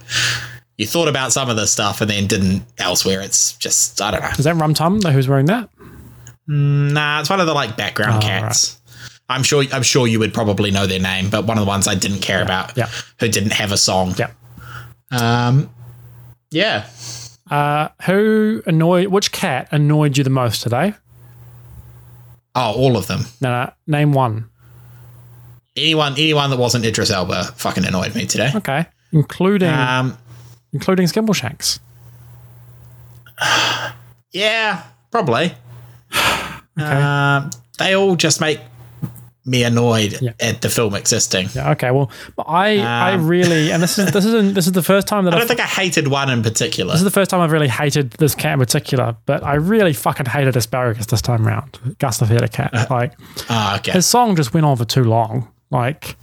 you 0.77 0.87
thought 0.87 1.07
about 1.07 1.31
some 1.31 1.47
of 1.47 1.55
this 1.57 1.71
stuff 1.71 2.01
and 2.01 2.09
then 2.09 2.25
didn't 2.25 2.63
elsewhere. 2.79 3.21
It's 3.21 3.55
just 3.57 4.01
I 4.01 4.09
don't 4.09 4.23
know. 4.23 4.29
Is 4.29 4.45
that 4.45 4.55
Rum 4.55 4.73
Tum 4.73 4.99
who's 5.01 5.27
wearing 5.27 5.45
that? 5.45 5.69
Nah, 6.47 7.19
it's 7.19 7.29
one 7.29 7.39
of 7.39 7.47
the 7.47 7.53
like 7.53 7.75
background 7.75 8.23
Oh, 8.23 8.27
cats. 8.27 8.79
I'm 9.29 9.43
sure 9.43 9.63
I'm 9.73 9.83
sure 9.83 10.07
you 10.07 10.19
would 10.19 10.33
probably 10.33 10.71
know 10.71 10.87
their 10.87 10.99
name, 11.01 11.29
but 11.29 11.45
one 11.45 11.57
of 11.57 11.65
the 11.65 11.67
ones 11.67 11.87
I 11.87 11.95
didn't 11.95 12.19
care 12.21 12.41
about, 12.41 12.77
yeah. 12.77 12.89
who 13.19 13.27
didn't 13.27 13.51
have 13.53 13.71
a 13.73 13.77
song. 13.77 14.15
Yeah. 14.17 14.31
Um, 15.11 15.69
yeah. 16.49 16.87
Uh, 17.51 17.89
who 18.03 18.61
annoyed? 18.65 19.07
Which 19.07 19.31
cat 19.31 19.67
annoyed 19.71 20.17
you 20.17 20.23
the 20.23 20.29
most 20.29 20.63
today? 20.63 20.93
Oh, 22.55 22.73
all 22.73 22.95
of 22.97 23.07
them. 23.07 23.25
No, 23.41 23.49
no, 23.65 23.71
name 23.85 24.13
one. 24.13 24.49
Anyone 25.75 26.13
anyone 26.13 26.49
that 26.49 26.57
wasn't 26.57 26.85
Idris 26.85 27.11
Elba 27.11 27.43
fucking 27.57 27.85
annoyed 27.85 28.15
me 28.15 28.25
today. 28.25 28.51
Okay, 28.55 28.85
including 29.11 29.69
Um, 29.69 30.17
including 30.71 31.05
Skimbleshanks. 31.07 31.79
yeah, 34.31 34.83
probably. 35.11 35.53
Um, 36.79 37.49
they 37.79 37.95
all 37.95 38.15
just 38.15 38.41
make 38.41 38.59
me 39.45 39.63
annoyed 39.63 40.17
Yeah. 40.21 40.31
at 40.41 40.61
the 40.61 40.69
film 40.69 40.93
existing. 40.93 41.47
Yeah. 41.55 41.71
Okay. 41.71 41.89
Well, 41.91 42.11
I 42.45 42.79
I 42.79 43.13
Um, 43.13 43.27
really 43.27 43.71
and 43.71 43.81
this 43.81 43.97
is 43.97 44.11
this 44.11 44.25
is 44.25 44.53
this 44.53 44.65
is 44.67 44.73
the 44.73 44.83
first 44.83 45.07
time 45.07 45.23
that 45.25 45.33
I 45.33 45.37
I've, 45.37 45.41
don't 45.47 45.47
think 45.47 45.61
I 45.61 45.63
hated 45.83 46.09
one 46.09 46.29
in 46.29 46.43
particular. 46.43 46.91
this 46.91 46.99
is 46.99 47.05
the 47.05 47.11
first 47.11 47.31
time 47.31 47.39
I've 47.39 47.53
really 47.53 47.69
hated 47.69 48.11
this 48.19 48.35
cat 48.35 48.53
in 48.53 48.59
particular. 48.59 49.15
But 49.25 49.43
I 49.45 49.53
really 49.55 49.93
fucking 49.93 50.25
hated 50.25 50.57
asparagus 50.57 51.05
this 51.05 51.21
time 51.21 51.47
round. 51.47 51.79
Gus 51.99 52.17
the 52.17 52.27
theater 52.27 52.47
cat. 52.47 52.71
Uh, 52.73 52.85
like 52.89 53.13
Ah, 53.49 53.77
okay. 53.77 53.93
his 53.93 54.05
song 54.05 54.35
just 54.35 54.53
went 54.53 54.65
on 54.65 54.75
for 54.75 54.85
too 54.85 55.05
long. 55.05 55.47
Like 55.71 56.17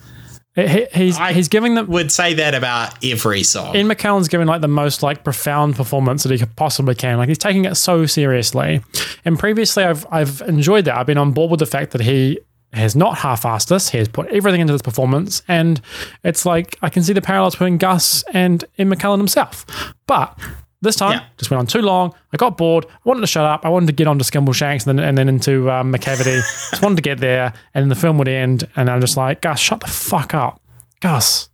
he, 0.55 0.67
he- 0.69 0.87
he's 0.95 1.19
I- 1.19 1.33
he's 1.33 1.49
giving 1.49 1.75
them. 1.75 1.87
Would 1.89 2.13
say 2.13 2.35
that 2.35 2.55
about 2.55 3.05
every 3.05 3.43
song. 3.43 3.75
Ian 3.77 3.89
McKellen's 3.89 4.29
giving 4.29 4.47
like 4.47 4.61
the 4.61 4.69
most 4.69 5.03
like 5.03 5.25
profound 5.25 5.77
performance 5.77 6.23
that 6.23 6.33
he 6.33 6.39
could 6.39 6.55
possibly 6.57 6.95
can. 6.95 7.19
Like 7.19 7.29
he's 7.29 7.39
taking 7.39 7.65
it 7.65 7.75
so 7.77 8.07
seriously. 8.07 8.81
And 9.25 9.39
previously, 9.39 9.85
I've 9.85 10.07
I've 10.11 10.41
enjoyed 10.43 10.85
that. 10.87 10.97
I've 10.97 11.07
been 11.07 11.19
on 11.19 11.33
board 11.33 11.51
with 11.51 11.61
the 11.61 11.67
fact 11.67 11.91
that 11.93 12.01
he 12.03 12.39
has 12.73 12.97
not 12.97 13.19
half-assed 13.19 13.69
this. 13.69 13.91
He 13.91 13.99
has 13.99 14.09
put 14.09 14.27
everything 14.29 14.61
into 14.61 14.73
this 14.73 14.83
performance, 14.83 15.43
and 15.47 15.81
it's 16.25 16.45
like 16.45 16.77
I 16.83 16.89
can 16.89 17.03
see 17.05 17.13
the 17.13 17.23
parallels 17.23 17.55
between 17.55 17.79
Gus 17.79 18.25
and 18.33 18.65
Ian 18.79 18.91
McKellen 18.91 19.19
himself. 19.19 19.65
But 20.07 20.37
this 20.85 20.97
time, 20.97 21.13
Yeah. 21.19 21.25
just 21.39 21.51
went 21.51 21.59
on 21.59 21.67
too 21.67 21.81
long. 21.83 22.15
I 22.33 22.37
got 22.37 22.57
bored. 22.57 22.87
I 22.89 22.97
wanted 23.05 23.23
to 23.23 23.27
shut 23.27 23.45
up. 23.45 23.65
I 23.67 23.69
wanted 23.69 23.87
to 23.87 23.93
get 23.93 24.07
onto 24.07 24.25
Skimbleshanks 24.25 24.87
and 24.87 24.99
then, 24.99 25.05
and 25.09 25.19
then 25.19 25.29
into 25.29 25.71
um, 25.71 25.93
Macavity. 25.93 26.41
just 26.71 26.83
wanted 26.83 26.97
to 26.97 27.03
get 27.03 27.19
there, 27.19 27.53
and 27.75 27.83
then 27.83 27.89
the 27.89 27.95
film 27.97 28.19
would 28.19 28.29
end, 28.29 28.69
and 28.77 28.89
I'm 28.89 29.01
just 29.01 29.17
like, 29.17 29.41
Gus, 29.41 29.59
shut 29.59 29.81
the 29.81 29.87
fuck 29.89 30.35
up, 30.35 30.61
Gus. 31.01 31.49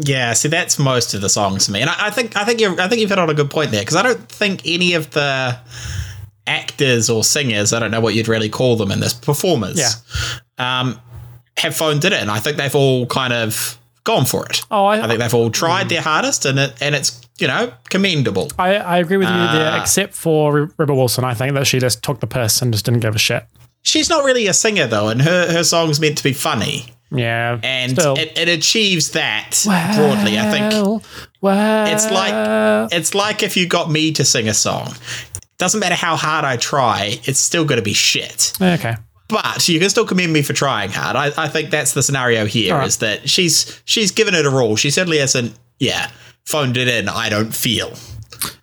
Yeah, 0.00 0.32
see, 0.34 0.48
that's 0.48 0.78
most 0.78 1.12
of 1.14 1.20
the 1.22 1.28
songs 1.28 1.66
to 1.66 1.72
me, 1.72 1.80
and 1.80 1.90
I, 1.90 2.06
I 2.06 2.10
think 2.10 2.36
I 2.36 2.44
think 2.44 2.60
you 2.60 2.76
I 2.78 2.86
think 2.86 3.00
you've 3.00 3.10
hit 3.10 3.18
on 3.18 3.30
a 3.30 3.34
good 3.34 3.50
point 3.50 3.72
there 3.72 3.80
because 3.82 3.96
I 3.96 4.02
don't 4.02 4.28
think 4.28 4.62
any 4.64 4.94
of 4.94 5.10
the 5.10 5.58
actors 6.46 7.10
or 7.10 7.24
singers, 7.24 7.72
I 7.72 7.78
don't 7.80 7.90
know 7.90 8.00
what 8.00 8.14
you'd 8.14 8.28
really 8.28 8.48
call 8.48 8.76
them 8.76 8.90
in 8.90 9.00
this, 9.00 9.12
performers, 9.12 9.78
Yeah. 9.78 9.90
um, 10.80 11.00
have 11.56 11.76
phoned 11.76 12.04
it 12.04 12.12
in. 12.12 12.30
I 12.30 12.38
think 12.38 12.56
they've 12.56 12.74
all 12.74 13.06
kind 13.06 13.32
of 13.32 13.77
gone 14.12 14.24
for 14.24 14.46
it. 14.46 14.62
Oh, 14.70 14.84
I, 14.86 15.04
I 15.04 15.06
think 15.06 15.20
they've 15.20 15.34
all 15.40 15.50
tried 15.50 15.88
their 15.88 16.02
hardest, 16.02 16.44
and 16.46 16.58
it 16.58 16.70
and 16.80 16.94
it's 16.94 17.20
you 17.38 17.46
know 17.46 17.72
commendable. 17.90 18.48
I, 18.58 18.74
I 18.76 18.96
agree 18.98 19.18
with 19.18 19.28
you 19.28 19.34
there, 19.34 19.72
Ah. 19.72 19.80
except 19.82 20.14
for 20.14 20.70
Rebel 20.78 20.96
Wilson. 20.96 21.24
I 21.24 21.34
think 21.34 21.54
that 21.54 21.66
she 21.66 21.78
just 21.78 22.02
took 22.02 22.20
the 22.20 22.26
piss 22.26 22.62
and 22.62 22.72
just 22.72 22.84
didn't 22.86 23.00
give 23.00 23.14
a 23.14 23.18
shit. 23.18 23.44
She's 23.82 24.08
not 24.10 24.24
really 24.24 24.46
a 24.48 24.54
singer 24.54 24.86
though, 24.86 25.08
and 25.08 25.22
her 25.22 25.52
her 25.52 25.64
song's 25.64 26.00
meant 26.00 26.16
to 26.18 26.24
be 26.24 26.32
funny, 26.32 26.86
Yeah, 27.10 27.60
and 27.62 27.96
it, 27.98 28.36
it 28.38 28.48
achieves 28.48 29.10
that 29.12 29.50
broadly. 29.64 30.38
I 30.38 30.50
think 30.50 30.72
Well, 30.72 31.02
well, 31.40 31.94
It's 31.94 32.10
like 32.10 32.92
it's 32.92 33.14
like 33.14 33.42
if 33.42 33.56
you 33.56 33.66
got 33.68 33.90
me 33.90 34.12
to 34.12 34.24
sing 34.24 34.48
a 34.48 34.54
song. 34.54 34.94
Doesn't 35.58 35.80
matter 35.80 35.96
how 35.96 36.14
hard 36.14 36.44
I 36.44 36.56
try, 36.56 37.18
it's 37.24 37.40
still 37.40 37.64
going 37.64 37.78
to 37.80 37.84
be 37.84 37.92
shit. 37.92 38.52
okay. 38.62 38.94
But 39.28 39.68
you 39.68 39.78
can 39.78 39.90
still 39.90 40.06
commend 40.06 40.32
me 40.32 40.42
for 40.42 40.54
trying 40.54 40.90
hard. 40.90 41.14
I, 41.14 41.44
I 41.44 41.48
think 41.48 41.70
that's 41.70 41.92
the 41.92 42.02
scenario 42.02 42.46
here: 42.46 42.74
right. 42.74 42.86
is 42.86 42.98
that 42.98 43.28
she's 43.28 43.80
she's 43.84 44.10
given 44.10 44.34
it 44.34 44.46
a 44.46 44.50
roll. 44.50 44.76
She 44.76 44.90
certainly 44.90 45.18
hasn't, 45.18 45.52
yeah, 45.78 46.10
phoned 46.46 46.76
it 46.76 46.88
in. 46.88 47.08
I 47.08 47.28
don't 47.28 47.54
feel. 47.54 47.92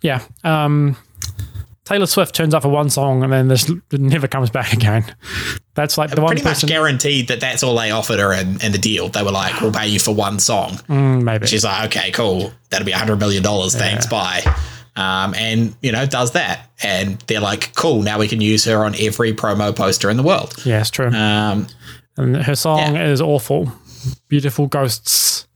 Yeah. 0.01 0.23
Um, 0.43 0.97
Taylor 1.83 2.07
Swift 2.07 2.33
turns 2.33 2.55
up 2.55 2.63
for 2.63 2.69
one 2.69 2.89
song 2.89 3.23
and 3.23 3.31
then 3.31 3.47
this 3.47 3.71
never 3.91 4.27
comes 4.27 4.49
back 4.49 4.73
again. 4.73 5.05
That's 5.75 5.99
like 5.99 6.09
the 6.09 6.21
one 6.21 6.29
Pretty 6.29 6.43
much 6.43 6.55
person. 6.55 6.69
guaranteed 6.69 7.27
that 7.27 7.39
that's 7.39 7.61
all 7.61 7.75
they 7.75 7.91
offered 7.91 8.17
her 8.17 8.33
in, 8.33 8.59
in 8.63 8.71
the 8.71 8.79
deal. 8.79 9.09
They 9.09 9.21
were 9.21 9.31
like, 9.31 9.61
"We'll 9.61 9.71
pay 9.71 9.87
you 9.87 9.99
for 9.99 10.15
one 10.15 10.39
song." 10.39 10.71
Mm, 10.89 11.21
maybe. 11.21 11.45
She's 11.45 11.63
like, 11.63 11.85
"Okay, 11.87 12.09
cool. 12.11 12.51
That'll 12.71 12.85
be 12.85 12.91
a 12.91 12.97
hundred 12.97 13.19
million 13.19 13.43
dollars. 13.43 13.75
Thanks, 13.75 14.07
bye." 14.07 14.41
Um, 14.95 15.33
and 15.35 15.75
you 15.81 15.91
know, 15.91 16.05
does 16.05 16.31
that, 16.31 16.69
and 16.81 17.19
they're 17.27 17.41
like, 17.41 17.75
"Cool. 17.75 18.01
Now 18.01 18.19
we 18.19 18.27
can 18.27 18.39
use 18.39 18.63
her 18.65 18.85
on 18.85 18.95
every 18.99 19.33
promo 19.33 19.75
poster 19.75 20.09
in 20.09 20.17
the 20.17 20.23
world." 20.23 20.53
yeah, 20.65 20.79
it's 20.79 20.89
true. 20.89 21.07
Um, 21.07 21.67
and 22.17 22.37
her 22.37 22.55
song 22.55 22.95
yeah. 22.95 23.07
is 23.07 23.21
awful. 23.21 23.71
Beautiful 24.29 24.67
ghosts. 24.67 25.47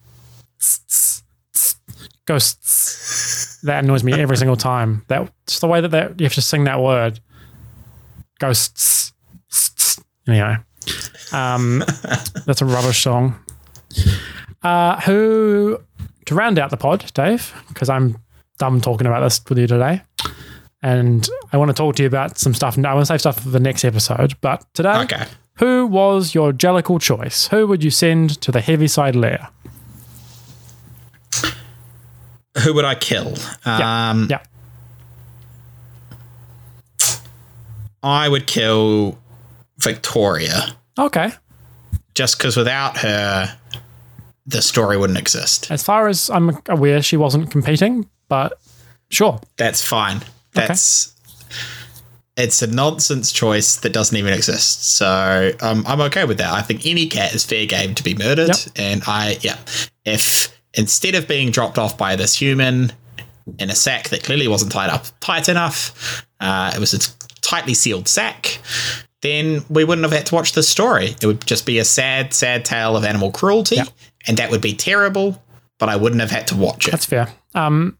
Ghosts. 2.26 3.60
That 3.64 3.84
annoys 3.84 4.04
me 4.04 4.14
every 4.14 4.38
single 4.38 4.58
time. 4.58 5.06
That 5.08 5.32
just 5.48 5.62
the 5.62 5.68
way 5.68 5.82
that, 5.82 5.92
that 5.92 6.20
you 6.20 6.26
have 6.26 6.34
to 6.34 6.42
sing 6.42 6.66
that 6.66 6.82
word. 6.82 7.20
Ghosts. 8.40 9.14
Anyway, 10.28 10.58
um, 11.32 11.80
that's 12.46 12.62
a 12.62 12.66
rubbish 12.66 13.02
song. 13.02 13.40
Uh, 14.62 15.00
who 15.02 15.80
to 16.26 16.36
round 16.36 16.60
out 16.60 16.70
the 16.70 16.78
pod, 16.78 17.12
Dave? 17.14 17.54
Because 17.70 17.90
I'm 17.90 18.18
done 18.60 18.80
talking 18.82 19.08
about 19.08 19.22
this 19.22 19.42
with 19.50 19.58
you 19.58 19.66
today, 19.66 20.04
and 20.84 21.28
I 21.52 21.58
want 21.58 21.70
to 21.70 21.74
talk 21.74 21.96
to 21.96 22.04
you 22.04 22.08
about 22.08 22.38
some 22.38 22.54
stuff. 22.54 22.78
And 22.78 22.86
I 22.86 22.94
want 22.94 23.08
to 23.08 23.14
save 23.14 23.22
stuff 23.22 23.42
for 23.42 23.50
the 23.50 23.60
next 23.60 23.84
episode, 23.84 24.36
but 24.42 24.64
today, 24.76 25.00
okay. 25.04 25.26
who 25.56 25.88
was 25.88 26.36
your 26.36 26.52
Jellicle 26.54 27.02
choice? 27.02 27.48
Who 27.48 27.66
would 27.66 27.84
you 27.84 27.90
send 27.90 28.40
to 28.42 28.52
the 28.52 28.62
Heaviside 28.62 29.16
layer? 29.16 29.48
Who 32.64 32.74
would 32.74 32.86
I 32.86 32.96
kill? 32.96 33.34
Yeah. 33.66 34.10
Um, 34.10 34.28
yeah. 34.30 34.40
I 38.04 38.30
would 38.30 38.48
kill 38.48 39.18
Victoria, 39.78 40.76
Okay. 40.98 41.32
just 42.16 42.38
because 42.38 42.56
without 42.58 42.98
her, 42.98 43.58
the 44.46 44.62
story 44.62 44.98
wouldn't 44.98 45.20
exist. 45.20 45.70
As 45.70 45.84
far 45.84 46.08
as 46.08 46.30
I'm 46.30 46.58
aware, 46.68 47.02
she 47.02 47.18
wasn't 47.18 47.52
competing, 47.52 48.10
but 48.30 48.54
sure. 49.10 49.40
That's 49.58 49.84
fine. 49.86 50.22
That's 50.54 51.14
it's 52.38 52.62
a 52.62 52.68
nonsense 52.68 53.34
choice 53.34 53.76
that 53.78 53.92
doesn't 53.92 54.16
even 54.18 54.34
exist. 54.34 54.96
So 54.96 55.52
um, 55.62 55.84
I'm 55.86 56.00
okay 56.02 56.24
with 56.24 56.38
that. 56.38 56.54
I 56.54 56.62
think 56.62 56.86
any 56.86 57.08
cat 57.08 57.34
is 57.36 57.44
fair 57.46 57.66
game 57.66 57.94
to 57.96 58.04
be 58.04 58.16
murdered, 58.16 58.48
Yep. 58.50 58.58
and 58.78 59.04
I 59.08 59.38
yeah, 59.42 59.58
if 60.06 60.58
instead 60.74 61.16
of 61.16 61.28
being 61.28 61.52
dropped 61.52 61.78
off 61.78 61.98
by 61.98 62.16
this 62.16 62.36
human 62.36 62.94
in 63.58 63.70
a 63.70 63.76
sack 63.76 64.10
that 64.10 64.24
clearly 64.24 64.48
wasn't 64.48 64.72
tied 64.72 64.90
up 64.90 65.06
tight 65.20 65.50
enough, 65.50 66.26
uh, 66.40 66.72
it 66.74 66.80
was 66.80 66.94
a 66.94 67.00
tightly 67.42 67.74
sealed 67.74 68.08
sack. 68.08 68.60
Then 69.22 69.66
we 69.70 69.84
wouldn't 69.84 70.06
have 70.06 70.14
had 70.14 70.26
to 70.28 70.36
watch 70.36 70.54
this 70.54 70.70
story. 70.70 71.16
It 71.22 71.26
would 71.26 71.46
just 71.46 71.66
be 71.66 71.78
a 71.80 71.84
sad, 71.84 72.34
sad 72.34 72.64
tale 72.64 72.96
of 72.96 73.04
animal 73.04 73.32
cruelty, 73.32 73.76
Yep. 73.76 73.90
and 74.28 74.38
that 74.38 74.50
would 74.50 74.62
be 74.62 74.74
terrible. 74.74 75.44
But 75.78 75.90
I 75.90 75.98
wouldn't 75.98 76.22
have 76.22 76.32
had 76.32 76.48
to 76.48 76.56
watch 76.56 76.88
it. 76.88 76.92
That's 76.92 77.06
fair. 77.06 77.28
Um, 77.56 77.98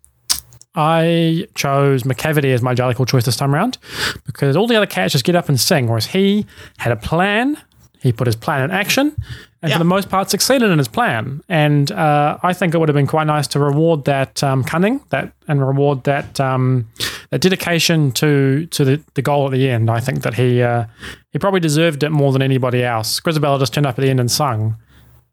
I 0.76 1.48
chose 1.56 2.04
Macavity 2.04 2.54
as 2.54 2.62
my 2.62 2.76
Jellicle 2.76 3.08
choice 3.08 3.26
this 3.26 3.36
time 3.36 3.54
around 3.54 3.78
because 4.26 4.56
all 4.56 4.68
the 4.68 4.76
other 4.76 4.86
cats 4.86 5.14
just 5.14 5.26
get 5.26 5.36
up 5.36 5.50
and 5.50 5.60
sing, 5.60 5.88
whereas 5.88 6.08
he 6.08 6.46
had 6.78 6.92
a 6.92 6.96
plan. 6.96 7.58
He 8.02 8.14
put 8.14 8.28
his 8.28 8.38
plan 8.38 8.64
in 8.64 8.72
action, 8.72 9.14
and 9.62 9.70
Yeah. 9.70 9.76
for 9.76 9.80
the 9.80 9.84
most 9.84 10.08
part, 10.10 10.30
succeeded 10.30 10.70
in 10.70 10.78
his 10.78 10.88
plan. 10.88 11.42
And 11.50 11.92
uh, 11.92 12.38
I 12.42 12.54
think 12.54 12.74
it 12.74 12.78
would 12.78 12.88
have 12.88 12.96
been 12.96 13.08
quite 13.08 13.28
nice 13.28 13.46
to 13.48 13.60
reward 13.60 14.06
that 14.06 14.42
um, 14.42 14.64
cunning, 14.64 15.02
that 15.10 15.34
and 15.50 15.60
reward 15.68 16.06
that 16.06 16.40
um, 16.40 16.88
that 17.32 17.42
dedication 17.42 18.12
to 18.14 18.68
to 18.68 18.86
the, 18.86 19.02
the 19.16 19.22
goal 19.22 19.48
at 19.48 19.52
the 19.52 19.70
end. 19.70 19.90
I 19.92 20.00
think 20.00 20.22
that 20.22 20.36
he 20.36 20.62
uh, 20.62 20.86
he 21.32 21.40
probably 21.40 21.60
deserved 21.60 22.04
it 22.04 22.10
more 22.12 22.32
than 22.32 22.42
anybody 22.42 22.86
else. 22.86 23.20
Grizabella 23.20 23.60
just 23.60 23.74
turned 23.74 23.86
up 23.86 24.00
at 24.00 24.02
the 24.02 24.10
end 24.10 24.22
and 24.22 24.32
sung, 24.32 24.78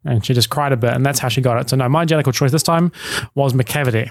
and 0.05 0.27
she 0.27 0.35
just 0.35 0.51
cried 0.51 0.73
a 0.73 0.77
bit, 0.77 0.93
and 0.93 1.07
that's 1.07 1.21
how 1.21 1.29
she 1.29 1.41
got 1.41 1.61
it. 1.61 1.71
So 1.71 1.77
no, 1.77 1.89
my 1.89 2.05
Jellicle 2.05 2.35
choice 2.35 2.51
this 2.51 2.65
time 2.65 2.91
was 3.37 3.53
Macavity. 3.53 4.11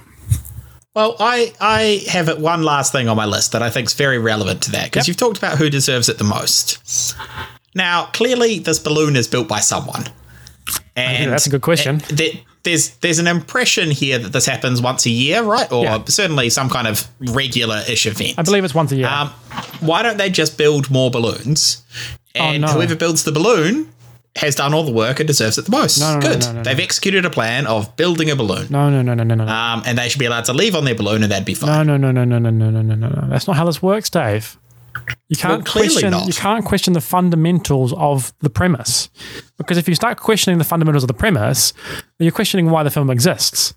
Well, 0.96 1.16
I 1.20 1.54
I 1.60 2.04
have 2.10 2.30
it 2.30 2.40
one 2.40 2.64
last 2.64 2.92
thing 2.92 3.08
on 3.10 3.18
my 3.18 3.26
list 3.26 3.52
that 3.52 3.62
I 3.62 3.70
think 3.70 3.88
is 3.88 3.94
very 3.94 4.18
relevant 4.18 4.62
to 4.64 4.72
that 4.72 4.86
because 4.86 5.04
Yep. 5.04 5.08
you've 5.10 5.18
talked 5.18 5.38
about 5.38 5.58
who 5.58 5.70
deserves 5.70 6.08
it 6.10 6.18
the 6.18 6.24
most. 6.24 7.16
Now, 7.76 8.06
clearly, 8.14 8.60
this 8.60 8.80
balloon 8.80 9.16
is 9.18 9.28
built 9.28 9.48
by 9.50 9.60
someone, 9.60 10.06
and 10.96 11.32
that's 11.32 11.48
a 11.48 11.50
good 11.50 11.62
question. 11.62 12.02
there- 12.10 12.32
there's 12.64 12.92
there's 13.02 13.20
an 13.20 13.28
impression 13.28 13.92
here 13.92 14.18
that 14.18 14.32
this 14.32 14.46
happens 14.48 14.82
once 14.82 15.06
a 15.06 15.10
year, 15.12 15.44
right? 15.44 15.72
Or 15.72 15.84
Yeah. 15.84 16.00
certainly 16.08 16.50
some 16.50 16.68
kind 16.70 16.88
of 16.88 17.08
regular-ish 17.20 18.08
event. 18.08 18.36
I 18.40 18.42
believe 18.42 18.64
it's 18.64 18.74
once 18.74 18.92
a 18.92 18.96
year. 18.96 19.08
Um, 19.08 19.30
why 19.82 20.02
don't 20.02 20.18
they 20.18 20.30
just 20.32 20.58
build 20.58 20.90
more 20.90 21.12
balloons? 21.12 21.84
And 22.34 22.64
Oh, 22.66 22.68
no. 22.68 22.74
whoever 22.74 22.96
builds 22.96 23.24
the 23.24 23.32
balloon 23.32 23.90
has 24.36 24.56
done 24.56 24.74
all 24.74 24.84
the 24.84 24.92
work 24.92 25.20
and 25.20 25.28
deserves 25.28 25.58
it 25.58 25.66
the 25.66 25.72
most. 25.72 26.00
no, 26.00 26.16
no, 26.16 26.20
Good. 26.20 26.54
no. 26.54 26.64
They've 26.64 26.80
executed 26.80 27.26
a 27.26 27.30
plan 27.30 27.66
of 27.68 27.96
building 27.96 28.30
a 28.30 28.36
balloon. 28.36 28.68
no, 28.70 28.90
no, 28.90 29.02
no, 29.02 29.14
no, 29.14 29.24
no, 29.24 29.36
no, 29.36 29.48
Um, 29.48 29.82
and 29.86 29.98
they 29.98 30.10
should 30.10 30.20
be 30.20 30.26
allowed 30.26 30.46
to 30.46 30.54
leave 30.54 30.76
on 30.76 30.84
their 30.86 30.96
balloon 30.96 31.24
and 31.24 31.32
that'd 31.32 31.46
be 31.46 31.54
fine. 31.54 31.88
no, 31.88 31.96
no, 31.98 32.12
no, 32.12 32.24
no, 32.26 32.38
no, 32.40 32.50
no, 32.50 32.70
no, 32.70 32.82
no, 32.82 32.96
no, 32.96 33.08
no. 33.08 33.28
That's 33.30 33.48
not 33.48 33.56
how 33.56 33.66
this 33.66 33.82
works, 33.82 34.10
Dave. 34.10 34.58
You 35.30 35.36
can't 35.36 35.64
Well, 35.64 35.72
question. 35.84 36.12
not. 36.12 36.28
You 36.28 36.34
can't 36.34 36.64
question 36.66 36.94
the 36.94 37.02
fundamentals 37.02 37.94
of 37.94 38.34
the 38.40 38.50
premise, 38.50 39.10
because 39.58 39.78
if 39.78 39.88
you 39.90 39.96
start 39.96 40.20
questioning 40.20 40.58
the 40.58 40.64
fundamentals 40.64 41.04
of 41.04 41.08
the 41.10 41.14
premise, 41.14 41.74
you're 42.20 42.32
questioning 42.32 42.70
why 42.70 42.84
the 42.84 42.90
film 42.92 43.10
exists. 43.10 43.74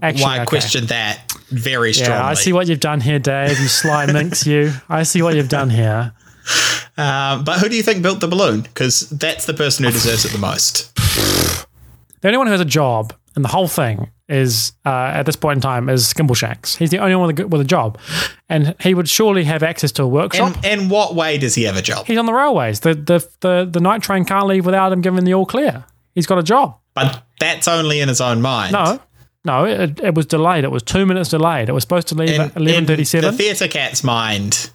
Actually, 0.00 0.22
Why 0.22 0.36
okay. 0.36 0.44
question 0.46 0.86
that 0.86 1.32
very 1.50 1.92
strongly? 1.92 2.14
Yeah, 2.14 2.24
I 2.26 2.34
see 2.34 2.52
what 2.52 2.68
you've 2.68 2.78
done 2.80 3.00
here, 3.00 3.18
Dave. 3.18 3.58
You 3.58 3.66
sly 3.66 4.06
minx, 4.06 4.46
you. 4.46 4.72
I 4.88 5.02
see 5.02 5.22
what 5.22 5.34
you've 5.34 5.48
done 5.48 5.70
here. 5.70 6.12
Um, 6.98 7.44
but 7.44 7.58
who 7.58 7.68
do 7.68 7.76
you 7.76 7.82
think 7.82 8.02
built 8.02 8.20
the 8.20 8.28
balloon? 8.28 8.60
Because 8.62 9.08
that's 9.10 9.46
the 9.46 9.54
person 9.54 9.84
who 9.84 9.90
deserves 9.90 10.24
it 10.24 10.32
the 10.32 10.38
most. 10.38 10.94
The 12.20 12.28
only 12.28 12.38
one 12.38 12.46
who 12.46 12.52
has 12.52 12.60
a 12.60 12.64
job 12.66 13.14
and 13.34 13.44
the 13.44 13.48
whole 13.48 13.68
thing 13.68 14.10
is 14.28 14.72
uh, 14.84 14.88
at 15.14 15.24
this 15.24 15.36
point 15.36 15.56
in 15.58 15.60
time 15.60 15.88
is 15.88 16.04
Skimbleshanks. 16.12 16.76
He's 16.76 16.90
the 16.90 16.98
only 16.98 17.16
one 17.16 17.26
with 17.28 17.40
a, 17.40 17.48
with 17.48 17.60
a 17.60 17.64
job, 17.64 17.98
and 18.48 18.74
he 18.80 18.94
would 18.94 19.08
surely 19.08 19.44
have 19.44 19.62
access 19.62 19.90
to 19.92 20.02
a 20.02 20.08
workshop. 20.08 20.54
And 20.62 20.82
in 20.82 20.88
what 20.88 21.14
way 21.14 21.38
does 21.38 21.54
he 21.54 21.64
have 21.64 21.76
a 21.76 21.82
job? 21.82 22.06
He's 22.06 22.18
on 22.18 22.26
the 22.26 22.32
railways. 22.32 22.80
The, 22.80 22.94
the 22.94 23.26
the 23.40 23.68
the 23.70 23.80
night 23.80 24.02
train 24.02 24.24
can't 24.24 24.46
leave 24.46 24.64
without 24.66 24.92
him 24.92 25.00
giving 25.00 25.24
the 25.24 25.34
all 25.34 25.46
clear. 25.46 25.84
He's 26.14 26.26
got 26.26 26.38
a 26.38 26.42
job. 26.42 26.76
But 26.94 27.22
that's 27.40 27.68
only 27.68 28.00
in 28.00 28.08
his 28.08 28.20
own 28.20 28.42
mind. 28.42 28.72
No, 28.72 29.00
no, 29.44 29.64
it, 29.64 29.98
it 30.00 30.14
was 30.14 30.26
delayed. 30.26 30.64
It 30.64 30.70
was 30.70 30.82
two 30.82 31.06
minutes 31.06 31.30
delayed. 31.30 31.68
It 31.70 31.72
was 31.72 31.82
supposed 31.82 32.08
to 32.08 32.14
leave 32.14 32.30
In, 32.30 32.40
at 32.42 32.56
eleven 32.56 32.86
thirty-seven. 32.86 33.30
the 33.30 33.36
theatre 33.36 33.68
cat's 33.68 34.04
mind, 34.04 34.70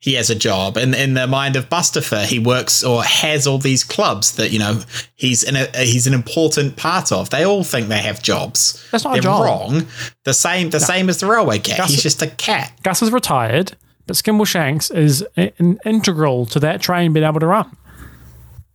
he 0.00 0.14
has 0.14 0.30
a 0.30 0.34
job. 0.34 0.76
And 0.78 0.94
in 0.94 1.14
the 1.14 1.26
mind 1.26 1.56
of 1.56 1.68
Bustopher, 1.68 2.24
he 2.24 2.38
works 2.38 2.82
or 2.82 3.04
has 3.04 3.46
all 3.46 3.58
these 3.58 3.84
clubs 3.84 4.32
that, 4.36 4.50
you 4.50 4.58
know, 4.58 4.80
he's 5.14 5.42
in 5.42 5.56
a, 5.56 5.66
he's 5.76 6.06
an 6.06 6.14
important 6.14 6.76
part 6.76 7.12
of. 7.12 7.28
They 7.30 7.44
all 7.44 7.62
think 7.64 7.88
they 7.88 7.98
have 8.02 8.22
jobs. 8.22 8.82
That's 8.90 9.04
not 9.04 9.10
a 9.10 9.14
They're 9.16 9.22
job. 9.22 9.44
wrong. 9.44 9.86
The 10.24 10.32
same 10.34 10.70
the 10.70 10.80
same 10.80 11.08
as 11.10 11.20
the 11.20 11.26
railway 11.26 11.58
cat. 11.58 11.78
Gus- 11.78 11.90
he's 11.90 12.02
just 12.02 12.22
a 12.22 12.28
cat. 12.28 12.72
Gus 12.82 13.02
is 13.02 13.12
retired, 13.12 13.76
but 14.06 14.16
Skimbleshanks 14.16 14.94
is 14.96 15.24
in, 15.36 15.78
integral 15.84 16.46
to 16.46 16.58
that 16.60 16.80
train 16.80 17.12
being 17.12 17.26
able 17.26 17.40
to 17.40 17.46
run. 17.46 17.76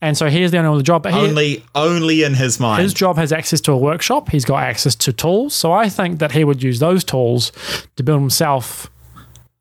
And 0.01 0.15
so 0.15 0.29
he's 0.29 0.51
the 0.51 0.57
only 0.59 0.69
one 0.69 0.77
with 0.77 0.85
job. 0.85 1.01
But 1.01 1.13
he, 1.15 1.19
Only 1.19 1.63
only 1.73 2.21
in 2.21 2.35
his 2.35 2.59
mind. 2.59 2.83
his 2.83 2.93
job 2.93 3.15
has 3.17 3.31
access 3.31 3.59
to 3.61 3.71
a 3.71 3.77
workshop. 3.77 4.29
He's 4.29 4.45
got 4.45 4.61
access 4.61 4.93
to 4.95 5.11
tools. 5.13 5.55
So 5.55 5.71
I 5.71 5.89
think 5.89 6.19
that 6.19 6.33
he 6.33 6.43
would 6.43 6.61
use 6.61 6.79
those 6.79 7.03
tools 7.03 7.51
to 7.95 8.03
build 8.03 8.19
himself 8.19 8.91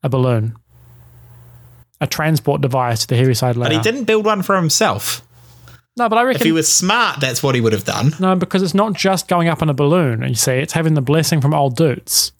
a 0.03 0.09
balloon, 0.09 0.55
a 2.01 2.07
transport 2.07 2.61
device 2.61 3.01
to 3.01 3.07
the 3.07 3.15
Heaviside 3.15 3.55
layer. 3.55 3.69
but 3.69 3.75
he 3.75 3.81
didn't 3.81 4.05
build 4.05 4.25
one 4.25 4.41
for 4.41 4.55
himself. 4.55 5.21
No, 5.97 6.09
but 6.09 6.17
I 6.17 6.23
reckon 6.23 6.41
If 6.41 6.45
he 6.45 6.51
was 6.51 6.71
smart, 6.71 7.21
that's 7.21 7.41
what 7.41 7.55
he 7.55 7.61
would 7.61 7.71
have 7.71 7.85
done. 7.85 8.11
No, 8.19 8.35
because 8.35 8.61
it's 8.61 8.73
not 8.73 8.93
just 8.93 9.29
going 9.29 9.47
up 9.47 9.61
in 9.61 9.69
a 9.69 9.73
balloon. 9.73 10.23
You 10.23 10.35
see, 10.35 10.51
it's 10.53 10.73
having 10.73 10.93
the 10.93 11.01
blessing 11.01 11.39
from 11.39 11.53
old 11.53 11.77
dudes. 11.77 12.33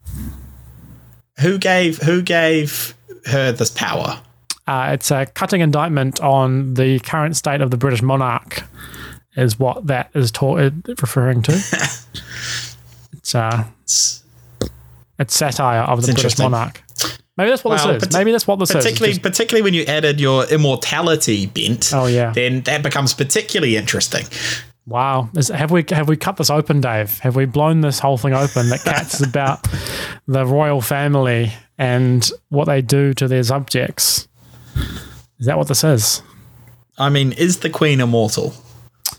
Who 1.40 1.58
gave 1.58 2.00
who 2.00 2.22
gave 2.22 2.96
her 3.26 3.52
this 3.54 3.70
power? 3.70 4.20
Uh, 4.68 4.90
it's 4.94 5.12
a 5.12 5.26
cutting 5.28 5.62
indictment 5.62 6.20
on 6.22 6.74
the 6.74 7.00
current 7.00 7.36
state 7.38 7.62
of 7.62 7.72
the 7.72 7.78
British 7.78 8.02
monarch, 8.02 8.64
is 9.38 9.60
what 9.60 9.88
that 9.88 10.10
is 10.14 10.32
ta- 10.32 10.70
referring 11.02 11.42
to. 11.44 11.52
it's 13.14 13.36
uh, 13.36 13.64
it's 15.20 15.34
satire 15.34 15.82
of 15.82 16.02
the 16.06 16.14
British 16.14 16.38
monarch. 16.40 16.82
Maybe 17.38 17.50
that's 17.50 17.64
what 17.64 17.78
Well, 17.78 17.94
this 18.00 18.08
is. 18.08 18.14
Maybe 18.16 18.32
that's 18.32 18.48
what 18.48 18.60
this 18.60 18.70
is. 18.70 18.76
Particularly, 18.78 19.14
just- 19.14 19.22
particularly 19.24 19.62
when 19.62 19.74
you 19.74 19.84
added 19.84 20.20
your 20.22 20.46
immortality 20.46 21.46
bent. 21.48 21.92
Oh, 21.94 22.06
yeah. 22.06 22.32
Then 22.32 22.62
that 22.62 22.82
becomes 22.84 23.14
particularly 23.14 23.76
interesting. 23.76 24.26
wow, 24.86 25.30
is, 25.36 25.50
have 25.50 25.72
we 25.72 25.84
have 25.90 26.08
we 26.08 26.16
cut 26.16 26.38
this 26.38 26.50
open, 26.50 26.80
Dave? 26.80 27.20
Have 27.20 27.36
we 27.36 27.46
blown 27.46 27.82
this 27.82 28.00
whole 28.00 28.18
thing 28.18 28.34
open? 28.34 28.70
That 28.70 28.84
Cats 28.84 29.16
is 29.16 29.28
about 29.28 29.68
the 30.28 30.46
royal 30.46 30.80
family 30.80 31.52
and 31.78 32.30
what 32.50 32.66
they 32.66 32.82
do 32.82 33.14
to 33.16 33.28
their 33.28 33.44
subjects. 33.44 34.28
Is 35.40 35.48
that 35.48 35.58
what 35.58 35.68
this 35.68 35.84
is? 35.84 36.22
I 36.98 37.10
mean, 37.10 37.34
is 37.34 37.60
the 37.60 37.70
queen 37.70 38.00
immortal? 38.00 38.54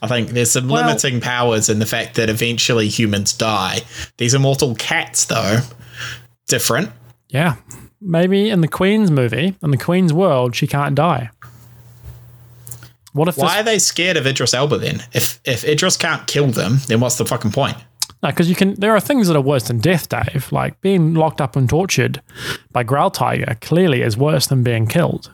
I 0.01 0.09
think 0.09 0.31
there's 0.31 0.53
some 0.53 0.69
Well- 0.69 0.87
limiting 0.87 1.21
powers 1.21 1.69
in 1.69 1.79
the 1.81 1.87
fact 1.87 2.15
that 2.15 2.31
eventually 2.31 2.89
humans 2.89 3.35
die. 3.35 3.81
These 4.17 4.33
immortal 4.33 4.75
cats, 4.77 5.27
though, 5.27 5.61
different. 6.49 6.91
Yeah. 7.29 7.57
Maybe 8.01 8.51
in 8.51 8.61
the 8.61 8.69
Queen's 8.69 9.11
movie, 9.11 9.57
in 9.63 9.71
the 9.71 9.77
Queen's 9.79 10.13
world, 10.13 10.55
she 10.55 10.67
can't 10.67 10.95
die. 10.95 11.31
What 13.13 13.29
if 13.29 13.39
Why 13.39 13.49
this? 13.49 13.61
are 13.61 13.63
they 13.65 13.79
scared 13.79 14.17
of 14.19 14.27
Idris 14.27 14.53
Elba 14.53 14.77
then? 14.79 15.03
If 15.13 15.41
if 15.45 15.65
Idris 15.65 15.97
can't 15.97 16.27
kill 16.27 16.49
them, 16.49 16.79
then 16.87 17.01
what's 17.01 17.17
the 17.17 17.25
fucking 17.25 17.53
point? 17.53 17.77
Because 18.23 18.49
you 18.49 18.55
can. 18.55 18.75
There 18.75 18.95
are 18.95 19.01
things 19.01 19.29
that 19.29 19.37
are 19.37 19.41
worse 19.41 19.69
than 19.69 19.79
death, 19.79 20.09
Dave. 20.09 20.53
Like 20.53 20.81
being 20.83 21.15
locked 21.15 21.41
up 21.41 21.57
and 21.57 21.69
tortured 21.69 22.21
by 22.73 22.85
Growltiger 22.85 23.59
clearly 23.61 24.03
is 24.03 24.17
worse 24.17 24.47
than 24.47 24.63
being 24.63 24.87
killed. 24.87 25.31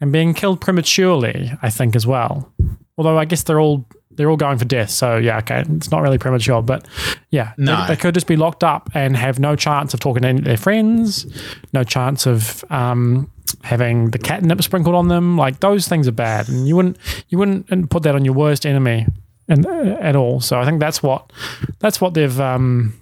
And 0.00 0.10
being 0.10 0.34
killed 0.34 0.60
prematurely, 0.60 1.52
I 1.62 1.70
think, 1.70 1.94
as 1.94 2.06
well. 2.06 2.52
Although 2.98 3.18
I 3.18 3.24
guess 3.24 3.44
they're 3.44 3.60
all 3.60 3.86
they're 4.16 4.30
all 4.30 4.36
going 4.36 4.58
for 4.58 4.64
death, 4.64 4.90
so 4.90 5.16
yeah, 5.16 5.38
okay, 5.38 5.64
it's 5.68 5.90
not 5.90 6.02
really 6.02 6.18
premature, 6.18 6.62
but 6.62 6.86
yeah, 7.30 7.52
they- 7.56 7.64
No. 7.64 7.86
they, 7.86 7.96
could 7.96 8.14
just 8.14 8.26
be 8.26 8.36
locked 8.36 8.62
up 8.64 8.90
and 8.94 9.16
have 9.16 9.38
no 9.38 9.56
chance 9.56 9.94
of 9.94 10.00
talking 10.00 10.22
to 10.22 10.28
any 10.28 10.38
of 10.38 10.44
their 10.44 10.56
friends, 10.56 11.26
no 11.72 11.82
chance 11.84 12.26
of 12.26 12.64
um, 12.70 13.30
having 13.62 14.10
the 14.10 14.18
catnip 14.18 14.62
sprinkled 14.62 14.94
on 14.94 15.08
them. 15.08 15.36
Like 15.36 15.60
those 15.60 15.88
things 15.88 16.06
are 16.08 16.12
bad, 16.12 16.48
and 16.48 16.68
you 16.68 16.76
wouldn't 16.76 16.96
you 17.28 17.38
wouldn't 17.38 17.90
put 17.90 18.02
that 18.04 18.14
on 18.14 18.24
your 18.24 18.34
worst 18.34 18.64
enemy 18.66 19.06
and, 19.48 19.66
uh, 19.66 19.96
at 20.00 20.14
all. 20.16 20.40
So 20.40 20.60
I 20.60 20.64
think 20.64 20.80
that's 20.80 21.02
what 21.02 21.32
that's 21.78 22.00
what 22.00 22.14
they've 22.14 22.38
um, 22.40 22.94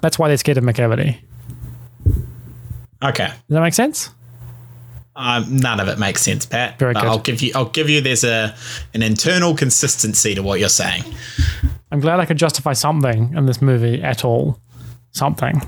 that's 0.00 0.18
why 0.18 0.28
they're 0.28 0.36
scared 0.36 0.58
of 0.58 0.64
Macavity. 0.64 1.18
Okay. 3.02 3.26
Does 3.26 3.34
that 3.48 3.60
make 3.60 3.74
sense? 3.74 4.10
Um, 5.14 5.58
none 5.58 5.78
of 5.78 5.88
it 5.88 5.98
makes 5.98 6.22
sense, 6.22 6.46
Pat. 6.46 6.78
Very 6.78 6.94
good. 6.94 7.04
I'll 7.04 7.18
give 7.18 7.42
you. 7.42 7.52
I'll 7.54 7.66
give 7.68 7.90
you. 7.90 8.00
There's 8.00 8.24
a 8.24 8.54
an 8.94 9.02
internal 9.02 9.54
consistency 9.54 10.34
to 10.34 10.42
what 10.42 10.58
you're 10.60 10.68
saying. 10.70 11.04
I'm 11.90 12.00
glad 12.00 12.18
I 12.20 12.24
could 12.24 12.38
justify 12.38 12.72
something 12.72 13.34
in 13.36 13.44
this 13.46 13.60
movie 13.60 14.02
at 14.02 14.24
all. 14.24 14.58
Something, 15.14 15.60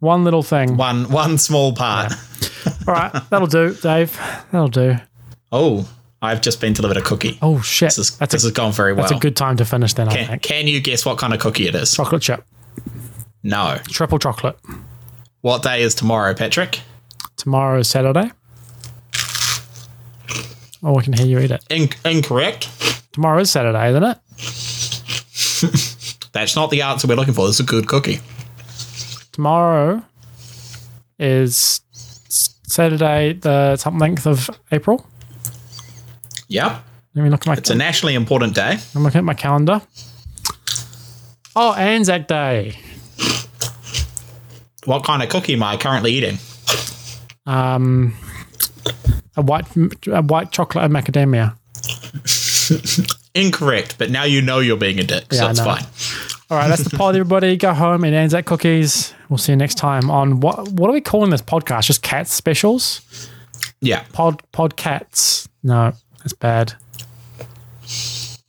one 0.00 0.22
little 0.24 0.42
thing. 0.42 0.76
One 0.76 1.10
one 1.10 1.38
small 1.38 1.72
part. 1.74 2.12
All 2.86 2.92
right, 2.94 3.10
that'll 3.30 3.46
do, 3.46 3.72
Dave. 3.76 4.14
That'll 4.50 4.68
do. 4.68 4.96
Oh, 5.50 5.88
I've 6.20 6.42
just 6.42 6.60
been 6.60 6.74
delivered 6.74 6.98
a 6.98 7.02
cookie. 7.02 7.38
Oh 7.40 7.62
shit! 7.62 7.88
This, 7.88 7.98
is, 7.98 8.18
that's 8.18 8.32
this 8.32 8.44
a, 8.44 8.48
has 8.48 8.52
gone 8.52 8.72
very 8.72 8.92
well. 8.92 9.04
that's 9.04 9.16
a 9.16 9.18
good 9.18 9.34
time 9.36 9.56
to 9.56 9.64
finish. 9.64 9.94
Then 9.94 10.08
I 10.10 10.14
Can, 10.16 10.26
think 10.28 10.42
can 10.42 10.66
you 10.68 10.80
guess 10.82 11.06
what 11.06 11.16
kind 11.16 11.32
of 11.32 11.40
cookie 11.40 11.66
it 11.66 11.74
is? 11.74 11.94
chocolate 11.94 12.20
chip, 12.20 12.44
No. 13.42 13.78
triple 13.88 14.18
chocolate. 14.18 14.58
What 15.40 15.62
day 15.62 15.80
is 15.82 15.94
tomorrow, 15.94 16.34
Patrick? 16.34 16.80
Tomorrow 17.38 17.80
is 17.80 17.88
Saturday. 17.88 18.30
Oh, 20.82 20.96
I 20.98 21.02
can 21.02 21.12
hear 21.12 21.26
you 21.26 21.38
eat 21.38 21.50
it. 21.50 21.64
In- 21.70 21.90
incorrect. 22.04 22.68
Tomorrow 23.12 23.40
is 23.40 23.50
Saturday, 23.50 23.90
isn't 23.90 24.02
it? 24.02 24.18
That's 26.32 26.56
not 26.56 26.70
the 26.70 26.82
answer 26.82 27.06
we're 27.06 27.14
looking 27.14 27.34
for. 27.34 27.46
This 27.46 27.56
is 27.56 27.60
a 27.60 27.64
good 27.64 27.86
cookie. 27.86 28.20
Tomorrow 29.32 30.02
is 31.18 31.80
Saturday, 32.66 33.34
the 33.34 33.76
something 33.76 34.18
of 34.24 34.50
April. 34.72 35.06
Yep. 36.48 36.84
Let 37.14 37.22
me 37.22 37.30
look 37.30 37.42
at 37.42 37.46
my. 37.46 37.52
It's 37.54 37.70
a 37.70 37.74
nationally 37.74 38.14
important 38.14 38.54
day. 38.54 38.78
I'm 38.94 39.02
looking 39.02 39.18
at 39.18 39.24
my 39.24 39.34
calendar. 39.34 39.82
Oh, 41.54 41.74
Anzac 41.74 42.26
Day. 42.26 42.78
What 44.84 45.04
kind 45.04 45.22
of 45.22 45.28
cookie 45.28 45.52
am 45.52 45.62
I 45.62 45.76
currently 45.76 46.12
eating? 46.12 46.38
Um, 47.46 48.14
a 49.36 49.42
white, 49.42 49.66
a 50.06 50.22
white 50.22 50.50
chocolate 50.52 50.84
and 50.84 50.94
macadamia. 50.94 51.56
Incorrect, 53.34 53.96
but 53.98 54.10
now 54.10 54.24
you 54.24 54.42
know 54.42 54.58
you're 54.60 54.76
being 54.76 54.98
a 54.98 55.04
dick, 55.04 55.24
Yeah, 55.32 55.40
so 55.40 55.50
it's 55.50 55.60
fine. 55.60 55.84
All 56.50 56.58
right, 56.58 56.68
that's 56.68 56.84
the 56.84 56.96
pod, 56.96 57.14
everybody. 57.16 57.56
Go 57.56 57.72
home 57.72 58.04
and 58.04 58.14
Anzac 58.14 58.44
cookies. 58.44 59.14
We'll 59.30 59.38
see 59.38 59.52
you 59.52 59.56
next 59.56 59.76
time 59.76 60.10
on 60.10 60.40
what? 60.40 60.68
What 60.68 60.90
are 60.90 60.92
we 60.92 61.00
calling 61.00 61.30
this 61.30 61.40
podcast? 61.40 61.86
Just 61.86 62.02
cat 62.02 62.28
specials? 62.28 63.30
Yeah. 63.80 64.04
Pod 64.12 64.42
pod 64.52 64.76
cats? 64.76 65.48
No, 65.62 65.94
that's 66.18 66.34
bad. 66.34 66.74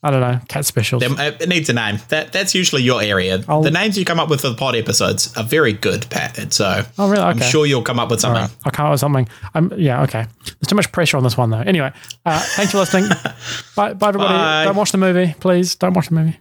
I 0.04 0.12
don't 0.12 0.20
know. 0.22 0.39
Cat 0.49 0.66
specials. 0.66 1.01
Them- 1.01 1.16
uh, 1.18 1.32
It 1.39 1.47
needs 1.47 1.70
a 1.70 1.74
name. 1.74 1.99
That 2.10 2.34
That's 2.34 2.54
usually 2.54 2.84
your 2.84 3.01
area. 3.01 3.43
I'll- 3.47 3.62
the 3.64 3.72
names 3.72 3.97
you 3.97 4.04
come 4.04 4.20
up 4.20 4.30
with 4.30 4.41
for 4.41 4.49
the 4.49 4.56
pod 4.56 4.76
episodes 4.76 5.36
are 5.38 5.43
very 5.43 5.72
good, 5.74 6.06
Pat. 6.10 6.38
And 6.38 6.54
so 6.54 6.84
Oh, 6.97 7.10
really? 7.10 7.24
I'm 7.24 7.39
sure 7.39 7.66
you'll 7.66 7.82
come 7.84 7.99
up 7.99 8.12
with 8.12 8.20
something. 8.20 8.49
I 8.66 8.70
can't 8.70 8.91
with 8.91 8.99
something. 8.99 9.28
I'm 9.54 9.72
yeah, 9.78 10.04
okay. 10.04 10.26
There's 10.43 10.68
too 10.68 10.76
much 10.76 10.91
pressure 10.91 11.16
on 11.18 11.24
this 11.24 11.38
one 11.38 11.49
though. 11.51 11.60
Anyway, 11.62 11.91
uh, 12.26 12.39
thanks 12.56 12.72
for 12.74 12.80
listening. 12.80 13.10
bye, 13.76 13.93
bye 13.93 14.10
everybody. 14.10 14.34
Bye. 14.34 14.66
Don't 14.66 14.76
watch 14.76 14.91
the 14.91 14.97
movie, 14.97 15.36
please. 15.39 15.76
Don't 15.76 15.93
watch 15.93 16.10
the 16.10 16.16
movie. 16.16 16.38